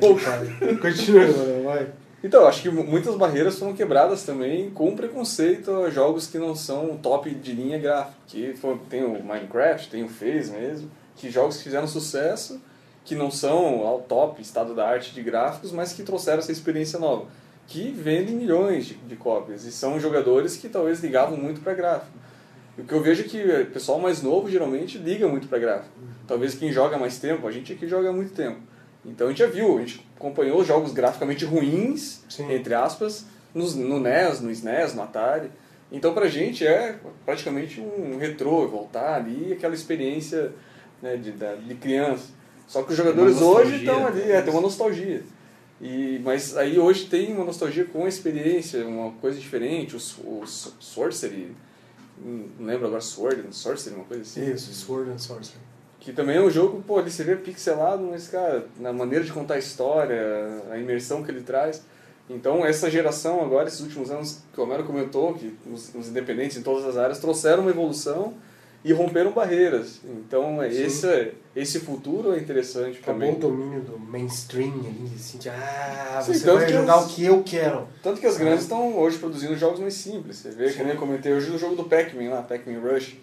Puta 0.00 0.14
que 0.20 0.24
pariu. 0.24 0.78
Continue, 0.78 1.26
mano, 1.32 1.62
vai. 1.64 1.86
Então, 2.24 2.42
eu 2.42 2.46
acho 2.48 2.62
que 2.62 2.70
mu- 2.70 2.84
muitas 2.84 3.16
barreiras 3.16 3.58
foram 3.58 3.72
quebradas 3.74 4.22
também 4.22 4.70
com 4.70 4.94
preconceito 4.94 5.72
a 5.82 5.90
jogos 5.90 6.28
que 6.28 6.38
não 6.38 6.54
são 6.54 6.96
top 6.98 7.28
de 7.30 7.52
linha 7.52 7.78
gráfica. 7.78 8.14
Que 8.28 8.54
foi- 8.54 8.78
tem 8.88 9.02
o 9.04 9.22
Minecraft, 9.24 9.90
tem 9.90 10.04
o 10.04 10.08
Phase 10.08 10.52
mesmo, 10.52 10.88
que 11.16 11.30
jogos 11.32 11.56
que 11.56 11.64
fizeram 11.64 11.88
sucesso, 11.88 12.60
que 13.04 13.14
não 13.14 13.30
são 13.30 13.86
ao 13.86 14.00
top, 14.00 14.40
estado 14.40 14.74
da 14.74 14.86
arte 14.88 15.12
de 15.12 15.22
gráficos, 15.22 15.72
mas 15.72 15.92
que 15.92 16.02
trouxeram 16.02 16.38
essa 16.38 16.52
experiência 16.52 16.98
nova. 16.98 17.26
Que 17.66 17.90
vendem 17.90 18.34
milhões 18.36 18.86
de, 18.86 18.94
de 18.94 19.16
cópias 19.16 19.64
e 19.64 19.72
são 19.72 19.98
jogadores 19.98 20.56
que 20.56 20.68
talvez 20.68 21.00
ligavam 21.00 21.36
muito 21.36 21.60
para 21.60 21.74
gráfico. 21.74 22.12
O 22.78 22.84
que 22.84 22.92
eu 22.92 23.02
vejo 23.02 23.22
é 23.22 23.24
que 23.24 23.42
o 23.62 23.66
pessoal 23.66 23.98
mais 23.98 24.22
novo 24.22 24.50
geralmente 24.50 24.98
liga 24.98 25.28
muito 25.28 25.46
para 25.48 25.58
gráfico. 25.58 25.90
Talvez 26.26 26.54
quem 26.54 26.72
joga 26.72 26.96
mais 26.98 27.18
tempo, 27.18 27.46
a 27.46 27.50
gente 27.52 27.72
aqui 27.72 27.86
joga 27.86 28.08
há 28.08 28.12
muito 28.12 28.32
tempo. 28.32 28.58
Então 29.04 29.26
a 29.26 29.30
gente 29.30 29.38
já 29.40 29.46
viu, 29.46 29.76
a 29.78 29.80
gente 29.80 30.06
acompanhou 30.16 30.64
jogos 30.64 30.92
graficamente 30.92 31.44
ruins, 31.44 32.22
Sim. 32.28 32.52
entre 32.52 32.72
aspas, 32.72 33.26
nos- 33.52 33.74
no, 33.74 33.98
NES, 33.98 34.40
no 34.40 34.50
SNES, 34.50 34.94
no 34.94 35.02
Atari. 35.02 35.50
Então 35.90 36.14
pra 36.14 36.26
gente 36.28 36.66
é 36.66 36.96
praticamente 37.26 37.80
um 37.80 38.16
retrô, 38.16 38.66
voltar 38.68 39.14
ali, 39.16 39.52
aquela 39.52 39.74
experiência 39.74 40.52
né, 41.02 41.16
de, 41.16 41.32
de 41.32 41.74
criança. 41.74 42.28
Só 42.72 42.82
que 42.82 42.92
os 42.92 42.96
jogadores 42.96 43.36
hoje 43.36 43.76
estão 43.76 44.06
ali, 44.06 44.22
é, 44.32 44.40
tem 44.40 44.50
uma 44.50 44.62
nostalgia. 44.62 45.22
E, 45.78 46.18
mas 46.24 46.56
aí 46.56 46.78
hoje 46.78 47.04
tem 47.04 47.34
uma 47.34 47.44
nostalgia 47.44 47.84
com 47.84 48.06
a 48.06 48.08
experiência, 48.08 48.86
uma 48.86 49.10
coisa 49.20 49.38
diferente, 49.38 49.94
o, 49.94 49.98
s- 49.98 50.14
o 50.24 50.40
s- 50.42 50.70
Sorcery, 50.80 51.52
hum, 52.24 52.48
não 52.58 52.66
lembro 52.66 52.86
agora, 52.86 53.02
Sword, 53.02 53.42
and 53.46 53.52
Sorcery, 53.52 53.94
uma 53.94 54.04
coisa 54.06 54.22
assim. 54.22 54.50
Isso, 54.50 54.72
Sword 54.72 55.10
and 55.10 55.18
Sorcery. 55.18 55.58
Que 56.00 56.12
também 56.14 56.36
é 56.36 56.40
um 56.40 56.48
jogo, 56.50 56.82
pô, 56.86 56.98
ele 56.98 57.10
se 57.10 57.22
vê 57.22 57.36
pixelado, 57.36 58.02
mas, 58.10 58.28
cara, 58.28 58.66
na 58.80 58.90
maneira 58.90 59.22
de 59.22 59.32
contar 59.32 59.54
a 59.54 59.58
história, 59.58 60.62
a 60.70 60.78
imersão 60.78 61.22
que 61.22 61.30
ele 61.30 61.42
traz. 61.42 61.82
Então, 62.30 62.64
essa 62.64 62.90
geração 62.90 63.42
agora, 63.42 63.68
esses 63.68 63.80
últimos 63.80 64.10
anos, 64.10 64.38
que 64.54 64.58
o 64.58 64.64
Homero 64.64 64.84
comentou, 64.84 65.34
que 65.34 65.54
os, 65.70 65.94
os 65.94 66.08
independentes 66.08 66.56
em 66.56 66.62
todas 66.62 66.86
as 66.86 66.96
áreas 66.96 67.18
trouxeram 67.18 67.62
uma 67.62 67.70
evolução 67.70 68.32
e 68.82 68.92
romperam 68.94 69.32
barreiras. 69.32 70.00
Então, 70.04 70.62
é, 70.62 70.70
Sim. 70.70 70.82
esse, 70.84 71.32
esse 71.54 71.80
futuro 71.80 72.32
é 72.34 72.38
interessante 72.38 72.98
Acabou 72.98 73.20
também. 73.20 73.34
o 73.36 73.38
domínio 73.38 73.80
do 73.82 73.98
mainstream 73.98 74.72
ali, 74.80 75.12
assim, 75.14 75.38
de, 75.38 75.48
ah, 75.50 76.20
Sim, 76.24 76.34
você 76.34 76.52
vai 76.52 76.66
que 76.66 76.72
jogar 76.72 76.94
as- 76.94 77.04
o 77.04 77.14
que 77.14 77.24
eu 77.24 77.42
quero. 77.42 77.86
Tanto 78.02 78.20
que 78.20 78.26
as 78.26 78.36
grandes 78.38 78.62
estão 78.62 78.96
hoje 78.98 79.18
produzindo 79.18 79.56
jogos 79.56 79.80
mais 79.80 79.94
simples. 79.94 80.36
Você 80.38 80.50
vê, 80.50 80.66
que 80.66 80.72
Sim. 80.78 80.84
nem 80.84 80.92
eu 80.94 80.98
comentei 80.98 81.32
hoje 81.32 81.50
o 81.50 81.58
jogo 81.58 81.76
do 81.76 81.84
Pac-Man 81.84 82.30
lá, 82.30 82.42
Pac-Man 82.42 82.78
Rush. 82.80 83.16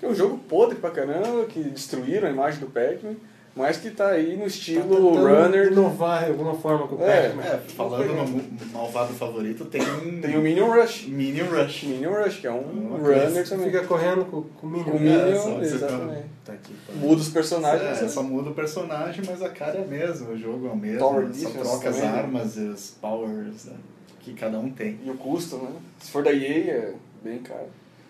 Que 0.00 0.06
é 0.06 0.08
um 0.08 0.14
jogo 0.14 0.38
podre 0.38 0.76
pra 0.76 0.90
caramba, 0.90 1.44
que 1.46 1.62
destruíram 1.62 2.26
a 2.26 2.30
imagem 2.30 2.58
do 2.60 2.66
Pac-Man, 2.66 3.14
mas 3.56 3.76
que 3.76 3.90
tá 3.90 4.08
aí 4.08 4.32
no 4.34 4.40
Tá 4.40 4.46
estilo 4.46 4.82
tentando 4.82 5.26
runner. 5.26 5.72
inovar 5.72 6.24
de 6.24 6.30
alguma 6.30 6.54
forma 6.54 6.88
com 6.88 6.96
o 6.96 7.02
É, 7.04 7.28
Pac-Man. 7.28 7.42
É, 7.42 7.58
falando 7.58 8.14
no 8.14 8.68
malvado 8.72 9.12
favorito, 9.14 9.64
tem 9.66 9.80
um 9.82 10.20
Tem 10.20 10.36
o 10.36 10.40
Minion 10.40 10.66
Rush. 10.72 11.06
Minion 11.06 11.46
Rush. 11.46 11.84
Minion 11.84 12.12
Rush, 12.12 12.40
que 12.40 12.46
é 12.46 12.52
um 12.52 12.96
runner 13.00 13.48
também. 13.48 13.66
Fica 13.66 13.84
correndo 13.84 14.24
com, 14.24 14.42
com 14.42 14.66
o 14.66 14.70
Minion. 14.70 14.84
Com 14.84 14.90
o 14.92 14.96
É, 14.96 15.24
Minion, 15.24 15.58
você 15.60 15.74
exatamente. 15.74 16.24
Tá 16.44 16.52
aqui, 16.52 16.74
pá. 16.86 16.92
Muda 16.94 17.20
os 17.22 17.28
personagens. 17.30 18.02
É, 18.02 18.08
só 18.08 18.22
muda 18.22 18.50
o 18.50 18.54
personagem, 18.54 19.24
mas 19.26 19.40
a 19.42 19.48
cara 19.48 19.78
é 19.78 19.82
a 19.82 19.86
mesma, 19.86 20.30
o 20.30 20.38
jogo 20.38 20.66
é 20.66 20.70
o 20.70 20.76
mesmo, 20.76 20.98
Tower 20.98 21.26
só 21.34 21.50
troca 21.50 21.88
as 21.90 21.96
né? 21.98 22.06
armas 22.06 22.56
e 22.56 22.60
os 22.60 22.90
powers 23.00 23.64
né, 23.66 23.74
que 24.20 24.34
cada 24.34 24.58
um 24.58 24.68
tem. 24.70 24.98
E 25.04 25.10
o 25.10 25.14
custo, 25.14 25.56
né? 25.56 25.68
Se 26.00 26.10
for 26.10 26.22
da 26.22 26.32
EA, 26.32 26.72
é 26.72 26.92
bem 27.22 27.38
caro. 27.38 27.66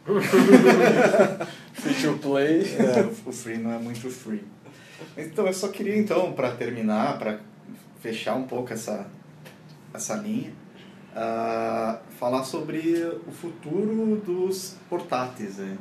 Free 1.74 1.94
to 2.02 2.18
play. 2.20 2.60
É, 2.78 3.00
o 3.26 3.32
free 3.32 3.56
não 3.58 3.72
é 3.72 3.78
muito 3.78 4.10
free. 4.10 4.42
Então, 5.16 5.46
eu 5.46 5.52
só 5.52 5.68
queria, 5.68 5.96
então, 5.96 6.32
para 6.32 6.52
terminar, 6.52 7.18
para 7.18 7.40
fechar 8.00 8.34
um 8.34 8.44
pouco 8.44 8.72
essa, 8.72 9.06
essa 9.92 10.14
linha, 10.16 10.52
ah, 11.14 12.00
falar 12.18 12.44
sobre 12.44 12.78
o 13.26 13.30
futuro 13.30 14.16
dos 14.24 14.76
portáteis. 14.88 15.56
né? 15.58 15.76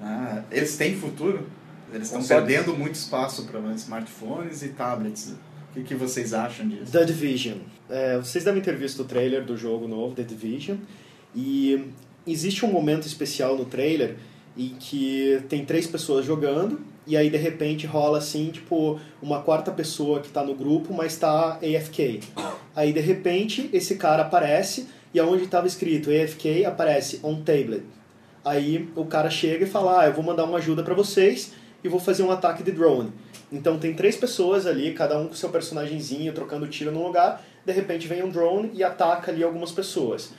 Ah, 0.00 0.42
eles 0.50 0.76
têm 0.76 0.96
futuro? 0.96 1.46
Eles 1.92 2.08
estão 2.08 2.22
perdendo 2.22 2.74
muito 2.76 2.96
espaço 2.96 3.44
para 3.46 3.60
smartphones 3.72 4.62
e 4.62 4.68
tablets. 4.68 5.34
O 5.70 5.74
que, 5.74 5.84
que 5.84 5.94
vocês 5.94 6.34
acham 6.34 6.68
disso? 6.68 6.90
The 6.90 7.04
Division. 7.04 7.58
É, 7.88 8.16
vocês 8.16 8.42
devem 8.42 8.60
ter 8.62 8.76
visto 8.76 9.02
o 9.02 9.04
trailer 9.04 9.44
do 9.44 9.56
jogo 9.56 9.86
novo, 9.86 10.14
The 10.14 10.24
Division. 10.24 10.78
E 11.34 11.90
existe 12.26 12.64
um 12.64 12.72
momento 12.72 13.06
especial 13.06 13.56
no 13.56 13.64
trailer 13.64 14.16
em 14.56 14.70
que 14.78 15.42
tem 15.48 15.64
três 15.64 15.86
pessoas 15.86 16.24
jogando 16.24 16.80
e 17.06 17.16
aí 17.16 17.30
de 17.30 17.36
repente 17.36 17.86
rola 17.86 18.18
assim, 18.18 18.50
tipo, 18.50 18.98
uma 19.22 19.42
quarta 19.42 19.70
pessoa 19.70 20.20
que 20.20 20.28
tá 20.28 20.42
no 20.42 20.54
grupo, 20.54 20.92
mas 20.92 21.16
tá 21.16 21.58
AFK. 21.62 22.20
Aí 22.74 22.92
de 22.92 23.00
repente 23.00 23.70
esse 23.72 23.96
cara 23.96 24.22
aparece 24.22 24.88
e 25.14 25.20
aonde 25.20 25.44
estava 25.44 25.66
escrito 25.66 26.10
AFK 26.10 26.64
aparece 26.64 27.20
on 27.22 27.42
tablet. 27.42 27.84
Aí 28.44 28.88
o 28.96 29.04
cara 29.04 29.30
chega 29.30 29.64
e 29.64 29.68
fala: 29.68 30.00
"Ah, 30.02 30.06
eu 30.06 30.12
vou 30.12 30.24
mandar 30.24 30.44
uma 30.44 30.58
ajuda 30.58 30.82
para 30.82 30.94
vocês 30.94 31.52
e 31.82 31.88
vou 31.88 32.00
fazer 32.00 32.22
um 32.22 32.30
ataque 32.30 32.62
de 32.62 32.72
drone". 32.72 33.12
Então 33.52 33.78
tem 33.78 33.94
três 33.94 34.16
pessoas 34.16 34.66
ali, 34.66 34.92
cada 34.92 35.18
um 35.18 35.28
com 35.28 35.34
seu 35.34 35.48
personagemzinho, 35.48 36.32
trocando 36.32 36.66
tiro 36.66 36.90
num 36.90 37.04
lugar. 37.04 37.42
De 37.64 37.72
repente 37.72 38.08
vem 38.08 38.22
um 38.22 38.28
drone 38.28 38.70
e 38.74 38.82
ataca 38.82 39.30
ali 39.30 39.42
algumas 39.42 39.70
pessoas. 39.70 40.32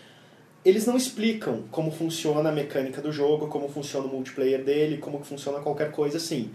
Eles 0.65 0.85
não 0.85 0.97
explicam 0.97 1.63
como 1.71 1.91
funciona 1.91 2.49
a 2.49 2.51
mecânica 2.51 3.01
do 3.01 3.11
jogo, 3.11 3.47
como 3.47 3.69
funciona 3.69 4.05
o 4.05 4.09
multiplayer 4.09 4.63
dele, 4.63 4.97
como 4.97 5.23
funciona 5.23 5.59
qualquer 5.59 5.91
coisa 5.91 6.17
assim. 6.17 6.49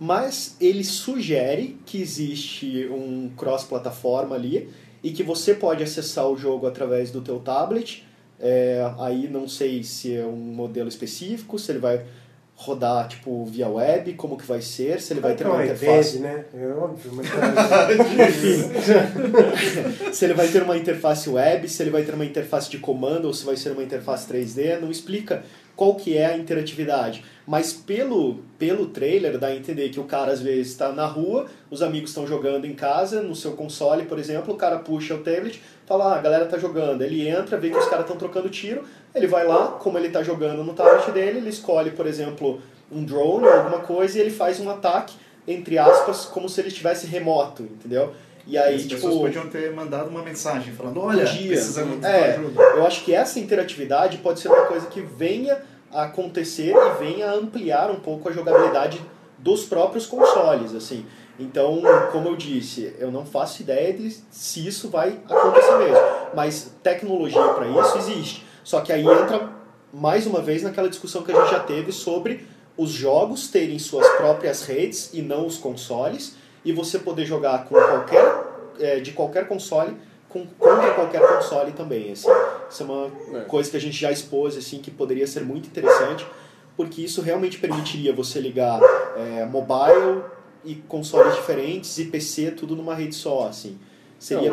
Mas 0.00 0.56
ele 0.60 0.84
sugere 0.84 1.78
que 1.84 2.00
existe 2.00 2.88
um 2.88 3.30
cross-plataforma 3.36 4.36
ali 4.36 4.70
e 5.02 5.10
que 5.10 5.22
você 5.22 5.54
pode 5.54 5.82
acessar 5.82 6.28
o 6.28 6.36
jogo 6.36 6.66
através 6.66 7.10
do 7.10 7.20
teu 7.20 7.40
tablet. 7.40 8.04
É, 8.40 8.92
aí 8.98 9.28
não 9.28 9.48
sei 9.48 9.82
se 9.82 10.14
é 10.14 10.24
um 10.24 10.36
modelo 10.36 10.88
específico, 10.88 11.58
se 11.58 11.72
ele 11.72 11.80
vai 11.80 12.06
rodar 12.60 13.06
tipo 13.06 13.44
via 13.44 13.68
web, 13.68 14.14
como 14.14 14.36
que 14.36 14.44
vai 14.44 14.60
ser, 14.60 15.00
se 15.00 15.12
ele 15.12 15.20
vai 15.20 15.36
ter 15.36 15.46
uma 15.46 15.64
interface 15.64 16.18
iPad, 16.18 16.28
né? 16.28 16.44
É 16.52 16.66
óbvio, 16.66 17.12
mas 17.14 17.28
se 20.12 20.24
ele 20.24 20.34
vai 20.34 20.48
ter 20.48 20.64
uma 20.64 20.76
interface 20.76 21.30
web, 21.30 21.68
se 21.68 21.80
ele 21.80 21.90
vai 21.90 22.02
ter 22.02 22.14
uma 22.14 22.24
interface 22.24 22.68
de 22.68 22.78
comando 22.78 23.26
ou 23.26 23.32
se 23.32 23.46
vai 23.46 23.56
ser 23.56 23.70
uma 23.70 23.84
interface 23.84 24.26
3D, 24.26 24.80
não 24.80 24.90
explica 24.90 25.44
qual 25.76 25.94
que 25.94 26.18
é 26.18 26.26
a 26.26 26.36
interatividade. 26.36 27.24
Mas 27.46 27.72
pelo, 27.72 28.40
pelo 28.58 28.86
trailer 28.86 29.38
dá 29.38 29.46
a 29.46 29.54
entender 29.54 29.90
que 29.90 30.00
o 30.00 30.04
cara 30.04 30.32
às 30.32 30.42
vezes 30.42 30.72
está 30.72 30.90
na 30.90 31.06
rua, 31.06 31.46
os 31.70 31.80
amigos 31.80 32.10
estão 32.10 32.26
jogando 32.26 32.64
em 32.64 32.74
casa, 32.74 33.22
no 33.22 33.36
seu 33.36 33.52
console, 33.52 34.06
por 34.06 34.18
exemplo, 34.18 34.52
o 34.52 34.56
cara 34.56 34.80
puxa 34.80 35.14
o 35.14 35.18
tablet, 35.18 35.62
fala, 35.86 36.12
ah, 36.12 36.18
a 36.18 36.20
galera 36.20 36.46
tá 36.46 36.58
jogando. 36.58 37.02
Ele 37.02 37.28
entra, 37.28 37.56
vê 37.56 37.70
que 37.70 37.78
os 37.78 37.86
caras 37.86 38.04
estão 38.04 38.16
trocando 38.16 38.50
tiro, 38.50 38.82
ele 39.14 39.26
vai 39.26 39.46
lá, 39.46 39.68
como 39.80 39.98
ele 39.98 40.10
tá 40.10 40.22
jogando 40.22 40.62
no 40.62 40.74
tablet 40.74 41.10
dele, 41.10 41.38
ele 41.38 41.50
escolhe, 41.50 41.90
por 41.90 42.06
exemplo, 42.06 42.60
um 42.90 43.04
drone 43.04 43.46
ou 43.46 43.52
alguma 43.52 43.80
coisa 43.80 44.18
e 44.18 44.20
ele 44.20 44.30
faz 44.30 44.60
um 44.60 44.70
ataque, 44.70 45.14
entre 45.46 45.78
aspas, 45.78 46.24
como 46.26 46.48
se 46.48 46.60
ele 46.60 46.68
estivesse 46.68 47.06
remoto, 47.06 47.62
entendeu? 47.62 48.12
E 48.46 48.56
aí, 48.56 48.76
As 48.76 48.82
tipo, 48.82 48.94
pessoas 48.94 49.16
podiam 49.16 49.46
ter 49.48 49.72
mandado 49.72 50.08
uma 50.08 50.22
mensagem 50.22 50.72
falando, 50.72 51.00
olha, 51.00 51.24
dia. 51.26 51.48
precisamos 51.48 52.02
É. 52.02 52.36
ajuda. 52.36 52.62
eu 52.62 52.86
acho 52.86 53.04
que 53.04 53.14
essa 53.14 53.38
interatividade 53.38 54.16
pode 54.18 54.40
ser 54.40 54.48
uma 54.48 54.64
coisa 54.64 54.86
que 54.86 55.02
venha 55.02 55.58
a 55.92 56.04
acontecer 56.04 56.74
e 56.74 56.98
venha 56.98 57.30
a 57.30 57.34
ampliar 57.34 57.90
um 57.90 58.00
pouco 58.00 58.28
a 58.28 58.32
jogabilidade 58.32 59.00
dos 59.36 59.64
próprios 59.64 60.06
consoles, 60.06 60.74
assim. 60.74 61.04
Então, 61.38 61.80
como 62.10 62.28
eu 62.28 62.36
disse, 62.36 62.94
eu 62.98 63.12
não 63.12 63.24
faço 63.24 63.62
ideia 63.62 63.92
de 63.92 64.10
se 64.30 64.66
isso 64.66 64.88
vai 64.88 65.20
acontecer 65.28 65.76
mesmo, 65.78 66.04
mas 66.34 66.72
tecnologia 66.82 67.40
para 67.54 67.68
isso 67.68 67.98
existe. 67.98 68.47
Só 68.68 68.82
que 68.82 68.92
aí 68.92 69.00
entra 69.00 69.48
mais 69.90 70.26
uma 70.26 70.42
vez 70.42 70.62
naquela 70.62 70.90
discussão 70.90 71.22
que 71.22 71.32
a 71.32 71.40
gente 71.40 71.50
já 71.50 71.60
teve 71.60 71.90
sobre 71.90 72.46
os 72.76 72.90
jogos 72.90 73.48
terem 73.48 73.78
suas 73.78 74.06
próprias 74.18 74.62
redes 74.62 75.08
e 75.14 75.22
não 75.22 75.46
os 75.46 75.56
consoles, 75.56 76.36
e 76.62 76.70
você 76.70 76.98
poder 76.98 77.24
jogar 77.24 77.64
com 77.64 77.74
qualquer, 77.74 78.44
eh, 78.78 79.00
de 79.00 79.12
qualquer 79.12 79.48
console 79.48 79.96
com, 80.28 80.46
contra 80.58 80.92
qualquer 80.92 81.22
console 81.26 81.72
também, 81.72 82.12
assim. 82.12 82.28
Isso 82.70 82.82
é 82.82 82.84
uma 82.84 83.10
É. 83.40 83.44
coisa 83.46 83.70
que 83.70 83.76
a 83.78 83.80
gente 83.80 83.98
já 83.98 84.12
expôs, 84.12 84.54
assim, 84.54 84.80
que 84.82 84.90
poderia 84.90 85.26
ser 85.26 85.40
muito 85.44 85.66
interessante, 85.66 86.26
porque 86.76 87.00
isso 87.00 87.22
realmente 87.22 87.56
permitiria 87.58 88.12
você 88.12 88.38
ligar 88.38 88.82
é, 89.16 89.46
mobile 89.46 90.22
e 90.62 90.74
consoles 90.74 91.34
diferentes 91.36 91.96
e 91.96 92.04
PC 92.04 92.50
tudo 92.50 92.76
numa 92.76 92.94
rede 92.94 93.14
só, 93.14 93.48
assim. 93.48 93.78
Seria... 94.18 94.50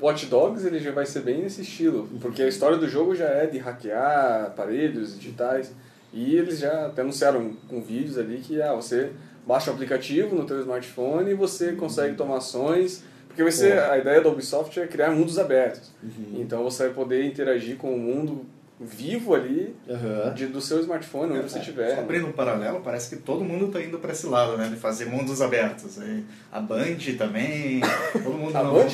Watch 0.00 0.26
Dogs 0.26 0.66
ele 0.66 0.78
já 0.78 0.90
vai 0.92 1.06
ser 1.06 1.20
bem 1.20 1.42
nesse 1.42 1.62
estilo, 1.62 2.08
porque 2.20 2.42
a 2.42 2.48
história 2.48 2.76
do 2.76 2.88
jogo 2.88 3.14
já 3.14 3.26
é 3.26 3.46
de 3.46 3.58
hackear 3.58 4.44
aparelhos 4.46 5.18
digitais 5.18 5.72
e 6.12 6.36
eles 6.36 6.58
já 6.58 6.86
até 6.86 7.02
anunciaram 7.02 7.52
com 7.68 7.80
vídeos 7.80 8.18
ali 8.18 8.38
que 8.38 8.60
ah, 8.60 8.74
você 8.74 9.10
baixa 9.46 9.70
o 9.70 9.74
aplicativo 9.74 10.34
no 10.34 10.44
teu 10.44 10.60
smartphone 10.60 11.30
e 11.30 11.34
você 11.34 11.72
consegue 11.72 12.14
tomar 12.16 12.38
ações, 12.38 13.02
porque 13.28 13.42
vai 13.42 13.52
ser 13.52 13.78
a 13.78 13.96
ideia 13.98 14.20
da 14.20 14.28
Ubisoft 14.28 14.78
é 14.80 14.86
criar 14.86 15.10
mundos 15.12 15.38
abertos. 15.38 15.90
Então 16.34 16.62
você 16.64 16.84
vai 16.86 16.92
poder 16.94 17.24
interagir 17.24 17.76
com 17.76 17.94
o 17.94 17.98
mundo 17.98 18.44
vivo 18.78 19.34
ali 19.34 19.74
Aham. 19.88 20.34
de, 20.34 20.46
do 20.48 20.60
seu 20.60 20.80
smartphone 20.80 21.32
onde 21.32 21.44
você 21.44 21.54
Só 21.54 21.58
estiver. 21.60 21.98
abrindo 21.98 22.26
um 22.26 22.32
paralelo, 22.32 22.80
parece 22.80 23.16
que 23.16 23.22
todo 23.22 23.42
mundo 23.42 23.66
está 23.68 23.80
indo 23.80 23.98
para 23.98 24.12
esse 24.12 24.26
lado, 24.26 24.56
né? 24.58 24.68
De 24.68 24.76
fazer 24.76 25.06
mundos 25.06 25.40
abertos. 25.40 25.96
E 25.96 26.24
A 26.52 26.60
Band 26.60 26.96
também. 27.16 27.80
Todo 28.12 28.36
mundo 28.36 28.54
A 28.54 28.62
não- 28.62 28.74
Band? 28.74 28.88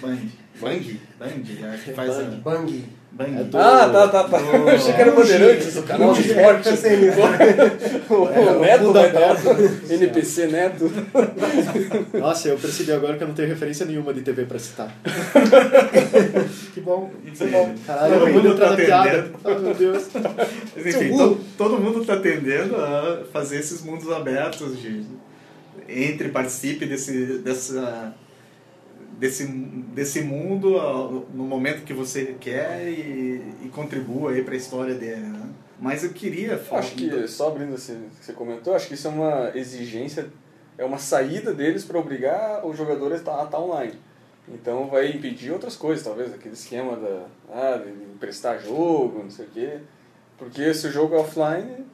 Band. 0.00 0.18
Bang? 0.60 1.00
Band, 1.18 1.72
acho 1.74 1.84
que 1.84 1.92
faz 1.92 2.10
a. 2.10 2.22
Bang. 2.22 2.84
Bang. 3.14 3.40
É 3.40 3.44
do- 3.44 3.58
Ah, 3.58 3.88
tá, 3.92 4.08
tá, 4.08 4.24
tá. 4.24 4.38
do- 4.38 4.44
Eu 4.56 4.68
achei 4.68 4.94
que 4.94 5.00
era 5.00 5.10
Bandeirantes, 5.12 5.76
o 5.76 5.82
canal 5.82 6.12
de 6.14 6.20
esportes. 6.28 6.70
Pensei 6.70 6.96
nisso. 6.96 7.18
O 8.08 8.28
É, 8.28 8.40
o 8.56 8.60
Neto 8.60 8.86
estar. 8.88 9.04
aberto. 9.06 9.92
NPC 9.92 10.46
Neto. 10.46 10.90
Nossa, 12.18 12.48
eu 12.48 12.56
percebi 12.58 12.92
agora 12.92 13.16
que 13.18 13.22
eu 13.24 13.28
não 13.28 13.34
tenho 13.34 13.48
referência 13.48 13.84
nenhuma 13.84 14.14
de 14.14 14.22
TV 14.22 14.44
pra 14.46 14.58
citar. 14.58 14.94
Que 16.74 16.80
bom. 16.80 17.10
Isso 17.30 17.44
aí. 17.44 17.50
Caralho, 17.86 18.14
Todo 18.14 18.28
eu 18.28 18.34
mundo 18.34 18.56
tá 18.58 18.70
atendendo. 18.72 19.30
Ai, 19.44 19.58
meu 19.58 19.74
Deus. 19.74 20.04
Mas, 20.76 20.86
enfim, 20.86 21.16
to- 21.16 21.40
todo 21.58 21.78
mundo 21.78 22.00
está 22.02 22.16
tendendo 22.16 22.76
a 22.76 23.22
fazer 23.32 23.58
esses 23.58 23.82
mundos 23.82 24.10
abertos 24.10 24.80
de 24.80 25.02
entre 25.88 26.28
participe 26.30 26.86
desse 26.86 27.38
dessa 27.38 28.14
desse 29.22 29.46
desse 29.46 30.20
mundo 30.22 30.72
no 31.32 31.44
momento 31.44 31.84
que 31.84 31.94
você 31.94 32.34
quer 32.40 32.88
e, 32.88 33.40
e 33.64 33.68
contribua 33.68 34.32
aí 34.32 34.42
para 34.42 34.54
a 34.54 34.56
história 34.56 34.96
dele, 34.96 35.20
né? 35.20 35.48
Mas 35.78 36.02
eu 36.02 36.10
queria 36.10 36.58
falar 36.58 36.80
Acho 36.80 36.96
que, 36.96 37.28
só 37.28 37.48
abrindo 37.48 37.72
esse 37.76 37.92
que 37.92 38.24
você 38.24 38.32
comentou, 38.32 38.74
acho 38.74 38.88
que 38.88 38.94
isso 38.94 39.06
é 39.06 39.10
uma 39.10 39.52
exigência, 39.54 40.28
é 40.76 40.84
uma 40.84 40.98
saída 40.98 41.54
deles 41.54 41.84
para 41.84 42.00
obrigar 42.00 42.66
o 42.66 42.74
jogador 42.74 43.12
a 43.12 43.16
estar, 43.16 43.40
a 43.40 43.44
estar 43.44 43.60
online. 43.60 43.94
Então 44.48 44.88
vai 44.88 45.10
impedir 45.10 45.52
outras 45.52 45.76
coisas, 45.76 46.04
talvez, 46.04 46.34
aquele 46.34 46.54
esquema 46.54 46.96
da, 46.96 47.26
ah, 47.52 47.76
de 47.78 47.90
emprestar 48.12 48.60
jogo, 48.60 49.22
não 49.22 49.30
sei 49.30 49.46
o 49.46 49.48
quê. 49.50 49.78
Porque 50.36 50.74
se 50.74 50.88
o 50.88 50.90
jogo 50.90 51.14
é 51.14 51.18
offline, 51.18 51.86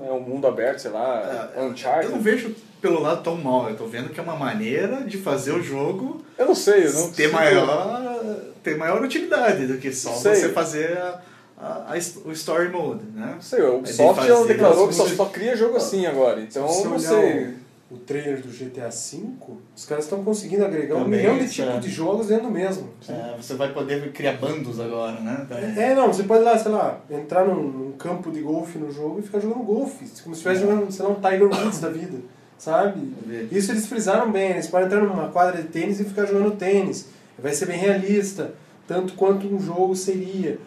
é 0.00 0.12
um 0.12 0.20
mundo 0.20 0.46
aberto, 0.46 0.78
sei 0.80 0.90
lá, 0.90 1.50
É, 1.56 1.62
Uncharted. 1.62 2.06
eu 2.06 2.16
não 2.16 2.20
vejo 2.22 2.54
pelo 2.80 3.00
lado 3.00 3.22
tão 3.22 3.36
mal, 3.36 3.68
eu 3.70 3.76
tô 3.76 3.86
vendo 3.86 4.10
que 4.10 4.20
é 4.20 4.22
uma 4.22 4.36
maneira 4.36 5.02
de 5.04 5.16
fazer 5.18 5.52
o 5.52 5.62
jogo 5.62 6.22
Eu 6.38 6.46
não 6.46 6.54
sei, 6.54 6.86
eu 6.86 6.92
não 6.92 7.10
ter 7.10 7.28
maior 7.32 8.44
ter 8.62 8.76
maior 8.76 9.02
utilidade 9.02 9.66
do 9.66 9.78
que 9.78 9.92
só 9.92 10.10
você 10.10 10.48
fazer 10.50 10.96
a, 10.98 11.20
a- 11.58 11.94
a 11.94 12.28
o 12.28 12.32
story 12.32 12.68
mode, 12.68 13.04
né? 13.14 13.32
Não 13.36 13.40
sei, 13.40 13.60
o 13.62 13.78
É 13.78 13.92
declarou 14.48 14.88
que 14.88 14.94
só, 14.94 15.06
só 15.06 15.24
cria 15.26 15.56
jogo 15.56 15.76
assim 15.76 16.04
agora, 16.06 16.40
então 16.40 16.66
não 16.84 16.98
sei. 16.98 17.54
O 17.88 17.98
trailer 17.98 18.40
do 18.40 18.48
GTA 18.48 18.88
V, 18.88 19.22
os 19.76 19.84
caras 19.84 20.04
estão 20.04 20.24
conseguindo 20.24 20.64
agregar 20.64 20.96
um 20.96 21.04
Também, 21.04 21.20
milhão 21.20 21.38
de 21.38 21.48
tipos 21.48 21.74
é. 21.76 21.78
de 21.78 21.88
jogos 21.88 22.26
dentro 22.26 22.46
do 22.46 22.50
mesmo. 22.50 22.88
É, 23.08 23.36
você 23.36 23.54
vai 23.54 23.72
poder 23.72 24.10
criar 24.10 24.32
bandos 24.32 24.80
agora, 24.80 25.20
né? 25.20 25.46
É, 25.76 25.94
não, 25.94 26.08
você 26.08 26.24
pode 26.24 26.42
lá, 26.42 26.58
sei 26.58 26.72
lá, 26.72 26.98
entrar 27.08 27.44
num, 27.44 27.62
num 27.62 27.92
campo 27.92 28.32
de 28.32 28.40
golfe 28.40 28.76
no 28.76 28.90
jogo 28.90 29.20
e 29.20 29.22
ficar 29.22 29.38
jogando 29.38 29.62
golfe. 29.62 30.04
Como 30.24 30.34
se 30.34 30.40
estivesse 30.40 30.62
jogando, 30.62 30.90
sei 30.90 31.04
lá, 31.04 31.12
um 31.12 31.20
Tiger 31.20 31.44
Woods 31.44 31.78
da 31.78 31.88
vida, 31.88 32.18
sabe? 32.58 33.14
Isso 33.52 33.70
eles 33.70 33.86
frisaram 33.86 34.32
bem, 34.32 34.50
eles 34.50 34.66
podem 34.66 34.86
entrar 34.86 35.02
numa 35.02 35.28
quadra 35.28 35.62
de 35.62 35.68
tênis 35.68 36.00
e 36.00 36.04
ficar 36.04 36.26
jogando 36.26 36.56
tênis. 36.56 37.06
Vai 37.38 37.52
ser 37.52 37.66
bem 37.66 37.78
realista, 37.78 38.54
tanto 38.88 39.14
quanto 39.14 39.46
um 39.46 39.60
jogo 39.60 39.94
seria. 39.94 40.58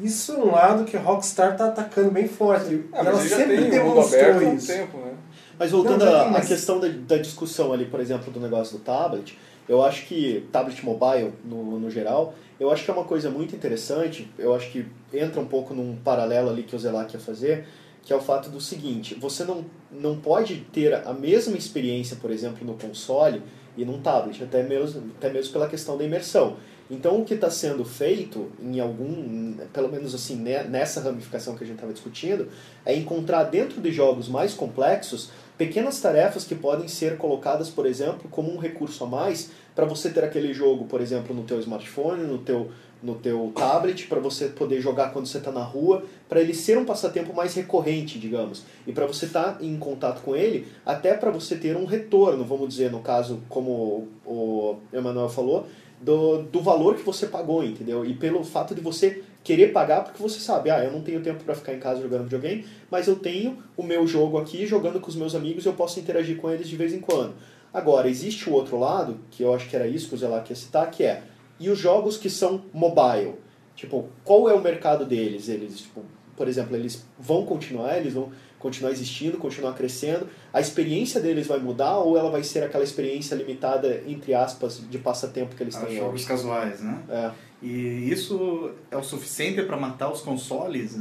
Isso 0.00 0.32
é 0.32 0.36
um 0.36 0.52
lado 0.52 0.84
que 0.84 0.96
a 0.96 1.00
Rockstar 1.00 1.56
tá 1.56 1.66
atacando 1.66 2.10
bem 2.12 2.26
forte. 2.26 2.84
Ah, 2.92 3.00
ela 3.00 3.18
sempre 3.20 3.62
tem 3.62 3.70
demonstrou 3.70 4.34
um 4.34 4.54
isso. 4.54 4.66
tempo, 4.68 4.98
né? 4.98 5.11
Mas 5.58 5.70
voltando 5.70 6.04
à 6.04 6.28
mas- 6.28 6.48
questão 6.48 6.80
da, 6.80 6.88
da 6.88 7.16
discussão 7.16 7.72
ali, 7.72 7.86
por 7.86 8.00
exemplo, 8.00 8.32
do 8.32 8.40
negócio 8.40 8.78
do 8.78 8.84
tablet, 8.84 9.38
eu 9.68 9.82
acho 9.82 10.06
que 10.06 10.46
tablet 10.50 10.84
mobile, 10.84 11.32
no, 11.44 11.78
no 11.78 11.90
geral, 11.90 12.34
eu 12.58 12.70
acho 12.70 12.84
que 12.84 12.90
é 12.90 12.94
uma 12.94 13.04
coisa 13.04 13.30
muito 13.30 13.54
interessante, 13.54 14.28
eu 14.38 14.54
acho 14.54 14.70
que 14.70 14.86
entra 15.12 15.40
um 15.40 15.46
pouco 15.46 15.72
num 15.74 15.96
paralelo 15.96 16.50
ali 16.50 16.62
que 16.62 16.74
o 16.74 16.78
Zelac 16.78 17.12
ia 17.14 17.20
fazer, 17.20 17.66
que 18.02 18.12
é 18.12 18.16
o 18.16 18.20
fato 18.20 18.50
do 18.50 18.60
seguinte, 18.60 19.14
você 19.14 19.44
não, 19.44 19.64
não 19.90 20.16
pode 20.18 20.56
ter 20.72 20.94
a 20.94 21.12
mesma 21.12 21.56
experiência, 21.56 22.16
por 22.20 22.30
exemplo, 22.30 22.66
no 22.66 22.74
console 22.74 23.40
e 23.76 23.84
num 23.84 24.00
tablet, 24.00 24.42
até 24.42 24.62
mesmo, 24.62 25.12
até 25.16 25.32
mesmo 25.32 25.52
pela 25.52 25.68
questão 25.68 25.96
da 25.96 26.04
imersão. 26.04 26.56
Então, 26.90 27.20
o 27.20 27.24
que 27.24 27.34
está 27.34 27.48
sendo 27.48 27.84
feito, 27.84 28.50
em 28.60 28.78
algum, 28.78 29.54
pelo 29.72 29.88
menos 29.88 30.14
assim, 30.14 30.36
né, 30.36 30.64
nessa 30.64 31.00
ramificação 31.00 31.56
que 31.56 31.64
a 31.64 31.66
gente 31.66 31.76
estava 31.76 31.92
discutindo, 31.92 32.48
é 32.84 32.94
encontrar 32.94 33.44
dentro 33.44 33.80
de 33.80 33.90
jogos 33.90 34.28
mais 34.28 34.52
complexos 34.52 35.30
pequenas 35.66 36.00
tarefas 36.00 36.42
que 36.42 36.56
podem 36.56 36.88
ser 36.88 37.16
colocadas, 37.16 37.70
por 37.70 37.86
exemplo, 37.86 38.28
como 38.28 38.52
um 38.52 38.58
recurso 38.58 39.04
a 39.04 39.06
mais 39.06 39.52
para 39.76 39.86
você 39.86 40.10
ter 40.10 40.24
aquele 40.24 40.52
jogo, 40.52 40.86
por 40.86 41.00
exemplo, 41.00 41.32
no 41.32 41.44
teu 41.44 41.60
smartphone, 41.60 42.24
no 42.24 42.38
teu, 42.38 42.72
no 43.00 43.14
teu 43.14 43.52
tablet, 43.54 44.08
para 44.08 44.18
você 44.18 44.48
poder 44.48 44.80
jogar 44.80 45.12
quando 45.12 45.26
você 45.26 45.38
está 45.38 45.52
na 45.52 45.62
rua, 45.62 46.02
para 46.28 46.40
ele 46.40 46.52
ser 46.52 46.76
um 46.78 46.84
passatempo 46.84 47.32
mais 47.32 47.54
recorrente, 47.54 48.18
digamos, 48.18 48.64
e 48.84 48.92
para 48.92 49.06
você 49.06 49.26
estar 49.26 49.58
em 49.62 49.76
contato 49.78 50.22
com 50.22 50.34
ele, 50.34 50.66
até 50.84 51.14
para 51.14 51.30
você 51.30 51.54
ter 51.54 51.76
um 51.76 51.84
retorno, 51.84 52.44
vamos 52.44 52.68
dizer, 52.68 52.90
no 52.90 52.98
caso, 52.98 53.40
como 53.48 54.08
o 54.26 54.78
Emanuel 54.92 55.28
falou, 55.28 55.68
do, 56.00 56.42
do 56.42 56.60
valor 56.60 56.96
que 56.96 57.04
você 57.04 57.26
pagou, 57.26 57.62
entendeu? 57.62 58.04
E 58.04 58.14
pelo 58.14 58.42
fato 58.42 58.74
de 58.74 58.80
você 58.80 59.22
querer 59.42 59.72
pagar 59.72 60.04
porque 60.04 60.22
você 60.22 60.38
sabe, 60.38 60.70
ah, 60.70 60.84
eu 60.84 60.92
não 60.92 61.02
tenho 61.02 61.20
tempo 61.20 61.42
para 61.44 61.54
ficar 61.54 61.74
em 61.74 61.80
casa 61.80 62.00
jogando 62.00 62.24
videogame, 62.24 62.64
mas 62.90 63.08
eu 63.08 63.16
tenho 63.16 63.58
o 63.76 63.82
meu 63.82 64.06
jogo 64.06 64.38
aqui 64.38 64.66
jogando 64.66 65.00
com 65.00 65.08
os 65.08 65.16
meus 65.16 65.34
amigos 65.34 65.64
e 65.64 65.68
eu 65.68 65.72
posso 65.74 65.98
interagir 65.98 66.36
com 66.36 66.50
eles 66.50 66.68
de 66.68 66.76
vez 66.76 66.92
em 66.92 67.00
quando. 67.00 67.34
Agora, 67.72 68.08
existe 68.08 68.48
o 68.48 68.52
outro 68.52 68.78
lado, 68.78 69.18
que 69.30 69.42
eu 69.42 69.54
acho 69.54 69.68
que 69.68 69.74
era 69.74 69.86
isso 69.86 70.08
que 70.08 70.14
o 70.14 70.18
Zelac 70.18 70.50
ia 70.50 70.56
citar, 70.56 70.90
que 70.90 71.02
é, 71.04 71.22
e 71.58 71.70
os 71.70 71.78
jogos 71.78 72.16
que 72.16 72.28
são 72.28 72.62
mobile? 72.72 73.34
Tipo, 73.74 74.08
qual 74.24 74.48
é 74.50 74.54
o 74.54 74.60
mercado 74.60 75.06
deles? 75.06 75.48
Eles, 75.48 75.80
tipo, 75.80 76.02
por 76.36 76.46
exemplo, 76.46 76.76
eles 76.76 77.04
vão 77.18 77.46
continuar, 77.46 77.96
eles 77.96 78.12
vão 78.12 78.30
continuar 78.58 78.92
existindo, 78.92 79.38
continuar 79.38 79.72
crescendo. 79.72 80.28
A 80.52 80.60
experiência 80.60 81.20
deles 81.20 81.46
vai 81.46 81.58
mudar 81.58 81.98
ou 81.98 82.16
ela 82.16 82.30
vai 82.30 82.44
ser 82.44 82.62
aquela 82.62 82.84
experiência 82.84 83.34
limitada, 83.34 84.02
entre 84.06 84.34
aspas, 84.34 84.80
de 84.88 84.98
passatempo 84.98 85.56
que 85.56 85.62
eles 85.62 85.74
Aos 85.74 85.86
têm 85.86 85.96
jogos 85.96 86.14
hoje? 86.14 86.26
casuais, 86.26 86.80
né? 86.80 87.02
É. 87.08 87.30
E 87.62 88.10
isso 88.10 88.72
é 88.90 88.96
o 88.96 89.02
suficiente 89.04 89.62
para 89.62 89.76
matar 89.76 90.10
os 90.10 90.20
consoles 90.20 90.98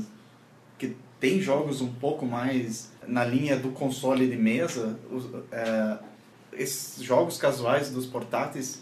que 0.78 0.96
tem 1.20 1.42
jogos 1.42 1.82
um 1.82 1.92
pouco 1.92 2.26
mais 2.26 2.92
na 3.08 3.26
linha 3.26 3.58
do 3.58 3.70
console 3.70 4.28
de 4.30 4.38
mesa. 4.38 4.98
Os, 5.12 5.26
é, 5.52 5.98
esses 6.54 7.02
jogos 7.04 7.38
casuais 7.38 7.90
dos 7.90 8.06
portáteis 8.06 8.82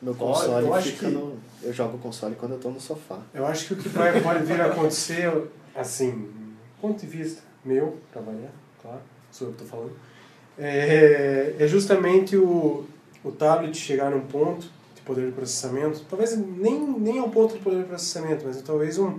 Meu 0.00 0.14
console 0.14 0.66
eu 0.66 0.74
acho 0.74 0.88
fica 0.92 1.06
que- 1.06 1.12
no... 1.12 1.36
Eu 1.62 1.72
jogo 1.72 1.96
console 1.98 2.34
quando 2.34 2.52
eu 2.52 2.58
tô 2.58 2.70
no 2.70 2.80
sofá. 2.80 3.20
Eu 3.32 3.46
acho 3.46 3.66
que 3.68 3.74
o 3.74 3.76
que 3.76 3.88
vai, 3.88 4.20
pode 4.20 4.44
vir 4.44 4.60
a 4.60 4.66
acontecer, 4.66 5.30
assim, 5.76 6.10
do 6.10 6.80
ponto 6.80 7.00
de 7.00 7.06
vista 7.06 7.42
meu, 7.64 7.98
pra 8.10 8.20
variar, 8.20 8.50
claro, 8.80 8.98
sou 9.30 9.46
eu 9.48 9.54
que 9.54 9.62
estou 9.62 9.78
falando, 9.78 9.96
é, 10.58 11.54
é 11.56 11.66
justamente 11.68 12.36
o, 12.36 12.84
o 13.22 13.30
tablet 13.30 13.76
chegar 13.76 14.10
num 14.10 14.22
ponto 14.22 14.66
de 15.02 15.06
poder 15.06 15.26
de 15.26 15.32
processamento, 15.32 16.00
talvez 16.08 16.36
nem, 16.36 16.80
nem 16.98 17.18
ao 17.18 17.28
ponto 17.28 17.54
de 17.54 17.60
poder 17.60 17.82
de 17.82 17.88
processamento, 17.88 18.44
mas 18.46 18.62
talvez 18.62 18.98
um, 18.98 19.18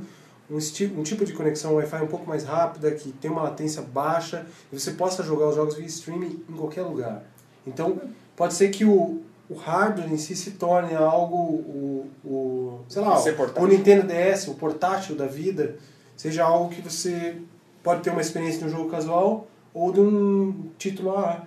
um, 0.50 0.58
um 0.98 1.04
tipo 1.04 1.26
de 1.26 1.34
conexão 1.34 1.76
Wi-Fi 1.76 2.04
um 2.04 2.08
pouco 2.08 2.28
mais 2.28 2.44
rápida, 2.44 2.92
que 2.92 3.12
tem 3.12 3.30
uma 3.30 3.44
latência 3.44 3.82
baixa, 3.82 4.46
e 4.72 4.80
você 4.80 4.92
possa 4.92 5.24
jogar 5.24 5.50
os 5.50 5.56
jogos 5.56 5.76
via 5.76 5.86
streaming 5.86 6.42
em 6.50 6.54
qualquer 6.54 6.84
lugar. 6.84 7.24
Então, 7.68 8.02
pode 8.36 8.54
ser 8.54 8.70
que 8.70 8.86
o, 8.86 9.22
o 9.50 9.56
hardware 9.56 10.12
em 10.12 10.18
si 10.18 10.36
se 10.36 10.52
torne 10.52 10.96
algo, 10.96 11.36
o, 11.36 12.10
o 12.24 12.80
sei 12.88 13.02
lá, 13.02 13.20
portátil. 13.20 13.64
o 13.64 13.68
Nintendo 13.68 14.08
DS, 14.08 14.48
o 14.48 14.56
portátil 14.56 15.16
da 15.16 15.28
vida, 15.28 15.76
seja 16.16 16.44
algo 16.44 16.74
que 16.74 16.82
você 16.82 17.38
pode 17.82 18.02
ter 18.02 18.10
uma 18.10 18.22
experiência 18.22 18.60
de 18.60 18.66
um 18.66 18.70
jogo 18.70 18.90
casual 18.90 19.48
ou 19.74 19.92
de 19.92 20.00
um 20.00 20.70
título 20.78 21.18
AA. 21.18 21.44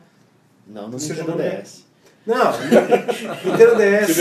Não, 0.66 0.88
no 0.88 0.98
Você 0.98 1.14
Nintendo? 1.14 1.38
DS. 1.38 1.85
Não, 2.26 2.52
Nintendo 3.44 3.76
DS. 3.76 4.16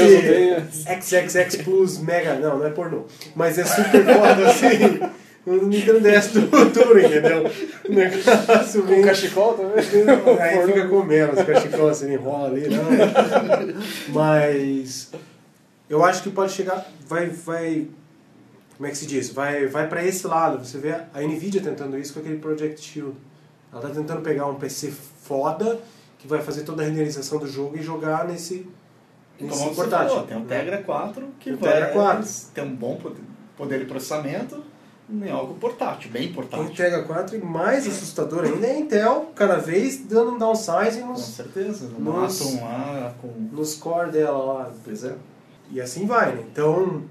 XXX 1.01 1.64
Plus 1.64 1.97
Mega, 1.97 2.36
não, 2.36 2.60
não 2.60 2.66
é 2.66 2.70
pornô, 2.70 3.06
mas 3.36 3.58
é 3.58 3.66
super 3.66 4.06
foda 4.06 4.47
assim. 4.47 4.99
O 5.45 5.53
Nintendo 5.66 6.01
DS 6.01 6.28
do 6.28 6.41
futuro, 6.47 6.99
entendeu? 6.99 7.51
O 7.84 7.91
negócio 7.91 8.84
Com 8.84 8.89
bem... 8.89 9.01
cachecol 9.01 9.53
também? 9.56 9.84
Aí 10.39 10.66
fica 10.68 10.88
comendo 10.88 11.34
os 11.34 11.43
cachecol, 11.43 11.89
assim, 11.89 12.14
enrola 12.14 12.49
ali, 12.49 12.68
não. 12.68 12.86
Mas 14.10 15.12
eu 15.89 16.03
acho 16.06 16.22
que 16.22 16.30
pode 16.30 16.51
chegar, 16.51 16.86
vai, 17.08 17.28
vai, 17.28 17.88
como 18.78 18.88
é 18.88 18.91
que 18.91 18.97
se 18.97 19.08
diz? 19.08 19.32
Vai, 19.32 19.66
vai 19.66 19.88
para 19.88 20.06
esse 20.06 20.28
lado. 20.28 20.64
Você 20.64 20.78
vê 20.78 20.95
a 21.12 21.22
Nvidia 21.22 21.62
tentando 21.62 21.97
isso 21.97 22.14
com 22.14 22.20
aquele 22.20 22.38
Project 22.38 22.82
Shield. 22.82 23.16
Ela 23.72 23.82
tá 23.82 23.89
tentando 23.89 24.22
pegar 24.22 24.45
um 24.45 24.56
PC 24.56 24.93
foda 25.24 25.80
que 26.26 26.30
vai 26.30 26.41
fazer 26.41 26.63
toda 26.63 26.84
a 26.84 26.86
renderização 26.86 27.38
do 27.39 27.47
jogo 27.47 27.78
e 27.78 27.82
jogar 27.82 28.26
nesse, 28.28 28.67
nesse 29.39 29.57
como 29.59 29.69
você 29.69 29.76
portátil. 29.76 30.09
falou, 30.09 30.23
tem 30.28 30.38
o 30.38 30.45
Tegra 30.45 30.78
4 30.84 31.28
que 31.39 31.51
O 31.51 31.57
vai 31.57 31.71
Tegra 31.73 31.89
4. 31.89 32.26
ter 32.53 32.61
um 32.61 32.76
bom 32.76 32.99
poder, 33.55 33.80
de 33.80 33.86
processamento 33.86 34.63
em 35.07 35.30
algo 35.30 35.53
portátil, 35.55 36.09
bem 36.09 36.32
O 36.32 36.34
portátil. 36.34 36.73
Tegra 36.76 37.03
4 37.03 37.36
e 37.36 37.39
mais 37.39 37.88
assustador 37.88 38.43
ainda 38.43 38.65
é 38.65 38.71
a 38.71 38.80
Intel 38.80 39.32
cada 39.36 39.57
vez 39.57 39.99
dando 40.05 40.32
um 40.32 40.38
downsizing 40.39 41.01
Com 41.01 41.07
nos, 41.09 41.21
certeza. 41.21 41.88
No 41.88 41.99
Nos- 42.21 42.41
Atom 42.41 42.61
lá, 42.63 43.13
com... 43.21 43.28
nos 43.55 43.76
core 43.76 44.09
dela 44.11 44.38
lá. 44.53 44.71
Pois 44.84 45.03
é. 45.03 45.15
E 45.71 45.80
assim 45.80 46.05
vai, 46.07 46.34
né? 46.36 46.43
Então, 46.51 47.03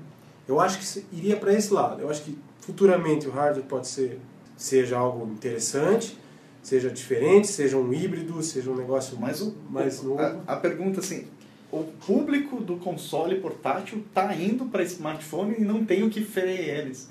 eu 0.48 0.58
acho 0.60 0.78
que 0.78 1.06
iria 1.16 1.36
para 1.36 1.52
esse 1.52 1.72
lado. 1.72 2.00
Eu 2.02 2.10
acho 2.10 2.22
que 2.22 2.36
futuramente 2.60 3.28
o 3.28 3.30
hardware 3.30 3.64
pode 3.66 3.86
ser 3.86 4.18
seja 4.56 4.96
algo 4.98 5.26
interessante, 5.32 6.18
seja 6.64 6.90
diferente, 6.90 7.46
seja 7.46 7.76
um 7.76 7.92
híbrido, 7.92 8.42
seja 8.42 8.70
um 8.70 8.76
negócio 8.76 9.16
Mas 9.20 9.40
o, 9.40 9.54
mais 9.70 10.00
o- 10.00 10.08
novo. 10.08 10.20
a, 10.20 10.54
a 10.54 10.56
pergunta 10.56 10.98
assim, 10.98 11.26
o 11.70 11.84
público 12.06 12.60
do 12.60 12.76
console 12.78 13.36
portátil 13.40 14.02
tá 14.12 14.34
indo 14.34 14.64
para 14.64 14.82
smartphone 14.82 15.54
e 15.58 15.60
não 15.64 15.84
tem 15.84 16.02
o 16.02 16.10
que 16.10 16.24
freie 16.24 16.58
eles. 16.70 17.08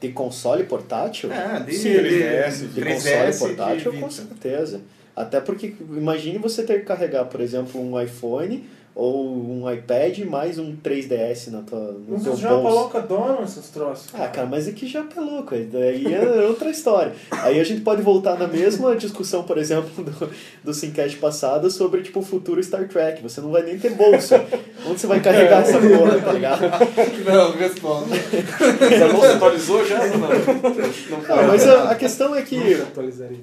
De 0.00 0.10
console 0.12 0.64
portátil? 0.64 1.32
É, 1.32 1.60
de, 1.60 1.72
Sim, 1.74 1.92
de, 1.92 2.02
de 2.02 2.66
De 2.68 2.80
3DS, 2.82 2.94
console 2.94 3.54
portátil, 3.56 3.92
de 3.92 4.00
com 4.00 4.10
certeza. 4.10 4.82
Até 5.16 5.40
porque, 5.40 5.72
imagine 5.90 6.36
você 6.38 6.64
ter 6.64 6.80
que 6.80 6.86
carregar, 6.86 7.24
por 7.26 7.40
exemplo, 7.40 7.80
um 7.80 7.98
iPhone 8.00 8.68
ou 8.94 9.26
um 9.26 9.68
iPad 9.70 10.20
mais 10.20 10.56
um 10.56 10.76
3DS 10.76 11.50
na 11.50 11.62
tua, 11.62 11.80
no 11.80 12.04
Mas 12.10 12.22
teu 12.22 12.32
os 12.32 12.38
japa 12.38 12.54
bolso. 12.56 12.76
louca 12.78 12.98
adoram 12.98 13.42
esses 13.42 13.68
troços. 13.70 14.06
Ah, 14.14 14.28
cara, 14.28 14.46
mas 14.46 14.68
aqui 14.68 14.86
já 14.86 15.00
é 15.00 15.20
louco, 15.20 15.52
daí 15.72 16.14
é 16.14 16.46
outra 16.46 16.70
história. 16.70 17.12
Aí 17.30 17.58
a 17.58 17.64
gente 17.64 17.80
pode 17.80 18.02
voltar 18.02 18.38
na 18.38 18.46
mesma 18.46 18.94
discussão, 18.94 19.42
por 19.42 19.58
exemplo, 19.58 20.04
do, 20.04 20.30
do 20.62 20.72
Simcast 20.72 21.16
passado 21.18 21.68
sobre, 21.72 22.02
tipo, 22.02 22.20
o 22.20 22.22
futuro 22.22 22.62
Star 22.62 22.86
Trek. 22.88 23.20
Você 23.20 23.40
não 23.40 23.50
vai 23.50 23.62
nem 23.62 23.76
ter 23.78 23.90
bolso. 23.94 24.34
Onde 24.86 25.00
você 25.00 25.08
vai 25.08 25.20
carregar 25.20 25.62
essa 25.62 25.80
porra, 25.80 26.20
tá 26.20 26.32
ligado? 26.32 26.60
Não, 27.24 27.50
responda. 27.52 28.14
Já 28.96 29.08
não 29.12 29.20
se 29.20 29.26
atualizou 29.26 29.84
já? 29.84 30.06
Não, 30.06 30.18
não. 30.18 31.36
Não, 31.36 31.48
mas 31.48 31.66
a, 31.66 31.90
a 31.90 31.94
questão 31.96 32.34
é 32.34 32.42
que 32.42 32.58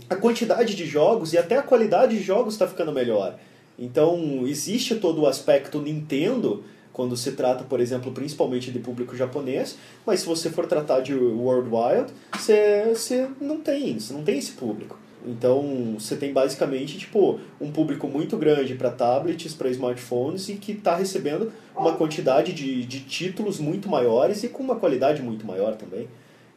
a 0.09 0.15
quantidade 0.15 0.75
de 0.75 0.85
jogos 0.85 1.33
e 1.33 1.37
até 1.37 1.57
a 1.57 1.61
qualidade 1.61 2.17
de 2.17 2.23
jogos 2.23 2.53
está 2.53 2.65
ficando 2.67 2.93
melhor. 2.93 3.35
Então, 3.77 4.45
existe 4.45 4.95
todo 4.95 5.21
o 5.21 5.27
aspecto 5.27 5.81
Nintendo, 5.81 6.63
quando 6.93 7.15
se 7.15 7.31
trata, 7.31 7.63
por 7.63 7.79
exemplo, 7.79 8.11
principalmente 8.11 8.71
de 8.71 8.79
público 8.79 9.15
japonês, 9.15 9.77
mas 10.05 10.21
se 10.21 10.25
você 10.25 10.49
for 10.49 10.65
tratar 10.67 11.01
de 11.01 11.13
World 11.13 11.69
Wild, 11.69 12.13
você, 12.33 12.91
você 12.93 13.27
não 13.39 13.59
tem, 13.59 13.99
você 13.99 14.13
não 14.13 14.23
tem 14.23 14.37
esse 14.37 14.51
público. 14.51 14.99
Então, 15.25 15.95
você 15.99 16.15
tem 16.15 16.33
basicamente 16.33 16.97
tipo 16.97 17.39
um 17.59 17.71
público 17.71 18.07
muito 18.07 18.37
grande 18.37 18.73
para 18.73 18.89
tablets, 18.89 19.53
para 19.53 19.69
smartphones 19.69 20.49
e 20.49 20.55
que 20.55 20.71
está 20.71 20.95
recebendo 20.95 21.51
uma 21.75 21.93
quantidade 21.93 22.53
de, 22.53 22.83
de 22.85 23.01
títulos 23.01 23.59
muito 23.59 23.87
maiores 23.87 24.43
e 24.43 24.49
com 24.49 24.63
uma 24.63 24.75
qualidade 24.75 25.21
muito 25.21 25.45
maior 25.45 25.75
também. 25.75 26.07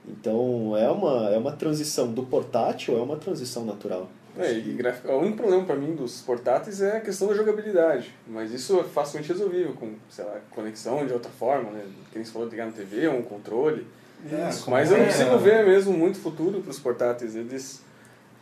Então, 0.08 0.76
é 0.76 0.90
uma, 0.90 1.30
é 1.30 1.38
uma 1.38 1.52
transição 1.52 2.12
do 2.12 2.22
portátil, 2.22 2.98
é 2.98 3.02
uma 3.02 3.16
transição 3.16 3.64
natural. 3.64 4.08
É, 4.38 4.52
e 4.52 4.72
gráfico, 4.72 5.08
o 5.08 5.20
único 5.20 5.36
problema 5.36 5.64
para 5.64 5.76
mim 5.76 5.94
dos 5.94 6.20
portáteis 6.20 6.80
é 6.80 6.96
a 6.96 7.00
questão 7.00 7.28
da 7.28 7.34
jogabilidade. 7.34 8.12
Mas 8.26 8.50
isso 8.52 8.80
é 8.80 8.84
facilmente 8.84 9.28
resolvível 9.28 9.72
com, 9.74 9.94
sei 10.10 10.24
lá, 10.24 10.40
conexão 10.50 11.06
de 11.06 11.12
outra 11.12 11.30
forma, 11.30 11.70
né? 11.70 11.84
Que 12.10 12.18
nem 12.18 12.24
você 12.24 12.32
falou, 12.32 12.48
ligar 12.48 12.66
na 12.66 12.72
TV, 12.72 13.06
um 13.08 13.22
controle. 13.22 13.86
Isso, 14.48 14.70
Mas 14.70 14.90
eu 14.90 14.96
não 14.98 15.04
é. 15.04 15.08
consigo 15.08 15.38
ver 15.38 15.66
mesmo 15.66 15.92
muito 15.92 16.18
futuro 16.18 16.60
para 16.60 16.70
os 16.70 16.78
portáteis. 16.78 17.36
Eles. 17.36 17.82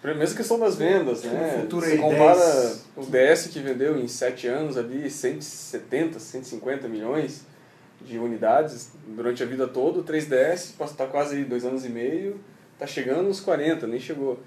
Mesmo 0.02 0.34
a 0.34 0.36
questão 0.36 0.58
das 0.58 0.76
vendas, 0.76 1.22
né? 1.22 1.58
futuro 1.60 1.86
Você 1.86 1.96
compara 1.96 2.34
10. 2.34 2.84
o 2.96 3.02
DS 3.02 3.46
que 3.52 3.60
vendeu 3.60 3.96
em 3.96 4.08
7 4.08 4.48
anos 4.48 4.76
ali 4.76 5.08
170, 5.08 6.18
150 6.18 6.88
milhões 6.88 7.42
de 8.00 8.18
unidades 8.18 8.90
durante 9.06 9.44
a 9.44 9.46
vida 9.46 9.68
toda, 9.68 10.00
o 10.00 10.04
3DS 10.04 10.74
está 10.84 11.06
quase 11.06 11.36
aí 11.36 11.44
dois 11.44 11.64
anos 11.64 11.84
e 11.84 11.88
meio, 11.88 12.40
está 12.74 12.84
chegando 12.84 13.22
nos 13.22 13.38
40, 13.40 13.86
nem 13.86 14.00
chegou. 14.00 14.40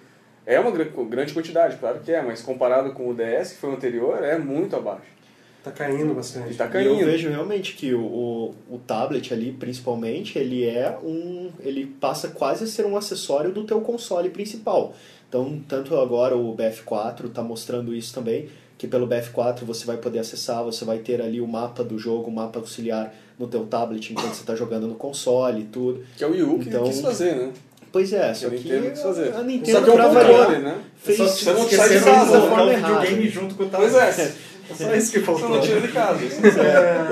É 0.46 0.60
uma 0.60 0.72
gra- 0.72 0.88
grande 1.10 1.34
quantidade, 1.34 1.78
claro 1.78 2.00
que 2.00 2.12
é, 2.12 2.22
mas 2.22 2.42
comparado 2.42 2.94
com 2.94 3.10
o 3.10 3.14
DS, 3.14 3.54
que 3.54 3.58
foi 3.58 3.72
o 3.72 3.74
anterior, 3.74 4.24
é 4.24 4.38
muito 4.38 4.76
abaixo. 4.76 5.16
Tá 5.64 5.72
caindo 5.72 6.12
E 6.12 6.14
bastante. 6.14 6.52
está 6.52 6.66
E 6.66 6.86
eu 6.86 6.94
caindo. 6.96 7.06
vejo 7.06 7.30
realmente 7.30 7.74
que 7.74 7.92
o, 7.96 8.02
o, 8.02 8.56
o 8.70 8.78
tablet 8.86 9.34
ali, 9.34 9.52
principalmente, 9.52 10.38
ele 10.38 10.64
é 10.64 10.96
um. 11.04 11.50
ele 11.60 11.88
passa 11.88 12.28
quase 12.28 12.66
a 12.66 12.68
ser 12.68 12.86
um 12.86 12.96
acessório 12.96 13.52
do 13.52 13.64
teu 13.64 13.82
console 13.82 14.30
principal. 14.30 14.94
Então, 15.28 15.60
tanto 15.68 15.98
agora 16.00 16.38
o 16.38 16.56
BF4 16.56 17.26
está 17.26 17.42
mostrando 17.42 17.96
isso 17.96 18.14
também, 18.14 18.48
que 18.78 18.88
pelo 18.88 19.08
BF4 19.08 19.64
você 19.64 19.86
vai 19.88 19.98
poder 19.98 20.20
acessar, 20.20 20.64
você 20.64 20.86
vai 20.86 21.00
ter 21.00 21.20
ali 21.20 21.42
o 21.42 21.48
mapa 21.48 21.84
do 21.84 21.98
jogo, 21.98 22.30
o 22.30 22.32
mapa 22.32 22.60
auxiliar 22.60 23.12
no 23.40 23.48
teu 23.48 23.66
tablet 23.66 24.12
enquanto 24.14 24.34
você 24.36 24.42
está 24.42 24.56
jogando 24.56 24.86
no 24.88 24.94
console 24.96 25.62
e 25.62 25.66
tudo. 25.66 26.06
Que 26.16 26.24
é 26.24 26.28
o 26.28 26.32
Wii 26.32 26.44
U 26.44 26.60
que 26.60 26.70
Então- 26.70 26.84
quis 26.84 27.02
fazer, 27.02 27.36
né? 27.36 27.52
Pois 27.96 28.12
é, 28.12 28.28
Que 28.34 28.36
só 28.36 28.48
a 28.48 28.50
que 28.50 28.56
Nintendo 28.58 28.90
quis 28.92 29.02
fazer. 29.02 29.30
a 29.30 29.34
Só 29.36 29.44
Nintendo 29.44 29.84
que 29.86 29.90
é 29.90 29.94
controle, 29.94 30.14
variar, 30.14 30.60
né? 30.62 30.76
fez 30.98 31.18
Só, 31.18 31.26
você 31.28 31.54
não 31.54 31.70
sai 31.70 31.90
de 31.98 32.04
casa, 32.04 32.42
forma 32.42 32.64
o 32.66 32.76
videogame 32.76 33.30
junto 33.30 33.56
com 33.56 33.64
o 33.64 33.70
Pois 33.70 33.94
tablet. 33.94 34.20
é, 34.20 34.34
É 34.70 34.74
só 34.76 34.96
isso 34.96 35.12
que 35.14 35.20
faltou. 35.22 35.48
não 35.48 35.62
tira 35.62 35.80
de 35.80 35.88
casa. 35.88 36.20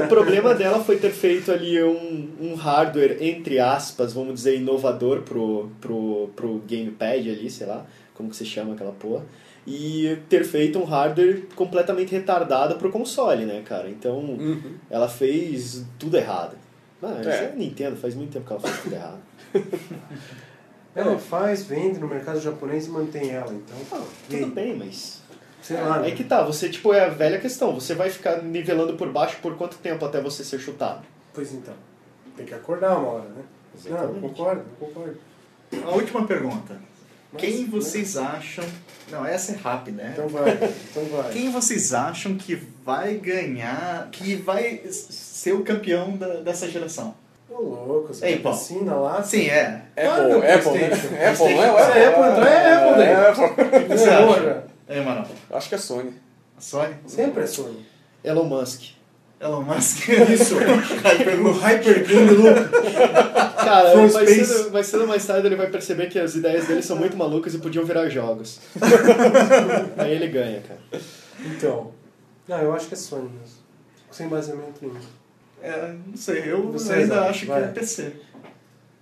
O 0.04 0.08
problema 0.10 0.54
dela 0.54 0.84
foi 0.84 0.98
ter 0.98 1.12
feito 1.12 1.54
ali 1.54 1.82
um, 1.82 2.28
um 2.42 2.56
hardware, 2.56 3.16
entre 3.22 3.60
aspas, 3.62 4.12
vamos 4.12 4.34
dizer, 4.34 4.58
inovador 4.58 5.22
pro, 5.22 5.70
pro, 5.80 6.30
pro 6.36 6.62
gamepad 6.70 7.30
ali, 7.30 7.50
sei 7.50 7.66
lá, 7.66 7.86
como 8.14 8.30
que 8.30 8.36
se 8.36 8.44
chama 8.46 8.74
aquela 8.74 8.92
porra. 8.92 9.24
E 9.66 10.18
ter 10.28 10.44
feito 10.44 10.78
um 10.80 10.84
hardware 10.84 11.44
completamente 11.56 12.12
retardado 12.12 12.76
pro 12.76 12.92
console, 12.92 13.46
né, 13.46 13.62
cara? 13.64 13.88
Então, 13.90 14.18
Uhum. 14.18 14.74
ela 14.90 15.08
fez 15.08 15.86
tudo 15.98 16.18
errado. 16.18 16.58
Mas 17.02 17.26
É. 17.26 17.30
é. 17.46 17.52
a 17.54 17.56
Nintendo, 17.56 17.96
faz 17.96 18.14
muito 18.16 18.34
tempo 18.34 18.46
que 18.46 18.52
ela 18.52 18.62
faz 18.62 18.82
tudo 18.82 18.96
errado. 18.96 19.20
Ela 20.96 21.18
faz, 21.18 21.64
vende 21.64 22.00
no 22.00 22.08
mercado 22.08 22.40
japonês 22.40 22.86
e 22.86 22.90
mantém 22.90 23.32
ela, 23.32 23.52
então. 23.54 23.76
Ah, 23.92 24.06
tudo 24.30 24.48
bem, 24.48 24.76
mas... 24.78 25.22
Sei 25.62 25.78
lá, 25.78 26.00
né? 26.00 26.08
Aí 26.08 26.16
que 26.16 26.24
tá, 26.26 26.44
você, 26.44 26.70
tipo, 26.70 26.94
é 26.94 27.06
a 27.06 27.10
velha 27.10 27.40
questão. 27.40 27.74
Você 27.74 27.96
vai 27.96 28.10
ficar 28.10 28.44
nivelando 28.44 28.96
por 28.96 29.10
baixo 29.12 29.38
por 29.42 29.56
quanto 29.58 29.78
tempo 29.78 30.04
até 30.06 30.20
você 30.22 30.44
ser 30.44 30.60
chutado? 30.60 31.02
Pois 31.34 31.54
então. 31.54 31.74
Tem 32.36 32.46
que 32.46 32.54
acordar 32.54 32.98
uma 32.98 33.08
hora, 33.08 33.30
né? 33.30 33.44
Não, 33.86 33.96
Exatamente. 33.98 34.20
concordo, 34.22 34.62
eu 34.82 34.88
concordo. 34.88 35.18
A 35.86 35.90
última 35.92 36.28
pergunta. 36.28 36.80
Mas, 37.32 37.42
Quem 37.42 37.62
né? 37.64 37.68
vocês 37.72 38.18
acham... 38.18 38.64
Não, 39.10 39.26
essa 39.26 39.54
é 39.54 39.56
rápida, 39.56 40.04
né? 40.04 40.12
Então 40.14 40.28
vai, 40.28 40.52
então 40.92 41.06
vai. 41.06 41.32
Quem 41.32 41.50
vocês 41.50 41.94
acham 41.94 42.36
que 42.36 42.56
vai 42.86 43.16
ganhar, 43.16 44.10
que 44.12 44.36
vai 44.36 44.82
ser 44.90 45.54
o 45.54 45.64
campeão 45.64 46.16
da- 46.18 46.42
dessa 46.42 46.70
geração? 46.70 47.16
Ô 47.54 47.62
louco, 47.62 48.08
você 48.14 48.36
tá 48.36 48.42
Paulo. 48.42 48.58
piscina 48.58 48.96
lá. 48.96 49.22
Sim, 49.22 49.46
é. 49.48 49.84
Apple, 49.96 50.26
que 50.26 50.32
é 50.32 50.36
o 50.36 50.38
Apple, 50.38 50.72
né? 50.72 50.88
PlayStation. 50.88 51.16
Apple, 51.16 51.56
não 51.56 51.64
é 51.64 51.72
o 51.72 51.78
Apple. 51.78 52.00
é 52.00 52.06
Apple 52.08 52.24
entrar, 52.24 52.50
é 52.50 52.74
Apple, 52.74 52.98
né? 52.98 53.12
É 53.12 53.30
Apple. 53.30 53.98
você 53.98 54.10
Porra. 54.10 54.64
É, 54.88 55.02
mano. 55.02 55.28
Acho 55.52 55.70
que 55.70 55.76
é 55.76 55.78
Sony. 55.78 56.14
A 56.58 56.62
Sony? 56.62 56.96
Sempre 57.06 57.44
é 57.44 57.48
Sony. 57.48 57.86
Elon 58.24 58.46
Musk. 58.46 58.94
Elon 59.40 59.62
Musk. 59.62 60.08
Isso. 60.34 60.56
o 60.56 61.52
Hyper 61.52 62.08
Game 62.08 62.32
Loop. 62.32 62.70
Cara, 63.56 63.96
mais 63.96 64.30
cedo, 64.30 64.72
mais 64.72 64.88
cedo 64.88 65.02
ou 65.02 65.08
mais 65.08 65.26
tarde 65.26 65.48
ele 65.48 65.56
vai 65.56 65.68
perceber 65.68 66.08
que 66.08 66.18
as 66.18 66.34
ideias 66.36 66.66
dele 66.66 66.82
são 66.82 66.98
muito 66.98 67.16
malucas 67.16 67.54
e 67.54 67.60
podiam 67.60 67.86
virar 67.86 68.10
jogos. 68.10 68.60
Aí 69.98 70.12
ele 70.12 70.28
ganha, 70.28 70.62
cara. 70.62 70.80
Então. 71.46 71.92
Não, 72.48 72.58
eu 72.58 72.74
acho 72.74 72.88
que 72.88 72.94
é 72.94 72.98
Sony 72.98 73.30
mesmo. 73.30 73.64
Sem 74.12 74.28
baseamento 74.28 74.80
nenhum. 74.82 75.00
É, 75.64 75.94
não 76.08 76.18
sei, 76.18 76.44
eu 76.46 76.72
Vocês 76.72 77.04
ainda 77.04 77.16
acham? 77.22 77.30
acho 77.30 77.40
que 77.40 77.46
Vai. 77.46 77.64
é 77.64 77.68
PC. 77.68 78.12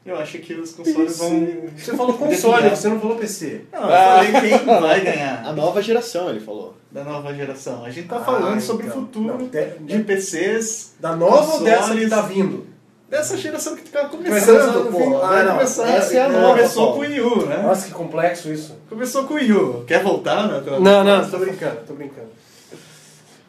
Eu 0.05 0.15
acho 0.17 0.37
que 0.39 0.53
os 0.53 0.71
consoles 0.71 1.17
vão. 1.17 1.47
Você 1.77 1.95
falou 1.95 2.17
console, 2.17 2.69
você 2.69 2.87
não 2.89 2.99
falou 2.99 3.17
PC. 3.17 3.61
Não, 3.71 3.81
eu 3.83 3.87
falei 4.31 4.31
quem 4.59 4.65
vai 4.65 5.01
ganhar 5.01 5.43
A 5.45 5.53
nova 5.53 5.81
geração, 5.81 6.29
ele 6.29 6.39
falou. 6.39 6.75
da 6.91 7.03
nova 7.03 7.33
geração. 7.33 7.83
A 7.85 7.89
gente 7.91 8.07
tá 8.07 8.19
falando 8.19 8.57
Ah, 8.57 8.61
sobre 8.61 8.87
então. 8.87 8.97
o 8.97 9.01
futuro 9.01 9.37
Não, 9.39 9.47
de- 9.47 9.77
de 9.97 10.03
PCs 10.03 10.93
Da 10.99 11.15
nova 11.15 11.53
ou 11.55 11.63
dessa 11.63 11.81
que 11.83 11.87
Consoles. 11.89 12.09
tá 12.09 12.21
vindo? 12.21 12.67
dessa 13.09 13.37
geração 13.37 13.75
que 13.75 13.89
tá 13.89 14.05
começando, 14.05 14.85
no 14.85 14.91
pô. 14.91 15.21
Ah, 15.21 15.43
não. 15.43 15.53
começar. 15.55 15.87
Essa 15.89 16.13
é 16.15 16.21
a 16.21 16.29
nova, 16.29 16.55
Começou 16.55 16.83
Paulo. 16.87 16.93
com 16.93 16.99
o 16.99 17.09
Wii 17.09 17.21
U, 17.21 17.45
né? 17.45 17.57
Nossa, 17.57 17.85
que 17.87 17.91
complexo 17.93 18.51
isso. 18.53 18.75
Começou 18.89 19.25
com 19.25 19.33
o 19.33 19.37
Wii 19.37 19.51
U. 19.53 19.83
Quer 19.85 20.01
voltar, 20.01 20.47
né? 20.47 20.63
Não, 20.79 21.03
não, 21.03 21.29
tô 21.29 21.37
brincando, 21.37 21.77
tô 21.85 21.93
brincando. 21.93 22.29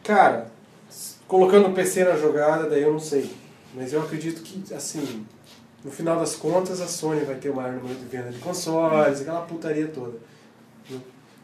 Cara, 0.03 0.47
colocando 1.33 1.67
o 1.69 1.73
PC 1.73 2.03
na 2.03 2.15
jogada, 2.15 2.69
daí 2.69 2.83
eu 2.83 2.91
não 2.91 2.99
sei. 2.99 3.27
Mas 3.73 3.91
eu 3.91 4.01
acredito 4.03 4.43
que, 4.43 4.71
assim, 4.71 5.25
no 5.83 5.89
final 5.89 6.19
das 6.19 6.35
contas, 6.35 6.79
a 6.79 6.87
Sony 6.87 7.21
vai 7.25 7.33
ter 7.35 7.49
o 7.49 7.55
maior 7.55 7.73
número 7.73 7.95
de 7.95 8.05
venda 8.05 8.29
de 8.29 8.37
consoles, 8.37 9.21
aquela 9.21 9.41
putaria 9.41 9.87
toda. 9.87 10.17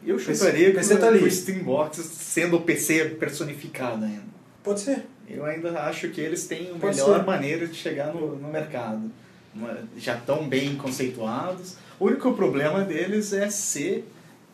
Eu 0.06 0.16
PC 0.16 0.34
chutaria 0.36 0.72
PC 0.72 0.94
com 0.94 1.00
tá 1.00 1.08
ali. 1.08 1.24
o 1.24 1.30
Steambox 1.30 1.96
sendo 1.98 2.56
o 2.58 2.60
PC 2.62 3.04
personificado 3.18 4.04
ainda. 4.04 4.22
Pode 4.62 4.80
ser. 4.80 5.04
Eu 5.28 5.44
ainda 5.44 5.70
acho 5.82 6.08
que 6.10 6.20
eles 6.20 6.46
têm 6.46 6.70
a 6.70 6.78
Pode 6.78 6.96
melhor 6.96 7.18
ser. 7.18 7.26
maneira 7.26 7.66
de 7.66 7.74
chegar 7.74 8.14
no, 8.14 8.36
no 8.36 8.48
mercado. 8.48 9.10
Uma- 9.54 9.76
Já 9.96 10.16
estão 10.16 10.48
bem 10.48 10.76
conceituados. 10.76 11.74
O 11.98 12.06
único 12.06 12.32
problema 12.32 12.82
deles 12.84 13.32
é 13.32 13.50
ser 13.50 14.04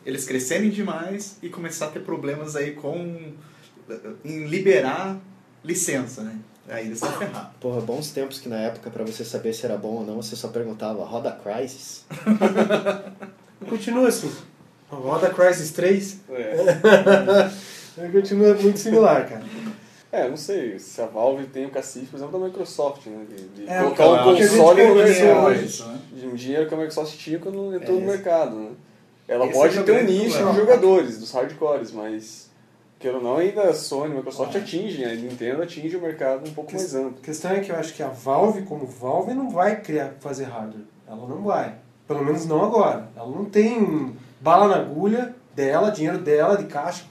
eles 0.05 0.25
crescerem 0.25 0.69
demais 0.69 1.37
e 1.43 1.49
começar 1.49 1.85
a 1.85 1.89
ter 1.89 1.99
problemas 1.99 2.55
aí 2.55 2.71
com 2.71 3.33
em 4.23 4.45
liberar 4.45 5.17
licença, 5.63 6.21
né? 6.21 6.37
Aí 6.69 6.85
eles 6.85 7.01
estão 7.01 7.17
ferrados. 7.17 7.51
Porra, 7.59 7.79
bons 7.81 8.11
tempos 8.11 8.39
que 8.39 8.49
na 8.49 8.57
época, 8.57 8.89
pra 8.89 9.03
você 9.03 9.23
saber 9.23 9.53
se 9.53 9.65
era 9.65 9.77
bom 9.77 9.95
ou 9.99 10.05
não, 10.05 10.17
você 10.17 10.35
só 10.35 10.49
perguntava, 10.49 11.03
roda 11.05 11.31
Crysis? 11.31 12.05
Continua 13.69 14.09
assim. 14.09 14.31
Roda 14.89 15.29
Crysis 15.29 15.71
3. 15.71 16.19
É. 16.29 18.07
Continua 18.11 18.53
muito 18.55 18.79
similar, 18.79 19.27
cara. 19.27 19.43
É, 20.11 20.29
não 20.29 20.37
sei 20.37 20.79
se 20.79 21.01
a 21.01 21.05
Valve 21.05 21.45
tem 21.47 21.65
o 21.65 21.69
cacife, 21.69 22.07
por 22.07 22.17
exemplo, 22.17 22.39
da 22.39 22.45
Microsoft, 22.45 23.05
né? 23.07 23.25
De, 23.29 23.63
de 23.63 23.69
É, 23.69 23.81
colocar 23.81 24.05
o 24.07 24.31
um 24.31 24.35
gente 24.35 24.49
console 24.49 24.87
no 24.87 25.53
isso, 25.53 25.85
né? 25.85 25.99
De 26.13 26.27
um 26.27 26.35
dinheiro 26.35 26.67
que 26.67 26.73
a 26.73 26.77
Microsoft 26.77 27.17
tinha 27.17 27.39
quando 27.39 27.75
entrou 27.75 27.97
É, 27.97 28.01
no 28.01 28.07
mercado, 28.07 28.55
né? 28.55 28.71
Ela 29.27 29.45
esse 29.45 29.53
pode 29.53 29.77
é 29.77 29.83
ter 29.83 30.03
um 30.03 30.05
nicho 30.05 30.37
de 30.37 30.55
jogadores, 30.55 31.17
dos 31.19 31.31
hardcores, 31.31 31.91
mas... 31.91 32.46
Queira 32.99 33.17
ou 33.17 33.23
não, 33.23 33.37
ainda 33.37 33.61
a 33.63 33.73
Sony 33.73 34.09
e 34.09 34.13
a 34.13 34.15
Microsoft 34.17 34.55
Ah. 34.55 34.59
atingem, 34.59 35.05
a 35.05 35.13
Nintendo 35.13 35.61
atinge 35.61 35.95
o 35.95 36.01
mercado 36.01 36.49
um 36.49 36.53
pouco 36.53 36.71
mais 36.73 36.95
amplo. 36.95 37.19
A 37.21 37.25
questão 37.25 37.51
é 37.51 37.59
que 37.59 37.71
eu 37.71 37.75
acho 37.75 37.93
que 37.93 38.01
a 38.01 38.07
Valve, 38.07 38.63
como 38.63 38.85
Valve, 38.87 39.33
não 39.33 39.49
vai 39.51 39.79
criar, 39.81 40.15
fazer 40.19 40.45
hardware. 40.45 40.85
Ela 41.07 41.27
não 41.27 41.43
vai. 41.43 41.75
Pelo 42.07 42.23
menos 42.25 42.45
não 42.45 42.63
agora. 42.63 43.09
Ela 43.15 43.29
não 43.29 43.45
tem 43.45 44.15
bala 44.41 44.67
na 44.67 44.77
agulha 44.77 45.35
dela, 45.55 45.91
dinheiro 45.91 46.17
dela, 46.17 46.57
de 46.57 46.65
caixa, 46.65 47.03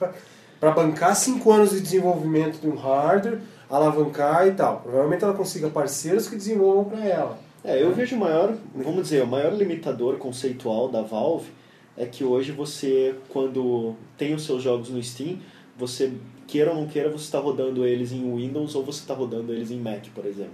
para 0.59 0.71
bancar 0.71 1.15
cinco 1.15 1.51
anos 1.51 1.71
de 1.71 1.79
desenvolvimento 1.79 2.59
de 2.59 2.67
um 2.67 2.75
hardware, 2.75 3.39
alavancar 3.69 4.47
e 4.47 4.51
tal. 4.51 4.81
Provavelmente 4.81 5.23
ela 5.23 5.33
consiga 5.33 5.69
parceiros 5.69 6.27
que 6.27 6.35
desenvolvam 6.35 6.85
para 6.85 7.05
ela. 7.05 7.37
É, 7.63 7.81
eu 7.81 7.93
vejo 7.93 8.15
o 8.15 8.19
maior, 8.19 8.53
vamos 8.75 9.03
dizer, 9.03 9.23
o 9.23 9.27
maior 9.27 9.53
limitador 9.53 10.17
conceitual 10.17 10.89
da 10.89 11.01
Valve 11.01 11.49
é 11.97 12.05
que 12.05 12.23
hoje 12.23 12.51
você, 12.51 13.15
quando 13.29 13.95
tem 14.17 14.33
os 14.33 14.45
seus 14.45 14.61
jogos 14.61 14.89
no 14.89 15.01
Steam, 15.01 15.37
você, 15.77 16.11
queira 16.47 16.71
ou 16.71 16.77
não 16.77 16.87
queira, 16.87 17.09
você 17.09 17.25
está 17.25 17.39
rodando 17.39 17.85
eles 17.85 18.11
em 18.11 18.35
Windows 18.35 18.75
ou 18.75 18.83
você 18.83 18.99
está 18.99 19.13
rodando 19.13 19.53
eles 19.53 19.71
em 19.71 19.79
Mac, 19.79 20.05
por 20.15 20.25
exemplo. 20.25 20.51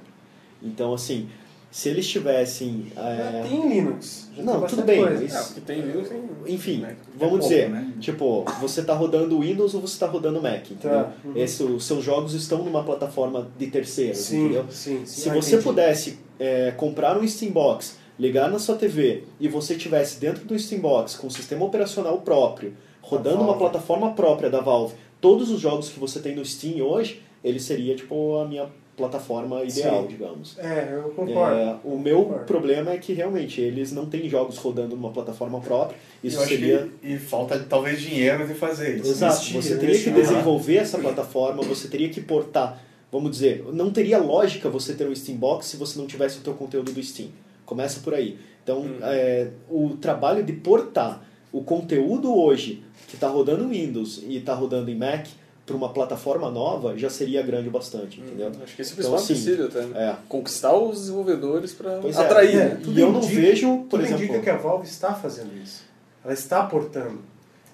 Então, 0.61 0.93
assim, 0.93 1.27
se 1.71 1.89
eles 1.89 2.07
tivessem... 2.07 2.91
Já 2.95 3.01
é, 3.09 3.45
tem 3.49 3.67
Linux. 3.69 4.29
Já 4.35 4.43
Não, 4.43 4.59
tem 4.61 4.69
tudo 4.69 4.83
bem, 4.83 5.01
coisa. 5.03 5.21
mas- 5.23 5.33
É, 5.33 5.41
o 5.41 5.53
que 5.53 5.61
tem 5.61 5.81
Linux 5.81 6.09
tem... 6.09 6.23
Enfim, 6.47 6.81
Mac. 6.81 6.95
vamos 7.15 7.21
É 7.21 7.27
pouco, 7.27 7.39
dizer, 7.39 7.69
né? 7.69 7.93
tipo, 7.99 8.45
você 8.61 8.81
está 8.81 8.93
rodando 8.93 9.39
Windows 9.39 9.73
ou 9.73 9.81
você 9.81 9.93
está 9.93 10.07
rodando 10.07 10.41
Mac, 10.41 10.69
entendeu? 10.71 11.03
Tá, 11.03 11.13
uhum. 11.25 11.33
Esse, 11.35 11.63
os 11.63 11.83
seus 11.85 12.03
jogos 12.03 12.33
estão 12.33 12.63
numa 12.63 12.83
plataforma 12.83 13.47
de 13.57 13.67
terceiros, 13.67 14.19
Sim, 14.19 14.45
entendeu? 14.45 14.65
sim, 14.69 15.05
sim. 15.05 15.21
Se 15.21 15.29
Ah, 15.29 15.33
você 15.33 15.51
entendi. 15.55 15.63
pudesse 15.63 16.19
é, 16.39 16.71
comprar 16.71 17.17
um 17.17 17.27
Steambox, 17.27 17.97
ligar 18.19 18.49
na 18.51 18.59
sua 18.59 18.75
TV 18.75 19.23
e 19.39 19.47
você 19.47 19.75
tivesse 19.75 20.19
dentro 20.19 20.45
do 20.45 20.57
Steambox 20.57 21.15
com 21.15 21.27
um 21.27 21.31
sistema 21.31 21.65
operacional 21.65 22.19
próprio, 22.21 22.73
rodando 23.01 23.41
uma 23.41 23.57
plataforma 23.57 24.11
própria 24.13 24.49
da 24.49 24.61
Valve, 24.61 24.93
todos 25.23 25.49
os 25.49 25.59
jogos 25.61 25.87
que 25.89 25.97
você 25.99 26.19
tem 26.19 26.35
no 26.35 26.43
Steam 26.45 26.85
hoje, 26.85 27.21
ele 27.43 27.59
seria 27.59 27.95
tipo 27.95 28.37
a 28.37 28.45
minha 28.45 28.67
plataforma 28.97 29.63
ideal, 29.63 30.01
Sim. 30.01 30.07
digamos. 30.07 30.59
É, 30.59 30.89
eu 30.93 31.09
concordo. 31.11 31.55
É, 31.55 31.75
o 31.83 31.97
meu 31.97 32.23
Concordo. 32.25 32.45
problema 32.45 32.91
é 32.91 32.97
que 32.97 33.11
realmente 33.13 33.59
eles 33.59 33.91
não 33.91 34.05
têm 34.05 34.29
jogos 34.29 34.57
rodando 34.57 34.95
numa 34.95 35.11
plataforma 35.11 35.59
própria. 35.61 35.97
Isso 36.23 36.39
seria 36.45 36.89
que, 37.01 37.13
e 37.13 37.17
falta 37.17 37.57
talvez 37.67 37.99
dinheiro 38.01 38.45
de 38.45 38.53
fazer 38.53 38.97
isso. 38.97 39.09
Exato, 39.11 39.35
Investir, 39.49 39.61
você 39.63 39.77
teria 39.77 39.97
que 40.03 40.11
desenvolver 40.11 40.75
essa 40.77 40.99
plataforma, 40.99 41.63
você 41.63 41.87
teria 41.87 42.09
que 42.09 42.21
portar, 42.21 42.83
vamos 43.11 43.31
dizer, 43.31 43.63
não 43.73 43.89
teria 43.91 44.17
lógica 44.19 44.69
você 44.69 44.93
ter 44.93 45.07
um 45.07 45.15
Steambox 45.15 45.65
se 45.67 45.77
você 45.77 45.97
não 45.97 46.05
tivesse 46.05 46.37
o 46.37 46.41
teu 46.41 46.53
conteúdo 46.53 46.91
do 46.91 47.01
Steam. 47.01 47.29
Começa 47.65 47.99
por 48.01 48.13
aí. 48.13 48.37
Então, 48.63 48.79
Uhum. 48.81 48.97
é, 49.01 49.47
o 49.69 49.97
trabalho 49.99 50.43
de 50.43 50.53
portar 50.53 51.25
o 51.53 51.63
conteúdo 51.63 52.35
hoje 52.35 52.83
que 53.07 53.15
está 53.15 53.27
rodando 53.27 53.63
em 53.63 53.67
Windows 53.85 54.21
e 54.27 54.35
está 54.37 54.53
rodando 54.53 54.89
em 54.91 54.97
Mac 54.97 55.27
para 55.65 55.75
uma 55.77 55.89
plataforma 55.93 56.49
nova 56.51 56.97
já 56.97 57.09
seria 57.09 57.41
grande 57.41 57.69
o 57.69 57.71
bastante, 57.71 58.19
entendeu? 58.19 58.51
Acho 58.61 58.75
que 58.75 58.81
esse 58.81 58.91
é 58.91 58.95
Então, 58.99 59.11
principal 59.11 59.15
assim, 59.15 59.33
empecilho 59.33 59.65
até, 59.67 59.81
né? 59.85 60.09
É. 60.09 60.15
Conquistar 60.27 60.73
os 60.75 60.99
desenvolvedores 60.99 61.71
para 61.71 61.91
é. 61.93 62.17
atrair, 62.17 62.55
É, 62.55 62.65
né? 62.65 62.79
tudo 62.83 62.99
E 62.99 63.01
eu 63.01 63.11
não 63.13 63.21
indica- 63.21 63.39
vejo, 63.41 63.77
por 63.77 63.87
Tudo 63.91 64.03
exemplo, 64.05 64.23
indica 64.25 64.39
que 64.41 64.49
a 64.49 64.57
Valve 64.57 64.85
está 64.87 65.13
fazendo 65.13 65.55
isso. 65.63 65.83
Ela 66.25 66.33
está 66.33 66.63
portando. 66.65 67.19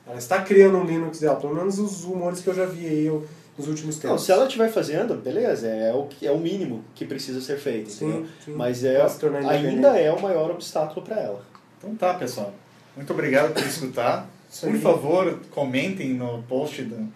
Ela 0.06 0.18
está 0.18 0.42
criando 0.42 0.78
um 0.78 0.84
Linux 0.86 1.20
dela. 1.20 1.36
Pelo 1.38 1.56
menos 1.56 1.80
os 1.80 2.04
rumores 2.04 2.42
que 2.42 2.48
eu 2.50 2.54
já 2.54 2.66
vi 2.66 2.86
aí 2.86 3.06
eu- 3.06 3.26
nos 3.58 3.68
últimos 3.68 3.96
tempos. 3.96 4.10
não, 4.12 4.18
se 4.18 4.32
ela 4.32 4.46
estiver 4.46 4.70
fazendo, 4.72 5.16
beleza, 5.16 5.68
é 5.68 5.94
o, 5.94 6.04
que- 6.06 6.26
é 6.28 6.32
o 6.32 6.38
mínimo 6.40 6.84
que 6.96 7.06
precisa 7.06 7.42
ser 7.42 7.58
feito? 7.58 7.90
Sim, 7.92 8.26
sim. 8.46 8.52
Mas 8.54 8.84
é, 8.84 9.02
ainda 9.48 9.98
é 10.00 10.12
o 10.12 10.22
maior 10.22 10.52
obstáculo 10.52 11.04
para 11.06 11.20
ela. 11.20 11.42
Então 11.78 11.96
tá, 11.96 12.14
pessoal. 12.14 12.54
Muito 12.96 13.14
obrigado 13.14 13.54
por 13.54 13.64
escutar. 13.64 14.30
Por 14.62 14.76
favor, 14.78 15.40
comentem 15.52 16.14
no 16.14 16.42
post 16.44 16.82
do, 16.82 17.08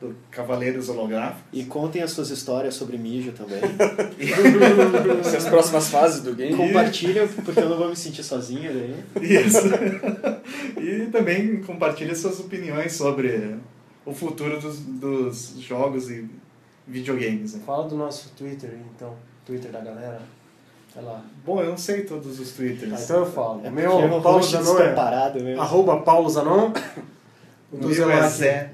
do 0.00 0.16
Cavaleiros 0.30 0.88
Holográficos. 0.88 1.42
E 1.52 1.64
contem 1.64 2.02
as 2.02 2.10
suas 2.10 2.30
histórias 2.30 2.74
sobre 2.74 2.96
mijo 2.96 3.32
também. 3.32 3.60
Se 5.22 5.36
as 5.36 5.44
próximas 5.46 5.88
fases 5.88 6.22
do 6.22 6.34
game. 6.34 6.56
Compartilha, 6.56 7.28
porque 7.44 7.60
eu 7.60 7.68
não 7.68 7.76
vou 7.76 7.90
me 7.90 7.96
sentir 7.96 8.22
sozinho 8.22 8.72
daí. 8.72 9.04
Isso. 9.22 9.68
e 10.80 11.06
também 11.10 11.62
compartilhe 11.62 12.14
suas 12.16 12.40
opiniões 12.40 12.92
sobre 12.92 13.56
o 14.06 14.14
futuro 14.14 14.58
dos, 14.58 14.80
dos 14.80 15.60
jogos 15.60 16.10
e 16.10 16.28
videogames. 16.88 17.54
né? 17.54 17.62
Fala 17.64 17.86
do 17.86 17.96
nosso 17.96 18.30
Twitter, 18.36 18.70
então. 18.96 19.14
Twitter 19.44 19.70
da 19.70 19.80
galera. 19.80 20.20
Vai 20.94 21.04
lá. 21.04 21.22
Bom, 21.44 21.60
eu 21.60 21.70
não 21.70 21.76
sei 21.76 22.02
todos 22.02 22.40
os 22.40 22.52
twitters. 22.52 22.92
Ah, 22.92 23.02
então 23.02 23.18
eu 23.20 23.26
falo. 23.26 23.60
É 23.64 23.68
o 23.68 23.72
meu 23.72 23.98
é 23.98 24.20
Paulo 24.20 24.42
Zanon 24.42 24.78
é 24.78 25.40
mesmo. 25.40 25.62
arroba 25.62 26.00
Paulo 26.00 26.28
Zanon. 26.28 26.72
O 27.72 27.76
do 27.76 27.92
Zé 27.92 28.02
é 28.02 28.06
Lac. 28.06 28.30
Zé 28.30 28.70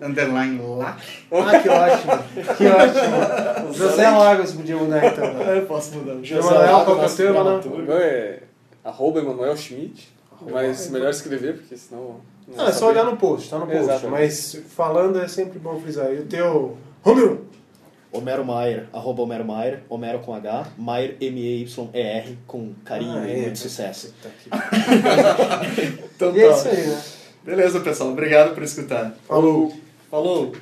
underline 0.00 0.60
Lac. 0.60 1.02
Ah, 1.32 1.58
que 1.58 1.68
ótimo. 1.68 2.12
Que 2.56 2.66
ótimo. 2.66 3.72
José 3.72 4.10
Lagos 4.10 4.52
podia 4.52 4.76
mudar 4.76 5.06
então. 5.06 5.24
Eu 5.54 5.66
posso 5.66 5.96
mudar. 5.96 6.22
José 6.22 6.42
Manuel, 6.42 6.84
qual 6.84 6.96
que 6.96 7.04
é 7.04 7.06
o 7.06 7.16
teu, 7.16 7.34
Manuel? 7.34 7.60
O 7.60 7.78
meu 7.78 7.96
é 7.96 8.42
arroba 8.84 9.20
Emanuel 9.20 9.56
Schmidt, 9.56 10.12
mas 10.50 10.90
melhor 10.90 11.10
escrever, 11.10 11.58
porque 11.58 11.76
senão... 11.76 12.16
Não, 12.48 12.66
é 12.66 12.72
só 12.72 12.88
olhar 12.88 13.04
no 13.04 13.16
post, 13.16 13.48
tá 13.48 13.58
no 13.58 13.66
post. 13.66 13.78
Exatamente. 13.78 14.10
Mas 14.10 14.62
falando 14.68 15.20
é 15.20 15.28
sempre 15.28 15.58
bom 15.58 15.80
frisar. 15.80 16.12
E 16.12 16.18
o 16.18 16.26
teu. 16.26 16.76
Romero! 17.02 17.46
Homero 18.12 18.44
Maier, 18.44 18.86
arroba 18.92 19.22
Homero 19.22 19.44
Maier, 19.44 19.82
Homero 19.88 20.18
com 20.18 20.34
H, 20.34 20.66
Maier 20.76 21.16
M-E-Y-E-R, 21.20 22.38
com 22.46 22.72
carinho 22.84 23.18
Ah, 23.18 23.28
e 23.28 23.32
é. 23.32 23.42
muito 23.42 23.58
sucesso. 23.58 24.12
Que- 24.42 24.50
Então 26.16 26.36
E 26.36 26.40
é 26.42 26.48
tá. 26.48 26.56
isso 26.56 26.68
aí, 26.68 26.86
né? 26.86 27.02
Beleza, 27.44 27.80
pessoal. 27.80 28.10
Obrigado 28.10 28.52
por 28.54 28.62
escutar. 28.62 29.14
Falou. 29.26 29.72
Falou! 30.10 30.52